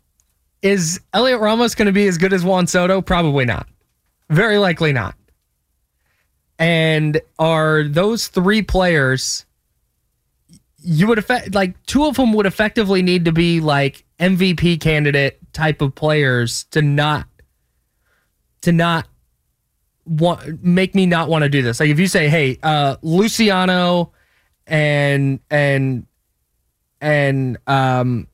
Is 0.63 1.01
Heliot 1.15 1.41
Ramos 1.41 1.75
going 1.75 1.87
to 1.87 1.93
be 1.93 2.07
as 2.07 2.19
good 2.19 2.33
as 2.33 2.45
Juan 2.45 2.67
Soto? 2.67 3.01
Probably 3.01 3.45
not. 3.45 3.67
Very 4.29 4.59
likely 4.59 4.93
not. 4.93 5.15
And 6.59 7.21
are 7.39 7.85
those 7.85 8.29
three 8.29 8.63
players? 8.63 9.47
You 10.83 11.07
would 11.09 11.19
affect 11.19 11.55
like 11.55 11.81
two 11.87 12.05
of 12.05 12.17
them 12.17 12.33
would 12.35 12.47
effectively 12.47 13.03
need 13.03 13.25
to 13.25 13.33
be 13.33 13.61
like 13.61 14.05
MVP 14.19 14.81
candidate 14.81 15.39
type 15.53 15.81
of 15.81 15.95
players 15.95 16.65
to 16.65 16.83
not 16.83 17.27
to 18.63 18.73
not 18.73 19.09
want 20.05 20.63
make 20.63 20.95
me 20.95 21.07
not 21.07 21.29
want 21.29 21.43
to 21.43 21.49
do 21.49 21.63
this. 21.63 21.81
Like 21.81 21.91
if 21.91 21.99
you 21.99 22.07
say, 22.07 22.29
"Hey, 22.29 22.59
uh, 22.63 22.97
Luciano 23.03 24.13
and 24.67 25.41
and 25.51 26.07
and 27.01 27.59
um, 27.67 28.29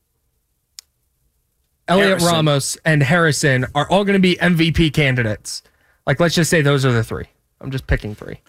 Heliot 1.87 2.07
Harrison. 2.07 2.27
Ramos 2.27 2.77
and 2.85 3.03
Harrison 3.03 3.65
are 3.73 3.89
all 3.89 4.03
going 4.03 4.13
to 4.13 4.19
be 4.19 4.35
MVP 4.35 4.93
candidates. 4.93 5.63
Like, 6.05 6.19
let's 6.19 6.35
just 6.35 6.49
say 6.49 6.61
those 6.61 6.85
are 6.85 6.91
the 6.91 7.03
three. 7.03 7.25
I'm 7.61 7.71
just 7.71 7.87
picking 7.87 8.15
three. 8.15 8.41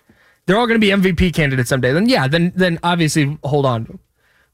They're 0.46 0.58
all 0.58 0.66
going 0.66 0.80
to 0.80 0.84
be 0.84 1.10
MVP 1.10 1.34
candidates 1.34 1.68
someday. 1.68 1.92
Then, 1.92 2.08
yeah, 2.08 2.26
then 2.26 2.52
then 2.56 2.78
obviously 2.82 3.38
hold 3.44 3.66
on 3.66 3.84
to 3.84 3.92
them. 3.92 4.00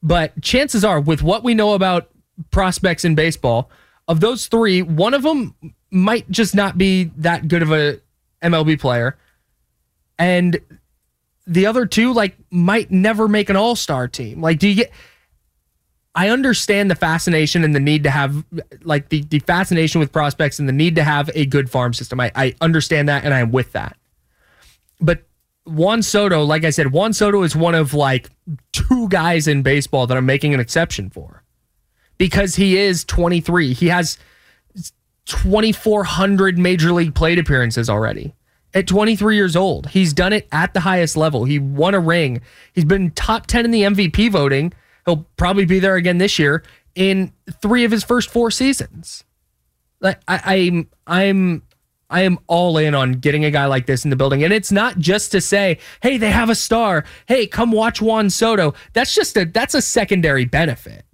But 0.02 0.40
chances 0.42 0.84
are, 0.84 1.00
with 1.00 1.22
what 1.22 1.42
we 1.44 1.54
know 1.54 1.74
about 1.74 2.10
prospects 2.50 3.04
in 3.04 3.14
baseball, 3.14 3.70
of 4.06 4.20
those 4.20 4.46
three, 4.46 4.82
one 4.82 5.14
of 5.14 5.22
them 5.22 5.54
might 5.90 6.30
just 6.30 6.54
not 6.54 6.76
be 6.76 7.04
that 7.16 7.48
good 7.48 7.62
of 7.62 7.72
a 7.72 8.00
MLB 8.42 8.78
player, 8.78 9.16
and 10.18 10.60
the 11.46 11.66
other 11.66 11.86
two 11.86 12.12
like 12.12 12.36
might 12.50 12.90
never 12.90 13.28
make 13.28 13.48
an 13.48 13.56
all-star 13.56 14.08
team. 14.08 14.40
Like, 14.40 14.58
do 14.58 14.68
you 14.68 14.74
get? 14.74 14.92
I 16.14 16.28
understand 16.30 16.90
the 16.90 16.94
fascination 16.94 17.64
and 17.64 17.74
the 17.74 17.80
need 17.80 18.04
to 18.04 18.10
have 18.10 18.44
like 18.82 19.08
the, 19.08 19.22
the 19.22 19.40
fascination 19.40 19.98
with 19.98 20.12
prospects 20.12 20.58
and 20.58 20.68
the 20.68 20.72
need 20.72 20.94
to 20.96 21.04
have 21.04 21.28
a 21.34 21.44
good 21.46 21.68
farm 21.70 21.92
system. 21.92 22.20
I, 22.20 22.30
I 22.34 22.54
understand 22.60 23.08
that 23.08 23.24
and 23.24 23.34
I'm 23.34 23.50
with 23.50 23.72
that. 23.72 23.96
But 25.00 25.24
Juan 25.64 26.02
Soto, 26.02 26.44
like 26.44 26.64
I 26.64 26.70
said, 26.70 26.92
Juan 26.92 27.12
Soto 27.12 27.42
is 27.42 27.56
one 27.56 27.74
of 27.74 27.94
like 27.94 28.30
two 28.72 29.08
guys 29.08 29.48
in 29.48 29.62
baseball 29.62 30.06
that 30.06 30.16
I'm 30.16 30.26
making 30.26 30.54
an 30.54 30.60
exception 30.60 31.10
for 31.10 31.42
because 32.16 32.54
he 32.54 32.76
is 32.76 33.04
23. 33.04 33.72
He 33.72 33.88
has 33.88 34.18
2,400 35.26 36.58
major 36.58 36.92
league 36.92 37.14
plate 37.14 37.38
appearances 37.38 37.88
already. 37.88 38.34
At 38.72 38.86
23 38.86 39.36
years 39.36 39.54
old, 39.56 39.88
he's 39.90 40.12
done 40.12 40.32
it 40.32 40.48
at 40.50 40.74
the 40.74 40.80
highest 40.80 41.16
level. 41.16 41.44
He 41.44 41.58
won 41.58 41.94
a 41.94 42.00
ring. 42.00 42.40
He's 42.72 42.84
been 42.84 43.12
top 43.12 43.46
10 43.46 43.64
in 43.64 43.70
the 43.70 43.82
MVP 43.82 44.30
voting. 44.30 44.72
He'll 45.06 45.26
probably 45.36 45.64
be 45.64 45.78
there 45.78 45.96
again 45.96 46.18
this 46.18 46.38
year 46.38 46.62
in 46.94 47.32
three 47.60 47.84
of 47.84 47.90
his 47.90 48.04
first 48.04 48.30
four 48.30 48.50
seasons. 48.50 49.24
Like 50.00 50.20
I, 50.28 50.56
I'm, 50.56 50.90
I'm, 51.06 51.62
I 52.10 52.22
am 52.22 52.38
all 52.46 52.78
in 52.78 52.94
on 52.94 53.12
getting 53.12 53.44
a 53.44 53.50
guy 53.50 53.66
like 53.66 53.86
this 53.86 54.04
in 54.04 54.10
the 54.10 54.16
building, 54.16 54.44
and 54.44 54.52
it's 54.52 54.70
not 54.70 54.98
just 54.98 55.32
to 55.32 55.40
say, 55.40 55.78
"Hey, 56.02 56.16
they 56.18 56.30
have 56.30 56.50
a 56.50 56.54
star. 56.54 57.04
Hey, 57.26 57.46
come 57.46 57.72
watch 57.72 58.00
Juan 58.00 58.30
Soto." 58.30 58.74
That's 58.92 59.14
just 59.14 59.36
a 59.36 59.46
that's 59.46 59.74
a 59.74 59.82
secondary 59.82 60.44
benefit. 60.44 61.04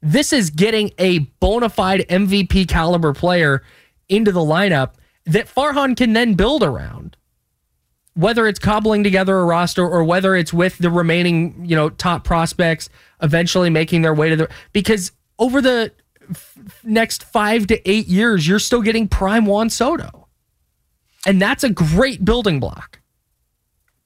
This 0.00 0.32
is 0.32 0.50
getting 0.50 0.90
a 0.98 1.20
bona 1.40 1.68
fide 1.68 2.06
MVP 2.08 2.68
caliber 2.68 3.12
player 3.12 3.62
into 4.08 4.32
the 4.32 4.40
lineup 4.40 4.94
that 5.26 5.52
Farhan 5.52 5.96
can 5.96 6.12
then 6.12 6.34
build 6.34 6.62
around. 6.62 7.16
Whether 8.14 8.46
it's 8.46 8.58
cobbling 8.58 9.04
together 9.04 9.38
a 9.38 9.44
roster 9.44 9.88
or 9.88 10.04
whether 10.04 10.36
it's 10.36 10.52
with 10.52 10.76
the 10.78 10.90
remaining, 10.90 11.64
you 11.64 11.74
know, 11.74 11.88
top 11.88 12.24
prospects 12.24 12.90
eventually 13.22 13.70
making 13.70 14.02
their 14.02 14.14
way 14.14 14.28
to 14.28 14.36
the 14.36 14.48
because 14.72 15.12
over 15.38 15.60
the 15.60 15.92
f- 16.30 16.58
next 16.84 17.24
5 17.24 17.66
to 17.68 17.90
8 17.90 18.06
years 18.06 18.46
you're 18.46 18.58
still 18.58 18.82
getting 18.82 19.08
prime 19.08 19.46
Juan 19.46 19.70
Soto. 19.70 20.28
And 21.26 21.40
that's 21.40 21.62
a 21.62 21.70
great 21.70 22.24
building 22.24 22.58
block. 22.60 22.98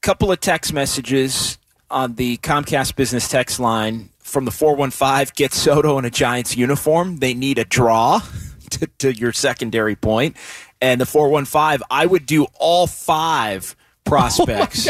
couple 0.02 0.30
of 0.30 0.38
text 0.38 0.72
messages 0.72 1.58
on 1.90 2.14
the 2.14 2.36
Comcast 2.38 2.94
business 2.96 3.28
text 3.28 3.58
line 3.58 4.10
from 4.18 4.44
the 4.44 4.50
415 4.50 5.32
get 5.34 5.52
Soto 5.52 5.98
in 5.98 6.04
a 6.04 6.10
Giants 6.10 6.56
uniform. 6.56 7.18
They 7.18 7.32
need 7.32 7.58
a 7.58 7.64
draw 7.64 8.20
to, 8.70 8.86
to 8.98 9.12
your 9.12 9.32
secondary 9.32 9.96
point. 9.96 10.36
And 10.80 11.00
the 11.00 11.06
415, 11.06 11.86
I 11.90 12.06
would 12.06 12.26
do 12.26 12.46
all 12.58 12.86
five 12.86 13.74
oh 14.06 14.10
prospects 14.10 14.88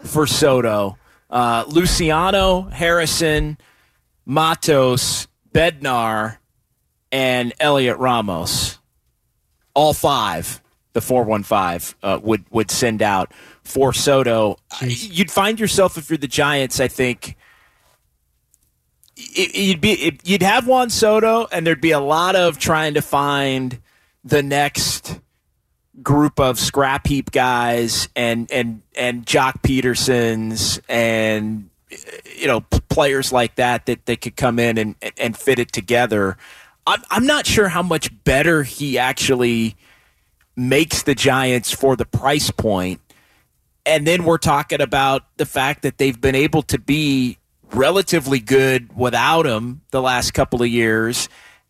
for 0.00 0.26
Soto. 0.26 0.96
Uh, 1.28 1.64
Luciano, 1.68 2.62
Harrison, 2.62 3.58
Matos, 4.24 5.28
Bednar, 5.52 6.38
and 7.10 7.52
Heliot 7.60 7.98
Ramos. 7.98 8.78
All 9.74 9.92
five, 9.92 10.62
the 10.92 11.00
415 11.00 11.96
uh, 12.02 12.18
would, 12.22 12.44
would 12.50 12.70
send 12.70 13.02
out 13.02 13.32
for 13.62 13.92
Soto. 13.92 14.56
You'd 14.80 15.30
find 15.30 15.60
yourself, 15.60 15.98
if 15.98 16.08
you're 16.08 16.16
the 16.16 16.28
Giants, 16.28 16.80
I 16.80 16.88
think, 16.88 17.36
it, 19.16 19.54
you'd 19.56 19.80
be 19.80 19.92
it, 19.92 20.28
you'd 20.28 20.42
have 20.42 20.66
Juan 20.66 20.90
Soto, 20.90 21.46
and 21.50 21.66
there'd 21.66 21.80
be 21.80 21.90
a 21.90 22.00
lot 22.00 22.36
of 22.36 22.58
trying 22.58 22.94
to 22.94 23.02
find 23.02 23.80
the 24.24 24.42
next 24.42 25.20
group 26.02 26.38
of 26.38 26.58
scrap 26.58 27.06
heap 27.06 27.30
guys 27.30 28.08
and 28.14 28.50
and 28.50 28.82
and 28.96 29.24
Joc 29.26 29.62
Pedersons 29.62 30.80
and 30.88 31.70
you 32.36 32.46
know 32.46 32.60
players 32.88 33.32
like 33.32 33.56
that 33.56 33.86
that 33.86 34.06
they 34.06 34.16
could 34.16 34.36
come 34.36 34.58
in 34.58 34.78
and 34.78 34.94
and 35.16 35.36
fit 35.36 35.58
it 35.58 35.72
together. 35.72 36.36
I'm 36.86 37.02
I'm 37.10 37.26
not 37.26 37.46
sure 37.46 37.68
how 37.68 37.82
much 37.82 38.10
better 38.24 38.62
he 38.62 38.98
actually 38.98 39.76
makes 40.56 41.02
the 41.02 41.14
Giants 41.14 41.72
for 41.72 41.96
the 41.96 42.06
price 42.06 42.50
point. 42.50 43.00
And 43.84 44.06
then 44.06 44.24
we're 44.24 44.38
talking 44.38 44.80
about 44.80 45.22
the 45.36 45.46
fact 45.46 45.82
that 45.82 45.98
they've 45.98 46.20
been 46.20 46.34
able 46.34 46.62
to 46.62 46.78
be 46.78 47.38
relatively 47.72 48.40
good 48.40 48.96
without 48.96 49.46
him 49.46 49.82
the 49.90 50.02
last 50.02 50.32
couple 50.32 50.62
of 50.62 50.68
years. 50.68 51.28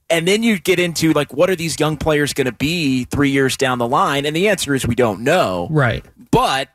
And 0.09 0.27
then 0.29 0.43
you 0.43 0.59
get 0.59 0.79
into 0.79 1.13
like, 1.13 1.33
what 1.33 1.51
are 1.51 1.57
these 1.57 1.81
young 1.81 1.97
players 1.97 2.33
going 2.33 2.45
to 2.47 2.53
be 2.53 3.05
three 3.05 3.31
years 3.31 3.57
down 3.57 3.79
the 3.79 3.89
line? 3.89 4.25
And 4.25 4.37
the 4.37 4.49
answer 4.49 4.75
is 4.75 4.87
we 4.87 4.95
don't 4.95 5.23
know. 5.23 5.67
Right. 5.71 6.05
But 6.31 6.69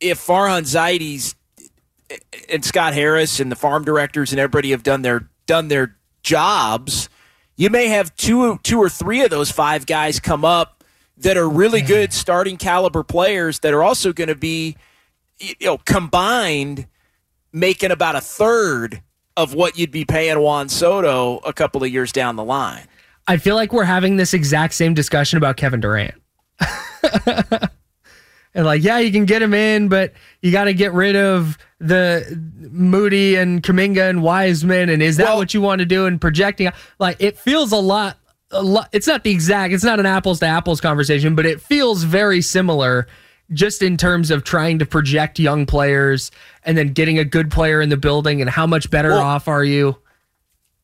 if 0.00 0.24
Farhan 0.24 0.62
Zaidi's 0.62 1.34
eh, 2.10 2.16
and 2.48 2.64
Scott 2.64 2.94
Harris 2.94 3.40
and 3.40 3.50
the 3.50 3.56
farm 3.56 3.84
directors 3.84 4.32
and 4.32 4.38
everybody 4.38 4.70
have 4.70 4.82
done 4.82 5.02
their 5.02 5.28
done 5.46 5.68
their 5.68 5.96
jobs, 6.22 7.08
you 7.56 7.68
may 7.70 7.88
have 7.88 8.14
two 8.16 8.58
two 8.62 8.78
or 8.78 8.88
three 8.88 9.22
of 9.22 9.30
those 9.30 9.50
five 9.50 9.86
guys 9.86 10.20
come 10.20 10.44
up 10.44 10.84
that 11.18 11.36
are 11.36 11.48
really 11.48 11.80
good 11.80 12.12
starting 12.12 12.56
caliber 12.56 13.02
players 13.02 13.60
that 13.60 13.72
are 13.74 13.82
also 13.82 14.12
going 14.12 14.28
to 14.28 14.34
be 14.34 14.76
you 15.38 15.54
know 15.62 15.78
combined 15.78 16.86
making 17.52 17.90
about 17.90 18.16
a 18.16 18.20
third 18.20 19.02
of 19.36 19.54
what 19.54 19.78
you'd 19.78 19.90
be 19.90 20.04
paying 20.04 20.38
Juan 20.40 20.68
Soto 20.68 21.38
a 21.38 21.52
couple 21.52 21.82
of 21.82 21.90
years 21.90 22.12
down 22.12 22.36
the 22.36 22.44
line. 22.44 22.86
I 23.26 23.36
feel 23.36 23.54
like 23.54 23.72
we're 23.72 23.84
having 23.84 24.16
this 24.16 24.34
exact 24.34 24.74
same 24.74 24.94
discussion 24.94 25.36
about 25.36 25.56
Kevin 25.56 25.80
Durant. 25.80 26.14
and 28.54 28.66
like, 28.66 28.82
yeah, 28.82 28.98
you 28.98 29.12
can 29.12 29.24
get 29.24 29.40
him 29.42 29.54
in, 29.54 29.88
but 29.88 30.12
you 30.40 30.52
got 30.52 30.64
to 30.64 30.74
get 30.74 30.92
rid 30.92 31.16
of 31.16 31.56
the 31.78 32.40
Moody 32.70 33.36
and 33.36 33.62
Kuminga 33.62 34.08
and 34.10 34.22
Wiseman, 34.22 34.88
and 34.88 35.02
is 35.02 35.16
that 35.16 35.24
Well- 35.28 35.38
what 35.38 35.54
you 35.54 35.60
want 35.60 35.78
to 35.80 35.86
do? 35.86 36.06
And 36.06 36.20
projecting, 36.20 36.70
like 36.98 37.16
it 37.20 37.38
feels 37.38 37.72
a 37.72 37.76
lot. 37.78 38.18
A 38.54 38.62
lot. 38.62 38.90
It's 38.92 39.06
not 39.06 39.24
the 39.24 39.30
exact. 39.30 39.72
It's 39.72 39.82
not 39.84 39.98
an 39.98 40.04
apples 40.04 40.40
to 40.40 40.46
apples 40.46 40.78
conversation, 40.78 41.34
but 41.34 41.46
it 41.46 41.58
feels 41.58 42.02
very 42.02 42.42
similar, 42.42 43.06
just 43.50 43.80
in 43.82 43.96
terms 43.96 44.30
of 44.30 44.44
trying 44.44 44.78
to 44.80 44.84
project 44.84 45.38
young 45.38 45.64
players 45.64 46.30
and 46.64 46.76
then 46.78 46.88
getting 46.92 47.18
a 47.18 47.24
good 47.24 47.50
player 47.50 47.80
in 47.80 47.88
the 47.88 47.96
building 47.96 48.40
and 48.40 48.48
how 48.50 48.66
much 48.66 48.90
better 48.90 49.10
Well- 49.10 49.20
off 49.22 49.48
are 49.48 49.64
you? 49.64 49.98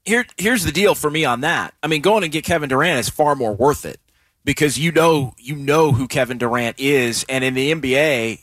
here 0.05 0.25
here's 0.39 0.65
the 0.65 0.73
deal 0.73 0.95
for 0.95 1.11
me 1.11 1.25
on 1.27 1.43
that. 1.43 1.75
I 1.83 1.87
mean, 1.87 2.01
going 2.01 2.23
and 2.25 2.33
get 2.33 2.43
Kevin 2.45 2.69
Durant 2.71 2.99
is 3.01 3.09
far 3.11 3.35
more 3.37 3.55
worth 3.55 3.85
it 3.85 4.01
because 4.45 4.79
you 4.79 4.91
know 4.93 5.35
you 5.39 5.55
know 5.55 5.93
who 5.93 6.09
Kevin 6.09 6.39
Durant 6.39 6.77
is, 6.81 7.27
and 7.29 7.45
in 7.45 7.53
the 7.53 7.73
NBA, 7.75 8.41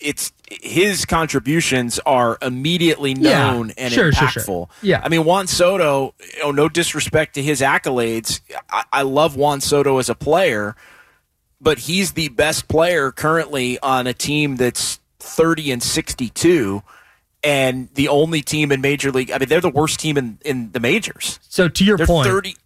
it's 0.00 0.32
his 0.50 1.04
contributions 1.04 2.00
are 2.04 2.36
immediately 2.42 3.12
Yeah, 3.12 3.50
known 3.52 3.72
and 3.78 3.92
sure, 3.92 4.10
impactful. 4.10 4.32
sure, 4.32 4.42
sure. 4.42 4.68
Yeah. 4.82 5.00
I 5.04 5.08
mean 5.08 5.24
Juan 5.24 5.46
Soto. 5.46 6.14
You 6.34 6.42
know, 6.44 6.50
no 6.50 6.68
disrespect 6.68 7.34
to 7.34 7.42
his 7.42 7.60
accolades, 7.60 8.40
I, 8.68 8.82
I 8.92 9.02
love 9.02 9.36
Juan 9.36 9.60
Soto 9.60 9.98
as 9.98 10.08
a 10.08 10.14
player, 10.16 10.74
but 11.60 11.78
he's 11.80 12.12
the 12.12 12.28
best 12.28 12.66
player 12.66 13.12
currently 13.12 13.78
on 13.80 14.08
a 14.08 14.14
team 14.14 14.56
that's 14.56 14.97
thirty 15.18 15.70
and 15.70 15.82
sixty-two. 15.82 16.82
And 17.44 17.88
the 17.94 18.08
only 18.08 18.42
team 18.42 18.72
in 18.72 18.80
Major 18.80 19.12
League, 19.12 19.30
I 19.30 19.38
mean, 19.38 19.48
they're 19.48 19.60
the 19.60 19.68
worst 19.70 20.00
team 20.00 20.16
in, 20.18 20.38
in 20.44 20.72
the 20.72 20.80
majors. 20.80 21.38
So 21.48 21.68
to 21.68 21.84
your 21.84 21.96
They're 21.96 22.06
point, 22.06 22.26
thirty. 22.28 22.56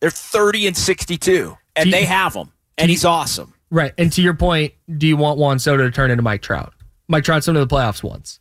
They're 0.00 0.10
thirty 0.10 0.66
and 0.66 0.74
sixty-two, 0.76 1.56
and 1.76 1.86
you- 1.86 1.92
they 1.92 2.04
have 2.06 2.32
him, 2.34 2.50
and 2.78 2.88
he's 2.90 3.04
awesome. 3.04 3.52
right? 3.70 3.92
And 3.98 4.10
to 4.12 4.22
your 4.22 4.32
point, 4.34 4.72
do 4.96 5.06
you 5.06 5.16
want 5.18 5.38
Juan 5.38 5.58
Soto 5.58 5.84
to 5.84 5.90
turn 5.90 6.10
into 6.10 6.22
Mike 6.22 6.40
Trout? 6.42 6.72
Mike 7.08 7.24
Trout's 7.24 7.46
into 7.46 7.60
the 7.60 7.66
playoffs 7.66 8.02
once, 8.02 8.38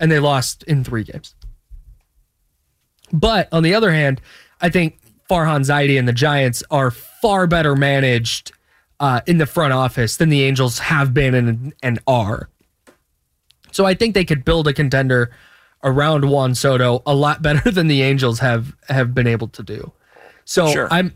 and 0.00 0.10
they 0.10 0.18
lost 0.18 0.62
in 0.64 0.82
three 0.82 1.04
games. 1.04 1.34
But 3.12 3.48
on 3.52 3.62
the 3.62 3.74
other 3.74 3.90
hand, 3.92 4.20
I 4.60 4.70
think 4.70 4.98
Farhan 5.28 5.60
Zaidi 5.60 5.98
and 5.98 6.06
the 6.08 6.12
Giants 6.12 6.62
are 6.70 6.90
far 6.90 7.46
better 7.46 7.74
managed 7.76 8.52
uh, 9.00 9.22
in 9.26 9.38
the 9.38 9.46
front 9.46 9.72
office 9.72 10.16
than 10.18 10.28
the 10.28 10.42
Angels 10.44 10.78
have 10.78 11.12
been 11.12 11.34
and, 11.34 11.72
and 11.82 11.98
are. 12.06 12.48
So 13.72 13.86
I 13.86 13.94
think 13.94 14.14
they 14.14 14.24
could 14.24 14.44
build 14.44 14.68
a 14.68 14.72
contender 14.72 15.30
around 15.82 16.28
Juan 16.28 16.54
Soto 16.54 17.02
a 17.06 17.14
lot 17.14 17.42
better 17.42 17.70
than 17.70 17.88
the 17.88 18.02
Angels 18.02 18.38
have 18.38 18.76
have 18.88 19.14
been 19.14 19.26
able 19.26 19.48
to 19.48 19.62
do. 19.62 19.92
So 20.44 20.70
Sure. 20.70 20.88
I'm 20.90 21.14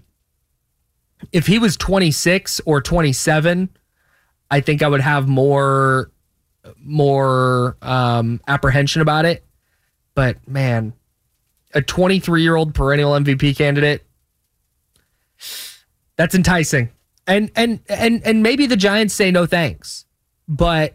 if 1.32 1.46
he 1.46 1.58
was 1.58 1.76
26 1.76 2.60
or 2.66 2.80
27, 2.82 3.68
I 4.50 4.60
think 4.60 4.82
I 4.82 4.88
would 4.88 5.00
have 5.00 5.28
more 5.28 6.10
more 6.78 7.76
um, 7.82 8.40
apprehension 8.48 9.02
about 9.02 9.26
it. 9.26 9.44
But 10.14 10.46
man, 10.48 10.94
a 11.74 11.82
23 11.82 12.42
year 12.42 12.56
old 12.56 12.74
perennial 12.74 13.12
MVP 13.12 13.56
candidate, 13.56 14.06
that's 16.16 16.34
enticing. 16.34 16.90
And 17.26 17.50
and 17.56 17.80
and 17.88 18.22
and 18.24 18.42
maybe 18.42 18.66
the 18.66 18.76
Giants 18.76 19.14
say 19.14 19.30
no 19.30 19.46
thanks, 19.46 20.04
but 20.46 20.94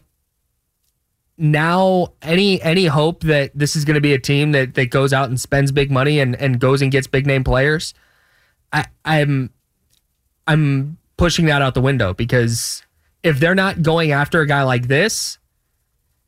now 1.38 2.14
any 2.22 2.62
any 2.62 2.86
hope 2.86 3.22
that 3.22 3.52
this 3.56 3.76
is 3.76 3.86
going 3.86 3.96
to 3.96 4.02
be 4.02 4.14
a 4.14 4.20
team 4.20 4.52
that 4.52 4.76
that 4.76 4.92
goes 4.92 5.14
out 5.14 5.30
and 5.30 5.40
spends 5.40 5.72
big 5.72 5.90
money 5.90 6.20
and 6.20 6.36
and 6.36 6.60
goes 6.60 6.82
and 6.82 6.92
gets 6.92 7.08
big 7.08 7.26
name 7.26 7.44
players, 7.44 7.94
I 8.72 8.86
I'm 9.06 9.50
I'm 10.46 10.98
pushing 11.18 11.46
that 11.48 11.62
out 11.62 11.74
the 11.74 11.82
window 11.82 12.14
because 12.14 12.84
if 13.24 13.40
they're 13.40 13.56
not 13.56 13.82
going 13.82 14.12
after 14.12 14.42
a 14.42 14.48
guy 14.48 14.64
like 14.64 14.88
this, 14.88 15.38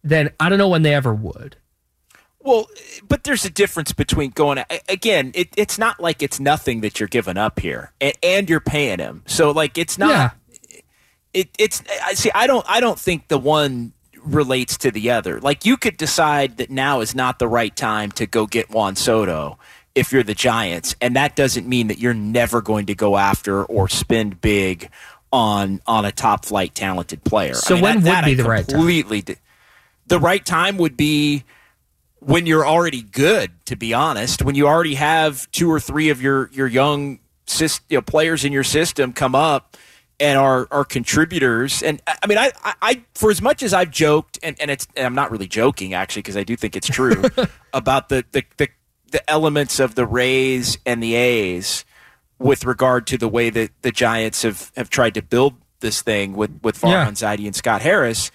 then 0.04 0.32
I 0.40 0.50
don't 0.50 0.58
know 0.58 0.70
when 0.70 0.82
they 0.82 0.94
ever 0.94 1.14
would. 1.14 1.58
Well, 2.44 2.68
but 3.08 3.24
there's 3.24 3.46
a 3.46 3.50
difference 3.50 3.94
between 3.94 4.32
going 4.32 4.64
again. 4.90 5.32
It, 5.36 5.50
it's 5.58 5.78
not 5.78 6.00
like 6.00 6.24
it's 6.24 6.40
nothing 6.40 6.82
that 6.82 7.00
you're 7.00 7.10
giving 7.10 7.38
up 7.38 7.60
here, 7.60 7.92
and, 8.02 8.14
and 8.24 8.50
you're 8.50 8.60
paying 8.60 9.00
him. 9.00 9.24
So 9.28 9.52
like 9.52 9.78
it's 9.78 9.98
not. 9.98 10.10
Yeah. 10.10 10.30
It, 11.34 11.50
it's 11.58 11.82
I 12.04 12.14
see. 12.14 12.32
I 12.34 12.48
don't. 12.48 12.66
I 12.68 12.80
don't 12.80 13.00
think 13.00 13.28
the 13.28 13.38
one 13.38 13.94
relates 14.24 14.78
to 14.80 14.92
the 14.92 15.12
other. 15.12 15.40
Like 15.40 15.66
you 15.66 15.78
could 15.78 15.98
decide 15.98 16.58
that 16.58 16.70
now 16.70 17.00
is 17.00 17.16
not 17.16 17.40
the 17.40 17.48
right 17.48 17.76
time 17.76 18.12
to 18.14 18.26
go 18.26 18.48
get 18.48 18.70
Juan 18.70 18.96
Soto 18.96 19.58
if 19.96 20.12
you're 20.12 20.24
the 20.24 20.34
Giants, 20.34 20.96
and 21.02 21.16
that 21.16 21.36
doesn't 21.36 21.68
mean 21.68 21.88
that 21.88 22.00
you're 22.00 22.14
never 22.14 22.62
going 22.62 22.86
to 22.88 22.96
go 22.96 23.18
after 23.18 23.64
or 23.66 23.88
spend 23.88 24.42
big 24.42 24.90
on 25.32 25.82
on 25.86 26.06
a 26.06 26.12
top 26.12 26.46
flight 26.46 26.76
talented 26.76 27.24
player. 27.24 27.54
So 27.54 27.76
I 27.76 27.78
mean, 27.78 27.84
when 27.84 28.04
that, 28.04 28.04
would 28.04 28.14
that 28.14 28.26
be 28.26 28.32
I 28.32 28.36
the 28.36 28.44
right 28.44 28.68
time? 28.68 28.76
completely 28.78 29.26
the 30.08 30.20
right 30.20 30.46
time 30.46 30.78
would 30.78 30.98
be 30.98 31.44
when 32.22 32.46
you're 32.46 32.66
already 32.66 33.02
good, 33.02 33.52
to 33.66 33.76
be 33.76 33.94
honest, 33.94 34.44
when 34.44 34.56
you 34.56 34.68
already 34.68 34.94
have 34.96 35.50
two 35.52 35.70
or 35.70 35.80
three 35.80 36.10
of 36.10 36.22
your 36.22 36.50
your 36.54 36.68
young 36.68 37.20
you 37.60 37.68
know, 37.98 38.02
players 38.02 38.46
in 38.46 38.54
your 38.54 38.64
system 38.64 39.12
come 39.12 39.36
up 39.36 39.76
and 40.20 40.38
are 40.38 40.68
are 40.72 40.86
contributors. 40.86 41.82
And 41.84 42.02
I 42.08 42.18
I 42.24 42.28
mean, 42.28 42.38
I, 42.38 42.52
I, 42.64 42.74
I 42.82 43.02
for 43.16 43.32
as 43.32 43.42
much 43.42 43.64
as 43.64 43.74
I've 43.74 43.90
joked, 43.92 44.40
and, 44.44 44.56
and 44.62 44.70
it's 44.72 44.88
and 44.96 45.06
I'm 45.06 45.16
not 45.16 45.32
really 45.32 45.48
joking 45.48 45.94
actually 45.94 46.22
because 46.22 46.38
I 46.38 46.44
do 46.44 46.56
think 46.56 46.76
it's 46.76 46.88
true 46.88 47.24
about 47.74 48.10
the, 48.10 48.24
the 48.32 48.44
the 48.58 48.70
the 49.12 49.30
elements 49.30 49.80
of 49.80 49.96
the 49.96 50.06
Rays 50.06 50.78
and 50.86 51.02
the 51.02 51.16
A's 51.16 51.84
with 52.40 52.66
regard 52.66 53.08
to 53.08 53.18
the 53.18 53.28
way 53.28 53.50
that 53.50 53.72
the 53.82 53.92
Giants 53.92 54.44
have 54.44 54.72
have 54.78 54.90
tried 54.90 55.16
to 55.16 55.22
build 55.24 55.56
this 55.80 56.02
thing 56.04 56.34
with 56.34 56.60
with 56.62 56.82
Yeah. 56.84 57.06
Farhan 57.08 57.14
Zaidi 57.14 57.48
and 57.48 57.56
Scott 57.56 57.82
Harris 57.82 58.30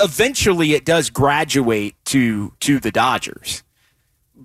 eventually 0.00 0.74
it 0.74 0.84
does 0.84 1.10
graduate 1.10 1.94
to 2.06 2.52
to 2.60 2.78
the 2.78 2.90
Dodgers. 2.90 3.62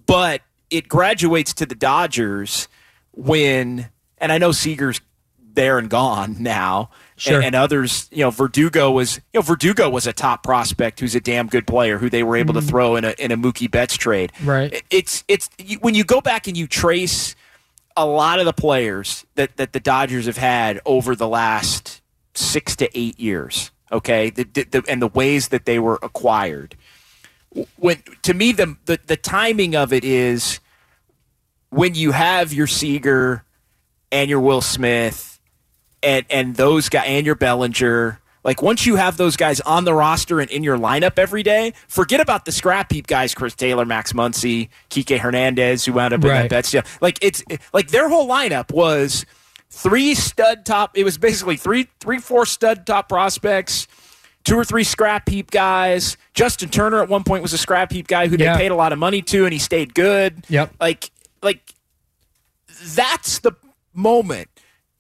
But 0.06 0.42
it 0.70 0.88
graduates 0.88 1.54
to 1.56 1.66
the 1.66 1.76
Dodgers 1.76 2.68
when 3.12 3.90
and 4.18 4.32
I 4.32 4.38
know 4.38 4.52
Seager's 4.52 5.02
there 5.56 5.78
and 5.78 5.90
gone 5.90 6.38
now. 6.40 6.90
Sure. 7.16 7.36
And, 7.36 7.46
and 7.46 7.56
others, 7.56 8.10
you 8.12 8.24
know, 8.24 8.32
Verdugo 8.32 8.92
was 8.92 9.18
you 9.34 9.40
know, 9.40 9.42
Verdugo 9.42 9.90
was 9.90 10.08
a 10.08 10.14
top 10.14 10.44
prospect 10.44 11.00
who's 11.00 11.16
a 11.16 11.22
damn 11.22 11.48
good 11.48 11.68
player 11.68 11.98
who 11.98 12.10
they 12.10 12.24
were 12.24 12.36
able 12.36 12.54
to 12.56 12.60
mm-hmm. 12.60 12.70
throw 12.70 12.96
in 12.96 13.06
a 13.06 13.16
in 13.20 13.32
a 13.32 13.38
Mookie 13.38 13.70
Betts 13.70 13.96
trade. 13.96 14.32
Right. 14.44 14.84
It's 14.90 15.24
it's 15.28 15.50
when 15.80 15.96
you 15.96 16.04
go 16.04 16.22
back 16.22 16.48
and 16.48 16.58
you 16.58 16.68
trace 16.68 17.36
a 17.96 18.06
lot 18.06 18.40
of 18.40 18.46
the 18.46 18.54
players 18.54 19.26
that, 19.36 19.58
that 19.58 19.74
the 19.74 19.80
Dodgers 19.80 20.26
have 20.26 20.38
had 20.38 20.82
over 20.86 21.16
the 21.16 21.28
last 21.28 22.02
six 22.34 22.76
to 22.78 22.98
eight 22.98 23.20
years. 23.20 23.72
Okay, 23.94 24.32
the, 24.32 24.44
the, 24.44 24.64
the, 24.64 24.84
and 24.90 25.02
the 25.02 25.08
ways 25.08 25.50
that 25.50 25.66
they 25.66 25.78
were 25.80 26.00
acquired. 26.02 26.76
When 27.78 28.02
to 28.24 28.34
me 28.34 28.52
the, 28.52 28.76
the 28.86 29.00
the 29.06 29.16
timing 29.18 29.76
of 29.76 29.94
it 29.94 30.04
is 30.04 30.60
when 31.70 31.94
you 31.94 32.12
have 32.12 32.52
your 32.52 32.66
Seager 32.68 33.44
and 34.12 34.30
your 34.30 34.40
Will 34.40 34.62
Smith 34.62 35.40
and 36.02 36.26
and 36.32 36.56
those 36.56 36.90
guys 36.90 37.06
and 37.08 37.26
your 37.26 37.36
Bellinger. 37.36 38.20
Like 38.44 38.62
once 38.62 38.86
you 38.86 38.96
have 38.98 39.16
those 39.16 39.38
guys 39.38 39.62
on 39.62 39.86
the 39.86 39.94
roster 39.94 40.42
and 40.42 40.50
in 40.52 40.64
your 40.64 40.78
lineup 40.78 41.18
every 41.18 41.44
day, 41.44 41.74
forget 41.88 42.20
about 42.20 42.44
the 42.44 42.52
scrap 42.52 42.92
heap 42.92 43.08
guys, 43.08 43.34
Chris 43.34 43.56
Taylor, 43.56 43.86
Max 43.86 44.12
Muncy, 44.12 44.68
Kike 44.90 45.18
Hernandez, 45.20 45.86
who 45.86 45.94
wound 45.94 46.14
up 46.14 46.22
in 46.24 46.30
Right. 46.30 46.50
that 46.50 46.70
Betts. 46.72 46.76
Like 47.02 47.20
it's 47.22 47.42
like 47.72 47.90
their 47.90 48.10
whole 48.10 48.28
lineup 48.28 48.72
was 48.74 49.26
three 49.74 50.14
stud 50.14 50.66
top. 50.66 50.96
It 50.98 51.04
was 51.04 51.18
basically 51.18 51.58
three, 51.58 51.90
three, 52.00 52.20
four 52.20 52.46
stud 52.46 52.86
top 52.86 53.10
prospects, 53.10 53.88
two 54.44 54.56
or 54.56 54.64
three 54.64 54.84
scrap 54.84 55.28
heap 55.28 55.50
guys. 55.52 56.16
Justin 56.36 56.70
Turner 56.70 57.02
at 57.02 57.10
one 57.10 57.24
point 57.24 57.42
was 57.42 57.54
a 57.54 57.58
scrap 57.58 57.92
heap 57.92 58.08
guy 58.08 58.28
who 58.28 58.38
Yeah. 58.38 58.54
they 58.54 58.64
paid 58.64 58.72
a 58.72 58.76
lot 58.76 58.94
of 58.94 59.00
money 59.00 59.22
to, 59.24 59.46
and 59.46 59.52
he 59.52 59.60
stayed 59.60 59.94
good. 59.96 60.46
Yep. 60.48 60.76
Like, 60.80 61.10
like 61.42 61.74
that's 62.96 63.40
the 63.40 63.54
moment. 63.94 64.48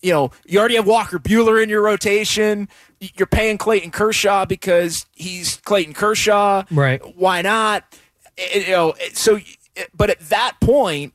You 0.02 0.12
know, 0.12 0.32
you 0.46 0.60
already 0.60 0.76
have 0.76 0.88
Walker 0.88 1.20
Buehler 1.20 1.62
in 1.64 1.70
your 1.70 1.82
rotation. 1.82 2.68
You're 3.00 3.28
paying 3.28 3.58
Clayton 3.58 3.92
Kershaw 3.92 4.46
because 4.46 5.06
he's 5.14 5.58
Clayton 5.58 5.94
Kershaw. 5.94 6.64
Right. 6.72 7.02
Why 7.16 7.42
not? 7.42 7.86
Eh, 8.38 8.44
eh 8.54 8.60
You 8.66 8.72
know, 8.72 8.90
eh, 8.92 9.10
so, 9.14 9.38
eh, 9.78 9.84
but 9.96 10.10
at 10.10 10.20
that 10.30 10.58
point, 10.60 11.14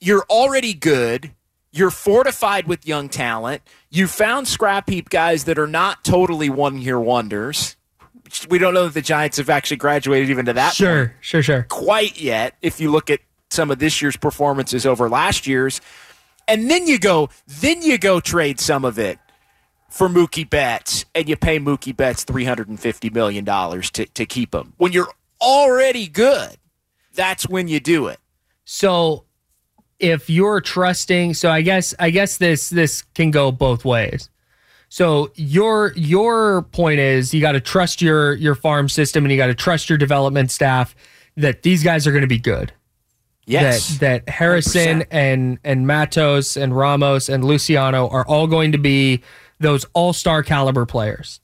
you're 0.00 0.24
already 0.30 0.74
good. 0.74 1.32
You're 1.76 1.90
fortified 1.90 2.66
with 2.66 2.86
young 2.86 3.08
talent. 3.08 3.62
You 3.90 4.06
found 4.06 4.48
scrap 4.48 4.88
heap 4.88 5.10
guys 5.10 5.44
that 5.44 5.58
are 5.58 5.66
not 5.66 6.04
totally 6.04 6.48
one 6.48 6.78
year 6.80 6.98
wonders. 6.98 7.76
We 8.48 8.58
don't 8.58 8.74
know 8.74 8.84
that 8.84 8.94
the 8.94 9.02
Giants 9.02 9.36
have 9.36 9.50
actually 9.50 9.76
graduated 9.76 10.30
even 10.30 10.46
to 10.46 10.52
that 10.54 10.68
point 10.68 10.76
Sure, 10.76 11.14
sure, 11.20 11.42
sure. 11.42 11.62
quite 11.68 12.20
yet 12.20 12.56
if 12.62 12.80
you 12.80 12.90
look 12.90 13.10
at 13.10 13.20
some 13.50 13.70
of 13.70 13.78
this 13.78 14.00
year's 14.02 14.16
performances 14.16 14.86
over 14.86 15.08
last 15.08 15.46
year's. 15.46 15.80
And 16.48 16.70
then 16.70 16.86
you 16.86 16.98
go, 16.98 17.28
then 17.46 17.82
you 17.82 17.98
go 17.98 18.20
trade 18.20 18.58
some 18.58 18.84
of 18.84 18.98
it 18.98 19.18
for 19.90 20.08
Mookie 20.08 20.48
Betts 20.48 21.04
and 21.14 21.28
you 21.28 21.36
pay 21.36 21.58
Mookie 21.58 21.96
Betts 21.96 22.24
$350 22.24 23.12
million 23.12 23.44
to, 23.44 24.06
to 24.06 24.26
keep 24.26 24.54
him. 24.54 24.72
When 24.76 24.92
you're 24.92 25.12
already 25.40 26.08
good, 26.08 26.56
that's 27.14 27.48
when 27.48 27.68
you 27.68 27.80
do 27.80 28.06
it. 28.08 28.18
So 28.64 29.25
if 29.98 30.28
you're 30.28 30.60
trusting, 30.60 31.34
so 31.34 31.50
I 31.50 31.62
guess 31.62 31.94
I 31.98 32.10
guess 32.10 32.38
this 32.38 32.68
this 32.68 33.02
can 33.14 33.30
go 33.30 33.50
both 33.52 33.84
ways. 33.84 34.28
So 34.88 35.30
your 35.34 35.92
your 35.96 36.62
point 36.62 37.00
is 37.00 37.34
you 37.34 37.40
got 37.40 37.52
to 37.52 37.60
trust 37.60 38.00
your 38.00 38.34
your 38.34 38.54
farm 38.54 38.88
system 38.88 39.24
and 39.24 39.32
you 39.32 39.38
got 39.38 39.46
to 39.46 39.54
trust 39.54 39.88
your 39.88 39.98
development 39.98 40.50
staff 40.50 40.94
that 41.36 41.62
these 41.62 41.82
guys 41.82 42.06
are 42.06 42.12
going 42.12 42.22
to 42.22 42.28
be 42.28 42.38
good. 42.38 42.72
Yes. 43.46 43.98
That 43.98 44.26
that 44.26 44.28
Harrison 44.28 45.00
100%. 45.00 45.06
and 45.10 45.58
and 45.64 45.86
Matos 45.86 46.56
and 46.56 46.76
Ramos 46.76 47.28
and 47.28 47.44
Luciano 47.44 48.08
are 48.08 48.26
all 48.26 48.46
going 48.46 48.72
to 48.72 48.78
be 48.78 49.22
those 49.58 49.86
all-star 49.94 50.42
caliber 50.42 50.84
players. 50.84 51.40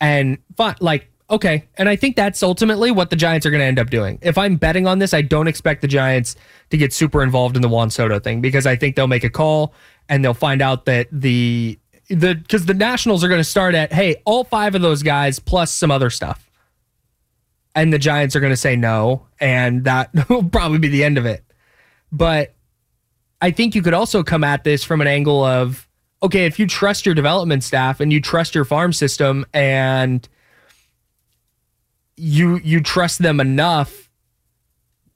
And 0.00 0.38
fine, 0.56 0.76
like 0.80 1.10
okay, 1.30 1.64
and 1.76 1.88
I 1.88 1.96
think 1.96 2.16
that's 2.16 2.42
ultimately 2.42 2.90
what 2.90 3.10
the 3.10 3.16
Giants 3.16 3.46
are 3.46 3.50
going 3.50 3.60
to 3.60 3.66
end 3.66 3.78
up 3.78 3.90
doing. 3.90 4.18
If 4.22 4.38
I'm 4.38 4.56
betting 4.56 4.86
on 4.86 4.98
this, 4.98 5.14
I 5.14 5.22
don't 5.22 5.48
expect 5.48 5.82
the 5.82 5.88
Giants 5.88 6.36
to 6.70 6.76
get 6.76 6.92
super 6.92 7.22
involved 7.22 7.56
in 7.56 7.62
the 7.62 7.68
Juan 7.68 7.90
Soto 7.90 8.18
thing 8.18 8.40
because 8.40 8.66
I 8.66 8.76
think 8.76 8.96
they'll 8.96 9.06
make 9.06 9.24
a 9.24 9.30
call 9.30 9.74
and 10.08 10.24
they'll 10.24 10.34
find 10.34 10.62
out 10.62 10.84
that 10.86 11.08
the 11.12 11.78
the 12.08 12.34
because 12.34 12.66
the 12.66 12.74
Nationals 12.74 13.24
are 13.24 13.28
going 13.28 13.40
to 13.40 13.44
start 13.44 13.74
at 13.74 13.92
hey, 13.92 14.22
all 14.24 14.44
five 14.44 14.74
of 14.74 14.82
those 14.82 15.02
guys 15.02 15.38
plus 15.38 15.72
some 15.72 15.90
other 15.90 16.10
stuff 16.10 16.46
and 17.76 17.92
the 17.92 17.98
Giants 17.98 18.34
are 18.34 18.40
going 18.40 18.52
to 18.52 18.56
say 18.56 18.74
no, 18.74 19.26
and 19.38 19.84
that 19.84 20.10
will 20.28 20.48
probably 20.48 20.78
be 20.78 20.88
the 20.88 21.04
end 21.04 21.18
of 21.18 21.26
it. 21.26 21.44
But 22.10 22.54
I 23.40 23.50
think 23.50 23.74
you 23.74 23.82
could 23.82 23.94
also 23.94 24.24
come 24.24 24.42
at 24.42 24.64
this 24.64 24.82
from 24.82 25.00
an 25.00 25.06
angle 25.06 25.44
of 25.44 25.86
okay, 26.22 26.46
if 26.46 26.58
you 26.58 26.66
trust 26.66 27.04
your 27.04 27.14
development 27.14 27.62
staff 27.62 28.00
and 28.00 28.10
you 28.10 28.20
trust 28.20 28.54
your 28.54 28.64
farm 28.64 28.92
system 28.92 29.44
and 29.52 30.26
you 32.16 32.56
you 32.58 32.80
trust 32.80 33.20
them 33.20 33.40
enough 33.40 34.06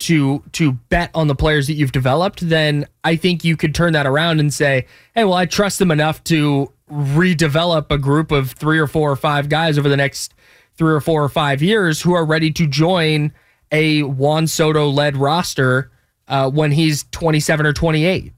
to 0.01 0.43
to 0.53 0.73
bet 0.73 1.11
on 1.15 1.29
the 1.29 1.35
players 1.35 1.67
that 1.67 1.75
you've 1.75 1.93
developed, 1.93 2.49
then 2.49 2.87
I 3.05 3.17
think 3.17 3.45
you 3.45 3.57
could 3.57 3.75
turn 3.75 3.93
that 3.93 4.07
around 4.07 4.41
and 4.41 4.53
say, 4.53 4.87
"Hey, 5.15 5.25
well, 5.25 5.35
I 5.35 5.47
trust 5.47 5.79
them 5.79 5.91
enough 5.91 6.25
to 6.25 6.73
redevelop 6.91 7.87
a 7.91 7.99
group 7.99 8.33
of 8.33 8.53
3 8.53 8.79
or 8.79 8.89
4 8.89 9.13
or 9.13 9.17
5 9.17 9.49
guys 9.49 9.79
over 9.79 9.89
the 9.89 9.97
next 9.97 10.35
3 10.75 10.93
or 10.93 11.01
4 11.01 11.23
or 11.23 11.29
5 11.29 11.63
years 11.63 12.01
who 12.01 12.15
are 12.15 12.25
ready 12.25 12.51
to 12.51 12.67
join 12.67 13.33
a 13.71 14.03
Juan 14.03 14.49
Soto 14.49 14.89
led 14.89 15.17
roster 15.17 15.93
uh, 16.27 16.51
when 16.51 16.73
he's 16.73 17.05
27 17.13 17.67
or 17.67 17.73
28." 17.73 18.33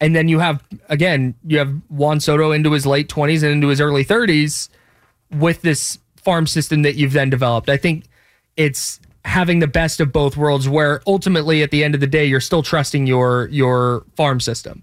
And 0.00 0.14
then 0.16 0.28
you 0.28 0.38
have 0.40 0.62
again, 0.88 1.34
you 1.46 1.58
have 1.58 1.70
Juan 1.88 2.20
Soto 2.20 2.52
into 2.52 2.72
his 2.72 2.86
late 2.86 3.08
20s 3.08 3.42
and 3.42 3.52
into 3.52 3.68
his 3.68 3.80
early 3.80 4.04
30s 4.04 4.68
with 5.30 5.62
this 5.62 5.98
farm 6.26 6.46
system 6.48 6.82
that 6.82 6.96
you've 6.96 7.12
then 7.12 7.30
developed. 7.30 7.68
I 7.70 7.76
think 7.76 8.04
it's 8.56 8.98
having 9.24 9.60
the 9.60 9.68
best 9.68 10.00
of 10.00 10.12
both 10.12 10.36
worlds 10.36 10.68
where 10.68 11.00
ultimately 11.06 11.62
at 11.62 11.70
the 11.70 11.84
end 11.84 11.94
of 11.94 12.00
the 12.00 12.06
day 12.06 12.24
you're 12.24 12.40
still 12.40 12.62
trusting 12.62 13.06
your 13.06 13.46
your 13.48 14.04
farm 14.16 14.40
system. 14.40 14.82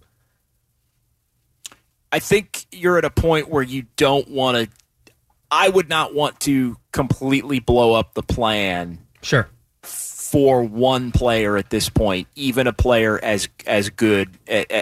I 2.11 2.19
think 2.19 2.65
you're 2.71 2.97
at 2.97 3.05
a 3.05 3.09
point 3.09 3.49
where 3.49 3.63
you 3.63 3.83
don't 3.97 4.29
want 4.29 4.57
to. 4.57 5.11
I 5.51 5.67
would 5.69 5.89
not 5.89 6.13
want 6.15 6.39
to 6.41 6.77
completely 6.91 7.59
blow 7.59 7.93
up 7.93 8.13
the 8.13 8.23
plan 8.23 8.99
Sure. 9.21 9.47
for 9.81 10.63
one 10.63 11.11
player 11.11 11.57
at 11.57 11.69
this 11.69 11.89
point, 11.89 12.27
even 12.35 12.67
a 12.67 12.73
player 12.73 13.19
as 13.23 13.49
as 13.67 13.89
good 13.89 14.29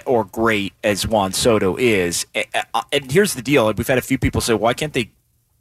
or 0.06 0.26
great 0.26 0.74
as 0.84 1.08
Juan 1.08 1.34
Soto 1.34 1.76
is. 1.78 2.26
And 2.92 3.12
here's 3.12 3.34
the 3.34 3.42
deal: 3.42 3.72
we've 3.74 3.88
had 3.88 3.98
a 3.98 4.02
few 4.02 4.18
people 4.18 4.42
say, 4.42 4.54
"Why 4.54 4.74
can't 4.74 4.94
they 4.94 5.12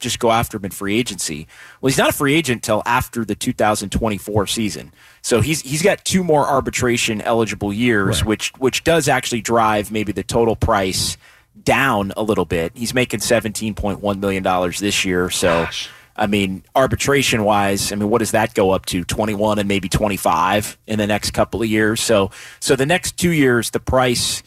just 0.01 0.19
go 0.19 0.33
after 0.33 0.57
him 0.57 0.65
in 0.65 0.71
free 0.71 0.99
agency?" 0.99 1.47
Well, 1.81 1.89
he's 1.89 1.99
not 1.99 2.11
a 2.11 2.13
free 2.13 2.35
agent 2.35 2.59
until 2.59 2.83
after 2.87 3.25
the 3.25 3.35
2024 3.35 4.47
season, 4.47 4.93
so 5.23 5.41
he's 5.41 5.61
he's 5.63 5.83
got 5.83 6.05
two 6.05 6.25
more 6.25 6.47
arbitration 6.47 7.21
eligible 7.23 7.73
years, 7.73 8.25
which 8.25 8.53
which 8.59 8.85
does 8.85 9.09
actually 9.09 9.41
drive 9.43 9.91
maybe 9.93 10.13
the 10.13 10.23
total 10.23 10.57
price 10.57 11.17
down 11.63 12.13
a 12.17 12.23
little 12.23 12.45
bit. 12.45 12.73
He's 12.75 12.95
making 12.95 13.21
17.1 13.21 14.19
million 14.19 14.43
dollars 14.43 14.81
this 14.81 15.05
year, 15.05 15.31
so. 15.31 15.69
I 16.17 16.27
mean, 16.27 16.65
arbitration 16.77 17.45
wise, 17.45 17.93
I 17.93 17.95
mean, 17.95 18.11
what 18.11 18.19
does 18.19 18.33
that 18.33 18.53
go 18.53 18.73
up 18.73 18.85
to? 18.87 19.05
21 19.05 19.59
and 19.59 19.67
maybe 19.67 19.89
25 19.89 20.77
in 20.87 20.99
the 20.99 21.07
next 21.07 21.31
couple 21.31 21.63
of 21.63 21.69
years. 21.69 22.03
So, 22.03 22.31
so 22.59 22.77
the 22.77 22.85
next 22.85 23.17
two 23.17 23.31
years, 23.31 23.71
the 23.71 23.81
price 23.81 24.43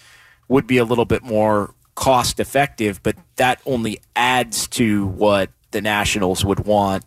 would 0.48 0.68
be 0.68 0.78
a 0.78 0.86
little 0.86 1.06
bit 1.06 1.24
more 1.24 1.74
cost 1.96 2.40
effective, 2.40 3.02
but 3.04 3.16
that 3.36 3.62
only 3.66 4.00
adds 4.16 4.68
to 4.68 5.08
what 5.08 5.50
the 5.72 5.82
Nationals 5.82 6.44
would 6.44 6.66
want 6.66 7.04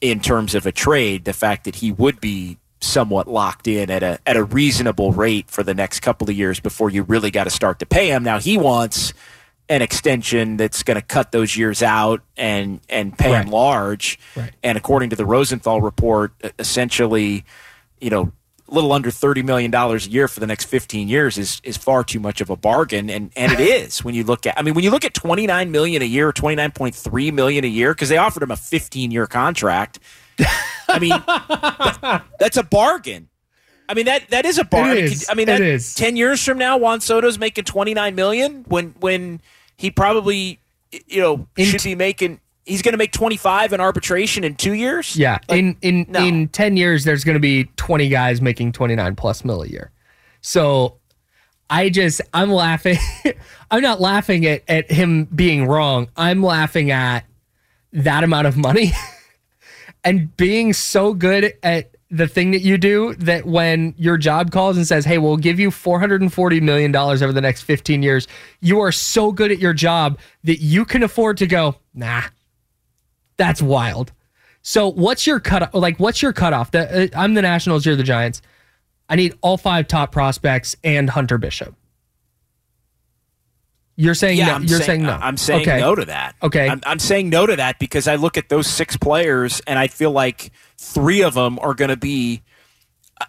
in 0.00 0.20
terms 0.20 0.54
of 0.54 0.66
a 0.66 0.72
trade. 0.72 1.24
The 1.24 1.32
fact 1.32 1.64
that 1.64 1.76
he 1.76 1.92
would 1.92 2.20
be 2.20 2.58
somewhat 2.80 3.26
locked 3.26 3.66
in 3.66 3.90
at 3.90 4.02
a 4.02 4.18
at 4.26 4.36
a 4.36 4.44
reasonable 4.44 5.12
rate 5.12 5.50
for 5.50 5.62
the 5.62 5.74
next 5.74 6.00
couple 6.00 6.28
of 6.28 6.36
years 6.36 6.60
before 6.60 6.90
you 6.90 7.02
really 7.02 7.30
got 7.30 7.44
to 7.44 7.50
start 7.50 7.78
to 7.78 7.86
pay 7.86 8.08
him. 8.08 8.22
Now 8.22 8.38
he 8.38 8.58
wants 8.58 9.12
an 9.68 9.82
extension 9.82 10.56
that's 10.56 10.82
going 10.82 10.94
to 10.94 11.02
cut 11.02 11.32
those 11.32 11.56
years 11.56 11.82
out 11.82 12.22
and 12.36 12.80
and 12.88 13.16
pay 13.16 13.32
him 13.32 13.48
large. 13.48 14.18
Right. 14.36 14.52
And 14.62 14.78
according 14.78 15.10
to 15.10 15.16
the 15.16 15.24
Rosenthal 15.24 15.80
report, 15.80 16.32
essentially, 16.58 17.44
you 18.00 18.10
know, 18.10 18.32
a 18.68 18.74
little 18.74 18.92
under 18.92 19.10
thirty 19.10 19.42
million 19.42 19.70
dollars 19.70 20.06
a 20.06 20.10
year 20.10 20.28
for 20.28 20.40
the 20.40 20.46
next 20.46 20.64
fifteen 20.64 21.08
years 21.08 21.38
is 21.38 21.60
is 21.64 21.76
far 21.76 22.02
too 22.04 22.20
much 22.20 22.40
of 22.40 22.50
a 22.50 22.56
bargain, 22.56 23.08
and 23.10 23.30
and 23.36 23.52
it 23.52 23.60
is 23.84 24.02
when 24.04 24.14
you 24.14 24.24
look 24.24 24.46
at. 24.46 24.58
I 24.58 24.62
mean, 24.62 24.74
when 24.74 24.84
you 24.84 24.90
look 24.90 25.04
at 25.04 25.14
twenty 25.14 25.46
nine 25.46 25.70
million 25.70 26.02
a 26.02 26.06
year, 26.06 26.32
twenty 26.32 26.56
nine 26.56 26.72
point 26.72 26.94
three 26.94 27.30
million 27.30 27.64
a 27.64 27.68
year, 27.68 27.94
because 27.94 28.08
they 28.08 28.16
offered 28.16 28.42
him 28.42 28.50
a 28.50 28.56
fifteen 28.56 29.10
year 29.10 29.26
contract. 29.26 29.98
I 30.88 30.98
mean, 30.98 31.10
that- 31.10 32.24
that's 32.38 32.56
a 32.56 32.62
bargain. 32.62 33.28
I 33.88 33.94
mean 33.94 34.06
that 34.06 34.30
that 34.30 34.44
is 34.46 34.58
a 34.58 34.64
bargain. 34.64 35.04
is. 35.04 35.26
I 35.30 35.34
mean, 35.34 35.48
It 35.48 35.58
that, 35.58 35.60
is. 35.62 35.94
ten 35.94 36.16
years 36.16 36.42
from 36.44 36.58
now, 36.58 36.76
Juan 36.76 37.00
Soto's 37.00 37.38
making 37.38 37.64
twenty 37.64 37.94
nine 37.94 38.14
million 38.16 38.64
when 38.68 38.94
when 38.98 39.40
he 39.76 39.90
probably 39.92 40.58
you 41.06 41.20
know 41.20 41.46
In 41.56 41.66
should 41.66 41.80
t- 41.80 41.90
be 41.90 41.94
making. 41.94 42.40
He's 42.66 42.82
going 42.82 42.92
to 42.92 42.98
make 42.98 43.12
twenty 43.12 43.36
five 43.36 43.72
in 43.72 43.80
arbitration 43.80 44.44
in 44.44 44.56
two 44.56 44.74
years. 44.74 45.16
Yeah. 45.16 45.38
in 45.48 45.76
in 45.82 46.06
no. 46.08 46.24
in 46.24 46.48
10 46.48 46.76
years 46.76 47.04
there's 47.04 47.24
going 47.24 47.34
to 47.36 47.40
be 47.40 47.64
20 47.76 48.08
guys 48.08 48.40
making 48.42 48.72
29 48.72 49.16
plus 49.16 49.44
mil 49.44 49.62
a 49.62 49.68
year. 49.68 49.92
So 50.40 50.98
I 51.70 51.88
just 51.88 52.20
I'm 52.34 52.50
laughing 52.50 52.98
I'm 53.70 53.82
not 53.82 54.00
laughing 54.00 54.46
at 54.46 54.62
at 54.68 54.90
him 54.90 55.24
being 55.24 55.66
wrong. 55.66 56.08
I'm 56.16 56.42
laughing 56.42 56.90
at 56.90 57.24
that 57.92 58.24
amount 58.24 58.46
of 58.46 58.56
money 58.56 58.92
and 60.04 60.36
being 60.36 60.72
so 60.72 61.14
good 61.14 61.54
at 61.62 61.92
the 62.10 62.28
thing 62.28 62.52
that 62.52 62.60
you 62.60 62.78
do 62.78 63.14
that 63.14 63.46
when 63.46 63.92
your 63.96 64.16
job 64.16 64.52
calls 64.52 64.76
and 64.76 64.86
says, 64.86 65.04
"Hey, 65.04 65.18
we'll 65.18 65.36
give 65.36 65.58
you 65.58 65.70
440 65.72 66.60
million 66.60 66.92
dollars 66.92 67.20
over 67.22 67.32
the 67.32 67.40
next 67.40 67.62
15 67.62 68.02
years," 68.02 68.28
you 68.60 68.80
are 68.80 68.92
so 68.92 69.32
good 69.32 69.50
at 69.50 69.58
your 69.58 69.72
job 69.72 70.18
that 70.44 70.60
you 70.60 70.84
can 70.84 71.02
afford 71.02 71.36
to 71.38 71.46
go, 71.46 71.76
"Nah. 71.94 72.22
That's 73.36 73.62
wild." 73.62 74.12
So, 74.62 74.88
what's 74.88 75.26
your 75.26 75.38
cut 75.38 75.72
like 75.74 76.00
what's 76.00 76.22
your 76.22 76.32
cutoff? 76.32 76.72
The, 76.72 77.04
uh, 77.04 77.18
I'm 77.18 77.34
the 77.34 77.42
Nationals, 77.42 77.86
you're 77.86 77.96
the 77.96 78.02
Giants. 78.02 78.42
I 79.08 79.16
need 79.16 79.34
all 79.40 79.56
five 79.56 79.86
top 79.86 80.10
prospects 80.10 80.74
and 80.82 81.08
Hunter 81.08 81.38
Bishop. 81.38 81.76
You're 83.96 84.14
saying 84.14 84.38
Yeah, 84.38 84.46
no. 84.46 84.54
I'm 84.54 84.64
You're 84.64 84.78
saying, 84.80 84.86
saying 84.86 85.02
no. 85.02 85.12
I'm 85.12 85.36
saying 85.36 85.62
okay. 85.62 85.80
no 85.80 85.94
to 85.94 86.04
that. 86.04 86.34
Okay. 86.42 86.68
I'm, 86.68 86.80
I'm 86.84 86.98
saying 86.98 87.30
no 87.30 87.46
to 87.46 87.56
that 87.56 87.78
because 87.78 88.06
I 88.06 88.16
look 88.16 88.36
at 88.36 88.48
those 88.48 88.66
six 88.66 88.96
players 88.96 89.62
and 89.66 89.78
I 89.78 89.86
feel 89.86 90.10
like 90.10 90.52
three 90.76 91.22
of 91.22 91.34
them 91.34 91.58
are 91.60 91.72
going 91.74 91.88
to 91.88 91.96
be. 91.96 92.42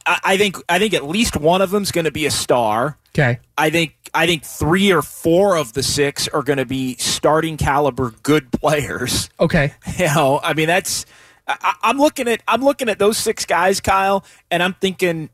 I, 0.06 0.20
I 0.24 0.38
think 0.38 0.58
I 0.68 0.80
think 0.80 0.94
at 0.94 1.06
least 1.06 1.38
one 1.38 1.62
of 1.62 1.72
them 1.72 1.84
is 1.84 1.92
going 1.92 2.06
to 2.06 2.12
be 2.12 2.26
a 2.26 2.32
star. 2.32 2.98
Okay. 3.18 3.40
I 3.58 3.70
think 3.70 3.96
I 4.14 4.26
think 4.26 4.44
three 4.44 4.92
or 4.92 5.02
four 5.02 5.58
of 5.58 5.74
the 5.74 5.84
six 5.84 6.28
are 6.28 6.44
going 6.44 6.58
to 6.58 6.66
be 6.66 6.96
starting 6.96 7.58
caliber 7.58 8.12
good 8.24 8.52
players. 8.62 9.30
Okay. 9.40 9.74
You 9.98 10.06
know, 10.06 10.40
I 10.44 10.54
mean 10.54 10.68
that's. 10.68 11.06
I, 11.48 11.76
I'm 11.82 11.98
looking 11.98 12.28
at 12.28 12.44
I'm 12.48 12.62
looking 12.62 12.90
at 12.90 13.00
those 13.00 13.18
six 13.18 13.46
guys, 13.46 13.80
Kyle, 13.80 14.26
and 14.52 14.62
I'm 14.62 14.74
thinking 14.74 15.30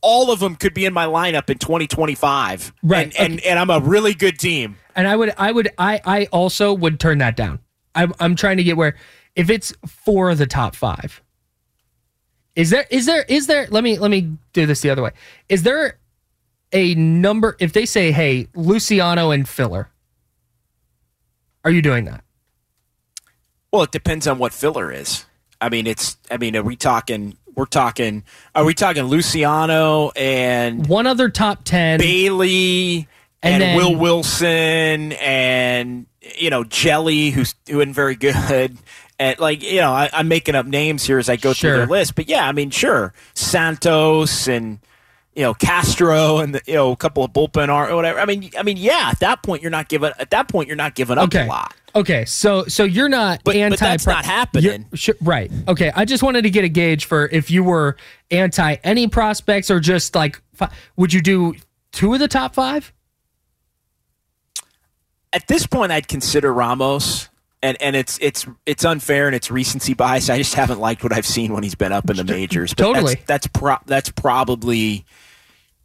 all 0.00 0.30
of 0.30 0.40
them 0.40 0.56
could 0.56 0.74
be 0.74 0.84
in 0.84 0.92
my 0.92 1.06
lineup 1.06 1.50
in 1.50 1.58
2025. 1.58 2.72
Right, 2.82 3.06
and 3.18 3.32
and, 3.32 3.40
and 3.44 3.58
I'm 3.58 3.70
a 3.70 3.80
really 3.80 4.14
good 4.14 4.38
team. 4.38 4.76
And 4.98 5.06
I 5.06 5.14
would, 5.14 5.32
I 5.38 5.52
would, 5.52 5.70
I, 5.78 6.00
I 6.04 6.24
also 6.32 6.72
would 6.72 6.98
turn 6.98 7.18
that 7.18 7.36
down. 7.36 7.60
I'm, 7.94 8.12
I'm 8.18 8.34
trying 8.34 8.56
to 8.56 8.64
get 8.64 8.76
where, 8.76 8.96
if 9.36 9.48
it's 9.48 9.72
four 9.86 10.28
of 10.28 10.38
the 10.38 10.46
top 10.46 10.74
five, 10.74 11.22
is 12.56 12.70
there, 12.70 12.84
is 12.90 13.06
there, 13.06 13.24
is 13.28 13.46
there? 13.46 13.68
Let 13.70 13.84
me, 13.84 13.96
let 13.96 14.10
me 14.10 14.36
do 14.52 14.66
this 14.66 14.80
the 14.80 14.90
other 14.90 15.02
way. 15.02 15.12
Is 15.48 15.62
there 15.62 15.97
a 16.72 16.94
number? 16.94 17.56
If 17.58 17.72
they 17.72 17.86
say, 17.86 18.12
"Hey, 18.12 18.48
Luciano 18.54 19.30
and 19.30 19.48
Filler," 19.48 19.88
are 21.64 21.70
you 21.70 21.82
doing 21.82 22.04
that? 22.06 22.22
Well, 23.72 23.82
it 23.82 23.90
depends 23.92 24.26
on 24.26 24.38
what 24.38 24.52
filler 24.52 24.90
is. 24.92 25.26
I 25.60 25.68
mean, 25.68 25.86
it's. 25.86 26.16
I 26.30 26.36
mean, 26.36 26.56
are 26.56 26.62
we 26.62 26.76
talking? 26.76 27.36
We're 27.54 27.66
talking. 27.66 28.24
Are 28.54 28.64
we 28.64 28.72
talking 28.74 29.04
Luciano 29.04 30.10
and 30.16 30.86
One 30.86 31.06
other 31.06 31.28
top 31.28 31.64
ten. 31.64 31.98
Bailey 31.98 33.08
And 33.42 33.54
and, 33.54 33.62
then- 33.62 33.76
Will 33.76 33.96
Wilson 33.96 35.12
and 35.12 36.06
you 36.38 36.50
know 36.50 36.64
Jelly, 36.64 37.30
who's 37.30 37.54
doing 37.64 37.92
very 37.92 38.14
good. 38.14 38.78
And 39.18 39.38
like 39.40 39.62
you 39.64 39.80
know, 39.80 39.90
I, 39.90 40.08
I'm 40.12 40.28
making 40.28 40.54
up 40.54 40.64
names 40.66 41.04
here 41.04 41.18
as 41.18 41.28
I 41.28 41.34
go 41.36 41.52
Sure. 41.52 41.70
through 41.72 41.78
their 41.78 41.86
list. 41.88 42.14
But 42.14 42.28
yeah, 42.28 42.46
I 42.48 42.52
mean, 42.52 42.70
sure, 42.70 43.12
Santos 43.34 44.46
and 44.46 44.78
you 45.38 45.44
know 45.44 45.54
Castro 45.54 46.38
and 46.38 46.54
the, 46.56 46.60
you 46.66 46.74
know 46.74 46.90
a 46.90 46.96
couple 46.96 47.22
of 47.22 47.32
bullpen 47.32 47.68
or 47.72 47.94
whatever. 47.94 48.18
I 48.18 48.24
mean, 48.26 48.50
I 48.58 48.64
mean, 48.64 48.76
yeah. 48.76 49.08
At 49.12 49.20
that 49.20 49.42
point, 49.44 49.62
you're 49.62 49.70
not 49.70 49.88
giving. 49.88 50.10
At 50.18 50.30
that 50.30 50.48
point, 50.48 50.66
you're 50.66 50.76
not 50.76 50.96
giving 50.96 51.16
up 51.16 51.26
Okay. 51.26 51.44
a 51.44 51.48
lot. 51.48 51.74
Okay, 51.94 52.24
so 52.26 52.64
so 52.66 52.82
you're 52.84 53.08
not 53.08 53.38
But- 53.44 53.52
but 53.54 53.56
anti. 53.56 53.76
that's 53.76 54.06
not 54.06 54.24
happening. 54.24 54.86
Sh- 54.94 55.10
right. 55.22 55.50
Okay, 55.68 55.90
I 55.94 56.04
just 56.04 56.22
wanted 56.24 56.42
to 56.42 56.50
get 56.50 56.64
a 56.64 56.68
gauge 56.68 57.04
for 57.06 57.28
if 57.28 57.50
you 57.52 57.62
were 57.62 57.96
anti 58.32 58.74
any 58.84 59.06
prospects 59.06 59.70
or 59.70 59.78
just 59.80 60.14
like, 60.16 60.40
fi- 60.54 60.70
would 60.96 61.12
you 61.12 61.22
do 61.22 61.54
two 61.92 62.12
of 62.12 62.18
the 62.20 62.28
top 62.28 62.54
five? 62.54 62.92
At 65.32 65.46
this 65.46 65.66
point, 65.66 65.92
I'd 65.92 66.08
consider 66.08 66.52
Ramos. 66.52 67.28
And, 67.60 67.76
and 67.82 67.96
it's 67.96 68.18
it's 68.22 68.46
it's 68.66 68.84
unfair 68.84 69.26
and 69.26 69.34
it's 69.34 69.50
recency 69.50 69.92
bias. 69.92 70.30
I 70.30 70.38
just 70.38 70.54
haven't 70.54 70.78
liked 70.78 71.02
what 71.02 71.12
I've 71.12 71.26
seen 71.26 71.52
when 71.52 71.64
he's 71.64 71.74
been 71.74 71.90
up 71.92 72.08
in 72.08 72.16
the 72.16 72.22
majors. 72.22 72.72
But 72.72 72.84
Totally. 72.84 73.14
that's 73.14 73.26
that's, 73.26 73.46
pro- 73.48 73.78
that's 73.84 74.10
probably 74.10 75.04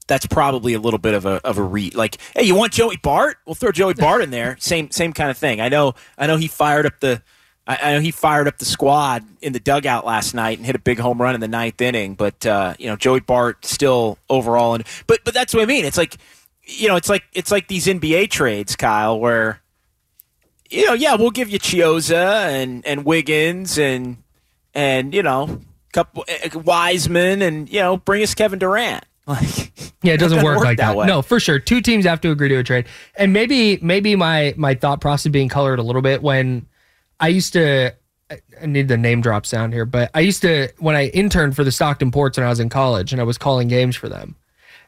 that's 0.07 0.25
probably 0.25 0.73
a 0.73 0.79
little 0.79 0.99
bit 0.99 1.13
of 1.13 1.25
a 1.25 1.45
of 1.45 1.57
a 1.57 1.63
re 1.63 1.91
like 1.91 2.17
hey 2.35 2.43
you 2.43 2.55
want 2.55 2.73
Joey 2.73 2.97
Bart? 2.97 3.37
We'll 3.45 3.55
throw 3.55 3.71
Joey 3.71 3.93
Bart 3.93 4.21
in 4.21 4.31
there. 4.31 4.57
Same 4.59 4.91
same 4.91 5.13
kind 5.13 5.29
of 5.29 5.37
thing. 5.37 5.61
I 5.61 5.69
know 5.69 5.93
I 6.17 6.27
know 6.27 6.37
he 6.37 6.47
fired 6.47 6.85
up 6.85 6.99
the 6.99 7.21
I, 7.65 7.77
I 7.81 7.93
know 7.93 7.99
he 7.99 8.11
fired 8.11 8.47
up 8.47 8.57
the 8.57 8.65
squad 8.65 9.23
in 9.41 9.53
the 9.53 9.59
dugout 9.59 10.05
last 10.05 10.33
night 10.33 10.57
and 10.57 10.65
hit 10.65 10.75
a 10.75 10.79
big 10.79 10.99
home 10.99 11.21
run 11.21 11.35
in 11.35 11.41
the 11.41 11.47
ninth 11.47 11.79
inning 11.81 12.15
but 12.15 12.45
uh, 12.45 12.73
you 12.77 12.87
know 12.87 12.95
Joey 12.95 13.21
Bart 13.21 13.65
still 13.65 14.17
overall 14.29 14.75
and 14.75 14.83
but 15.07 15.19
but 15.23 15.33
that's 15.33 15.53
what 15.53 15.63
I 15.63 15.65
mean. 15.65 15.85
It's 15.85 15.97
like 15.97 16.17
you 16.63 16.87
know 16.87 16.95
it's 16.95 17.09
like 17.09 17.23
it's 17.33 17.51
like 17.51 17.67
these 17.67 17.87
NBA 17.87 18.29
trades 18.29 18.75
Kyle 18.75 19.19
where 19.19 19.61
you 20.69 20.85
know 20.85 20.93
yeah 20.93 21.15
we'll 21.15 21.31
give 21.31 21.49
you 21.49 21.59
Chiozza 21.59 22.47
and 22.47 22.85
and 22.85 23.05
Wiggins 23.05 23.77
and 23.77 24.17
and 24.73 25.13
you 25.13 25.23
know 25.23 25.61
couple 25.93 26.25
uh, 26.27 26.59
Wiseman 26.59 27.41
and 27.41 27.69
you 27.71 27.79
know 27.79 27.97
bring 27.97 28.23
us 28.23 28.33
Kevin 28.33 28.59
Durant 28.59 29.05
like 29.27 29.71
Yeah, 30.01 30.13
it 30.13 30.19
doesn't, 30.19 30.43
work, 30.43 30.57
work 30.57 30.65
like 30.65 30.77
that 30.77 30.95
that. 30.95 31.07
No, 31.07 31.21
for 31.21 31.39
sure. 31.39 31.59
Two 31.59 31.81
teams 31.81 32.05
have 32.05 32.21
to 32.21 32.31
agree 32.31 32.49
to 32.49 32.57
a 32.57 32.63
trade, 32.63 32.85
and 33.15 33.31
maybe 33.31 33.77
maybe 33.81 34.15
my 34.15 34.53
my 34.57 34.75
thought 34.75 35.01
process 35.01 35.31
being 35.31 35.49
colored 35.49 35.79
a 35.79 35.83
little 35.83 36.01
bit 36.01 36.21
when 36.21 36.67
I 37.19 37.29
used 37.29 37.53
to. 37.53 37.95
I 38.61 38.65
need 38.65 38.87
the 38.87 38.97
name 38.97 39.21
drop 39.21 39.45
sound 39.45 39.73
here, 39.73 39.85
but 39.85 40.09
I 40.15 40.21
used 40.21 40.41
to 40.41 40.69
when 40.79 40.95
I 40.95 41.07
interned 41.09 41.55
for 41.55 41.63
the 41.63 41.71
Stockton 41.71 42.09
Ports 42.09 42.37
when 42.37 42.45
I 42.45 42.49
was 42.49 42.59
in 42.59 42.69
college 42.69 43.11
and 43.11 43.21
I 43.21 43.25
was 43.25 43.37
calling 43.37 43.67
games 43.67 43.95
for 43.95 44.09
them. 44.09 44.35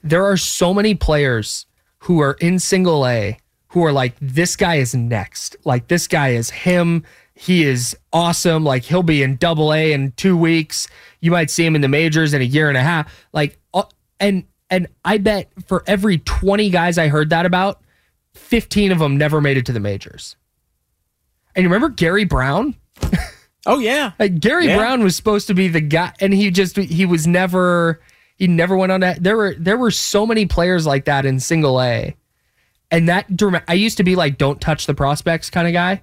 There 0.04 0.26
are 0.26 0.38
so 0.38 0.74
many 0.74 0.96
players 0.96 1.66
who 2.00 2.22
are 2.22 2.38
in 2.40 2.60
single 2.60 3.06
A 3.06 3.38
who 3.70 3.84
are 3.84 3.92
like, 3.92 4.16
this 4.22 4.56
guy 4.56 4.76
is 4.76 4.96
next. 4.96 5.58
Like 5.66 5.90
this 5.90 6.08
guy 6.08 6.30
is 6.30 6.50
him. 6.50 7.04
He 7.34 7.64
is 7.64 7.98
awesome. 8.14 8.64
Like 8.64 8.84
he'll 8.84 9.04
be 9.04 9.22
in 9.22 9.36
double 9.36 9.74
A 9.74 9.92
in 9.92 10.14
two 10.14 10.38
weeks. 10.38 10.88
You 11.20 11.32
might 11.32 11.52
see 11.52 11.66
him 11.66 11.76
in 11.76 11.82
the 11.82 11.90
majors 11.90 12.34
in 12.34 12.42
a 12.42 12.46
year 12.46 12.70
and 12.70 12.78
a 12.78 12.82
half. 12.82 13.14
Like, 13.34 13.60
and 14.20 14.43
and 14.70 14.88
I 15.03 15.18
bet 15.20 15.49
for 15.68 15.84
every 15.86 16.18
20 16.20 16.70
guys 16.70 16.97
I 16.97 17.07
heard 17.07 17.30
that 17.30 17.45
about, 17.45 17.82
15 18.34 18.91
of 18.91 18.99
them 18.99 19.18
never 19.18 19.39
made 19.41 19.57
it 19.57 19.66
to 19.68 19.72
the 19.72 19.80
majors. 19.80 20.36
And 21.55 21.63
you 21.63 21.70
remember 21.70 21.89
Gary 21.89 22.26
Brown? 22.26 22.76
oh 23.66 23.80
yeah 23.80 24.11
Like 24.20 24.39
Gary 24.39 24.68
Yeah. 24.68 24.78
Brown 24.78 25.03
was 25.03 25.16
supposed 25.16 25.47
to 25.47 25.53
be 25.53 25.68
the 25.68 25.82
guy, 25.82 26.13
and 26.20 26.34
he 26.34 26.51
just 26.51 26.78
he 26.78 27.05
was 27.05 27.28
never 27.28 28.01
he 28.36 28.47
never 28.47 28.76
went 28.76 28.91
on 28.91 28.99
that. 29.01 29.24
There 29.24 29.38
were 29.38 29.55
there 29.57 29.78
were 29.78 29.91
so 29.91 30.26
many 30.26 30.45
players 30.45 30.86
like 30.86 31.05
that 31.05 31.26
in 31.26 31.39
single 31.39 31.82
A, 31.82 32.16
and 32.91 33.07
that 33.09 33.28
I 33.68 33.74
used 33.74 33.97
to 33.97 34.03
be 34.03 34.16
like 34.16 34.38
don't 34.38 34.59
touch 34.59 34.86
the 34.88 34.93
prospects 34.93 35.49
kind 35.49 35.68
of 35.68 35.74
guy, 35.74 36.01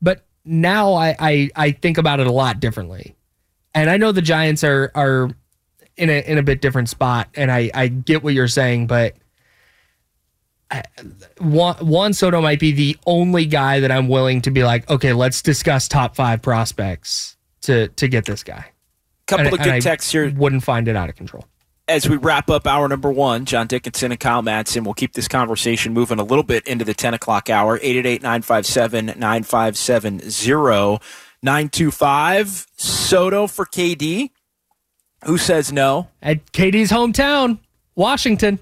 but 0.00 0.24
now 0.44 0.94
I 0.94 1.16
I 1.18 1.50
I 1.56 1.70
think 1.72 1.98
about 1.98 2.20
it 2.20 2.26
a 2.26 2.32
lot 2.32 2.60
differently, 2.60 3.16
and 3.74 3.90
I 3.90 3.96
know 3.96 4.12
the 4.12 4.22
Giants 4.22 4.62
are 4.62 4.92
are 4.94 5.30
in 5.96 6.10
a 6.10 6.20
in 6.26 6.38
a 6.38 6.42
bit 6.42 6.60
different 6.60 6.88
spot, 6.88 7.28
and 7.34 7.50
I 7.50 7.70
I 7.74 7.88
get 7.88 8.22
what 8.22 8.34
you're 8.34 8.48
saying, 8.48 8.86
but. 8.86 9.14
Juan, 11.40 12.12
Soto 12.14 12.40
might 12.40 12.58
be 12.58 12.72
the 12.72 12.96
only 13.06 13.46
guy 13.46 13.80
that 13.80 13.92
I'm 13.92 14.08
willing 14.08 14.40
to 14.42 14.50
be 14.50 14.64
like, 14.64 14.88
okay, 14.90 15.12
let's 15.12 15.40
discuss 15.42 15.86
top 15.86 16.16
five 16.16 16.42
prospects 16.42 17.36
to 17.62 17.88
to 17.88 18.08
get 18.08 18.24
this 18.24 18.42
guy. 18.42 18.66
couple 19.26 19.46
And- 19.46 19.54
of 19.54 19.60
good 19.62 19.72
I 19.74 19.80
texts 19.80 20.10
here 20.10 20.32
Wouldn't 20.34 20.64
find 20.64 20.88
it 20.88 20.96
out 20.96 21.08
of 21.08 21.14
control. 21.16 21.44
as 21.86 22.08
we 22.08 22.16
wrap 22.16 22.50
up 22.50 22.66
hour 22.66 22.88
number 22.88 23.12
one, 23.12 23.44
John 23.44 23.66
Dickinson 23.68 24.10
and 24.10 24.18
Kyle 24.18 24.42
Madson 24.42 24.84
will 24.84 24.94
keep 24.94 25.12
this 25.12 25.28
conversation 25.28 25.92
moving 25.92 26.18
a 26.18 26.24
little 26.24 26.42
bit 26.42 26.66
into 26.66 26.84
the 26.84 26.94
10 26.94 27.14
o'clock 27.14 27.48
hour. 27.50 27.76
888 27.76 28.22
957 28.22 29.06
9570 29.18 30.98
925. 31.42 32.66
Soto 32.76 33.46
for 33.46 33.64
KD. 33.66 34.30
Who 35.26 35.38
says 35.38 35.72
no? 35.72 36.08
At 36.22 36.52
KD's 36.52 36.90
hometown, 36.90 37.58
Washington. 37.94 38.58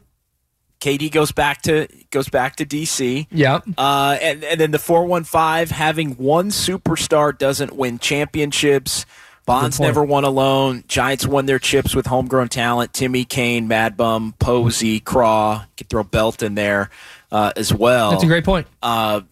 KD 0.80 1.12
goes 1.12 1.30
back 1.30 1.62
to 1.62 1.86
goes 2.10 2.28
back 2.28 2.56
to 2.56 2.66
DC. 2.66 3.28
Yep. 3.30 3.64
Uh, 3.78 4.18
and, 4.20 4.42
and 4.42 4.60
then 4.60 4.72
the 4.72 4.80
415 4.80 5.74
having 5.76 6.12
one 6.12 6.48
superstar 6.48 7.36
doesn't 7.36 7.74
win 7.76 8.00
championships. 8.00 9.06
Bonds 9.44 9.80
never 9.80 10.04
won 10.04 10.24
alone. 10.24 10.84
Giants 10.86 11.26
won 11.26 11.46
their 11.46 11.58
chips 11.58 11.96
with 11.96 12.06
homegrown 12.06 12.48
talent. 12.48 12.92
Timmy 12.92 13.24
Cain, 13.24 13.66
Mad 13.66 13.96
Bum, 13.96 14.34
Posey, 14.38 15.00
Craw. 15.00 15.64
Could 15.76 15.88
throw 15.88 16.04
Belt 16.04 16.42
in 16.42 16.54
there 16.54 16.90
uh, 17.32 17.52
as 17.56 17.72
well. 17.74 18.12
That's 18.12 18.22
a 18.22 18.28
great 18.28 18.44
point. 18.44 18.66
Uh, 18.82 19.22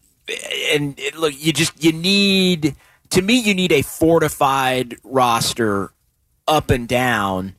and 0.73 0.99
it, 0.99 1.17
look, 1.17 1.35
you 1.37 1.53
just 1.53 1.83
you 1.83 1.93
need 1.93 2.75
to 3.11 3.23
me 3.23 3.39
you 3.39 3.55
need 3.55 3.73
a 3.73 3.83
fortified 3.83 4.97
roster 5.05 5.93
up 6.51 6.69
and 6.71 6.87
down, 6.87 7.55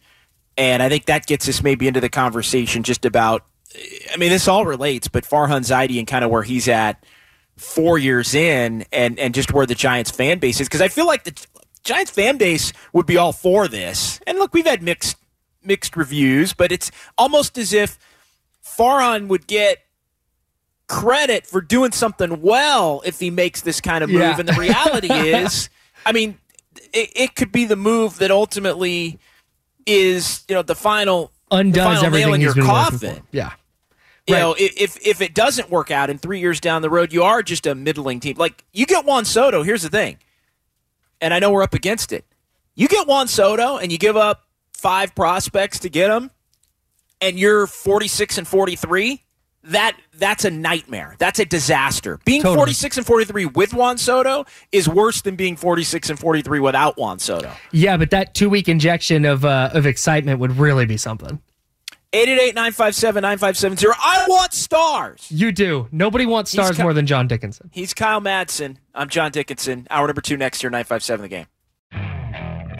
and 0.57 0.83
I 0.83 0.89
think 0.89 1.05
that 1.05 1.25
gets 1.25 1.49
us 1.49 1.63
maybe 1.63 1.87
into 1.87 1.99
the 1.99 2.09
conversation 2.09 2.83
just 2.83 3.05
about. 3.05 3.43
I 4.13 4.17
mean, 4.17 4.29
this 4.29 4.47
all 4.47 4.65
relates, 4.65 5.07
but 5.07 5.23
Farhan 5.23 5.61
Zaidi 5.61 5.97
and 5.97 6.05
kind 6.05 6.25
of 6.25 6.29
where 6.29 6.43
he's 6.43 6.67
at 6.67 7.03
four 7.55 7.97
years 7.97 8.35
in, 8.35 8.85
and 8.91 9.17
and 9.17 9.33
just 9.33 9.53
where 9.53 9.65
the 9.65 9.75
Giants 9.75 10.11
fan 10.11 10.39
base 10.39 10.59
is, 10.59 10.67
because 10.67 10.81
I 10.81 10.89
feel 10.89 11.07
like 11.07 11.23
the 11.23 11.47
Giants 11.83 12.11
fan 12.11 12.37
base 12.37 12.73
would 12.93 13.05
be 13.05 13.17
all 13.17 13.31
for 13.31 13.67
this. 13.67 14.19
And 14.27 14.37
look, 14.37 14.53
we've 14.53 14.65
had 14.65 14.83
mixed 14.83 15.17
mixed 15.63 15.95
reviews, 15.95 16.53
but 16.53 16.71
it's 16.71 16.91
almost 17.17 17.57
as 17.57 17.73
if 17.73 17.97
Farhan 18.63 19.27
would 19.27 19.47
get 19.47 19.79
credit 20.87 21.47
for 21.47 21.61
doing 21.61 21.91
something 21.91 22.41
well 22.41 23.01
if 23.05 23.19
he 23.19 23.29
makes 23.29 23.61
this 23.61 23.79
kind 23.79 24.03
of 24.03 24.09
move. 24.09 24.19
Yeah. 24.19 24.39
And 24.39 24.49
the 24.49 24.53
reality 24.53 25.07
is, 25.13 25.69
I 26.05 26.11
mean, 26.11 26.37
it, 26.93 27.11
it 27.15 27.35
could 27.35 27.51
be 27.51 27.65
the 27.65 27.75
move 27.75 28.17
that 28.19 28.31
ultimately 28.31 29.19
is, 29.85 30.43
you 30.47 30.55
know, 30.55 30.61
the 30.61 30.75
final 30.75 31.31
the 31.49 31.57
Undoes 31.57 31.83
final 31.83 32.01
nail 32.01 32.05
everything 32.05 32.33
in 32.35 32.41
your 32.41 32.53
coffin. 32.53 33.21
Yeah. 33.31 33.51
You 34.27 34.35
Right. 34.35 34.39
know, 34.41 34.55
if 34.57 34.97
if 35.05 35.19
it 35.19 35.33
doesn't 35.33 35.69
work 35.71 35.89
out 35.91 36.09
in 36.09 36.17
three 36.19 36.39
years 36.39 36.59
down 36.59 36.81
the 36.83 36.89
road, 36.89 37.11
you 37.11 37.23
are 37.23 37.41
just 37.41 37.65
a 37.65 37.73
middling 37.75 38.19
team. 38.19 38.35
Like 38.37 38.63
you 38.71 38.85
get 38.85 39.03
Juan 39.03 39.25
Soto. 39.25 39.63
Here's 39.63 39.81
the 39.81 39.89
thing, 39.89 40.17
and 41.19 41.33
I 41.33 41.39
know 41.39 41.51
we're 41.51 41.63
up 41.63 41.73
against 41.73 42.11
it. 42.13 42.23
You 42.75 42.87
get 42.87 43.07
Juan 43.07 43.27
Soto, 43.27 43.77
and 43.77 43.91
you 43.91 43.97
give 43.97 44.15
up 44.15 44.43
five 44.73 45.13
prospects 45.15 45.79
to 45.79 45.89
get 45.89 46.09
him, 46.11 46.29
and 47.19 47.37
you're 47.39 47.65
46 47.67 48.37
and 48.37 48.47
43. 48.47 49.21
That 49.65 49.95
that's 50.13 50.43
a 50.43 50.49
nightmare. 50.51 51.15
That's 51.19 51.39
a 51.39 51.45
disaster. 51.45 52.19
Being 52.25 52.41
Totally. 52.41 52.57
46 52.57 52.97
and 52.97 53.05
43 53.05 53.45
with 53.45 53.73
Juan 53.73 53.97
Soto 53.97 54.45
is 54.71 54.89
worse 54.89 55.21
than 55.21 55.35
being 55.35 55.55
46 55.55 56.09
and 56.09 56.19
43 56.19 56.59
without 56.59 56.97
Juan 56.97 57.19
Soto. 57.19 57.51
Yeah, 57.71 57.97
but 57.97 58.09
that 58.09 58.33
two 58.33 58.49
week 58.49 58.67
injection 58.67 59.25
of 59.25 59.45
uh, 59.45 59.69
of 59.73 59.85
excitement 59.85 60.39
would 60.39 60.57
really 60.57 60.85
be 60.85 60.97
something. 60.97 61.41
888-957-9570. 62.13 63.93
I 64.03 64.25
want 64.27 64.53
stars. 64.53 65.27
You 65.31 65.53
do. 65.53 65.87
Nobody 65.93 66.25
wants 66.25 66.51
stars 66.51 66.77
more 66.77 66.93
than 66.93 67.05
John 67.05 67.27
Dickinson. 67.27 67.69
He's 67.71 67.93
Kyle 67.93 68.19
Madson. 68.19 68.77
I'm 68.93 69.07
John 69.07 69.31
Dickinson. 69.31 69.87
Hour 69.89 70.07
number 70.07 70.19
two 70.19 70.35
next 70.35 70.61
year, 70.61 70.69
957 70.69 71.21
the 71.21 71.29
game. 71.29 71.45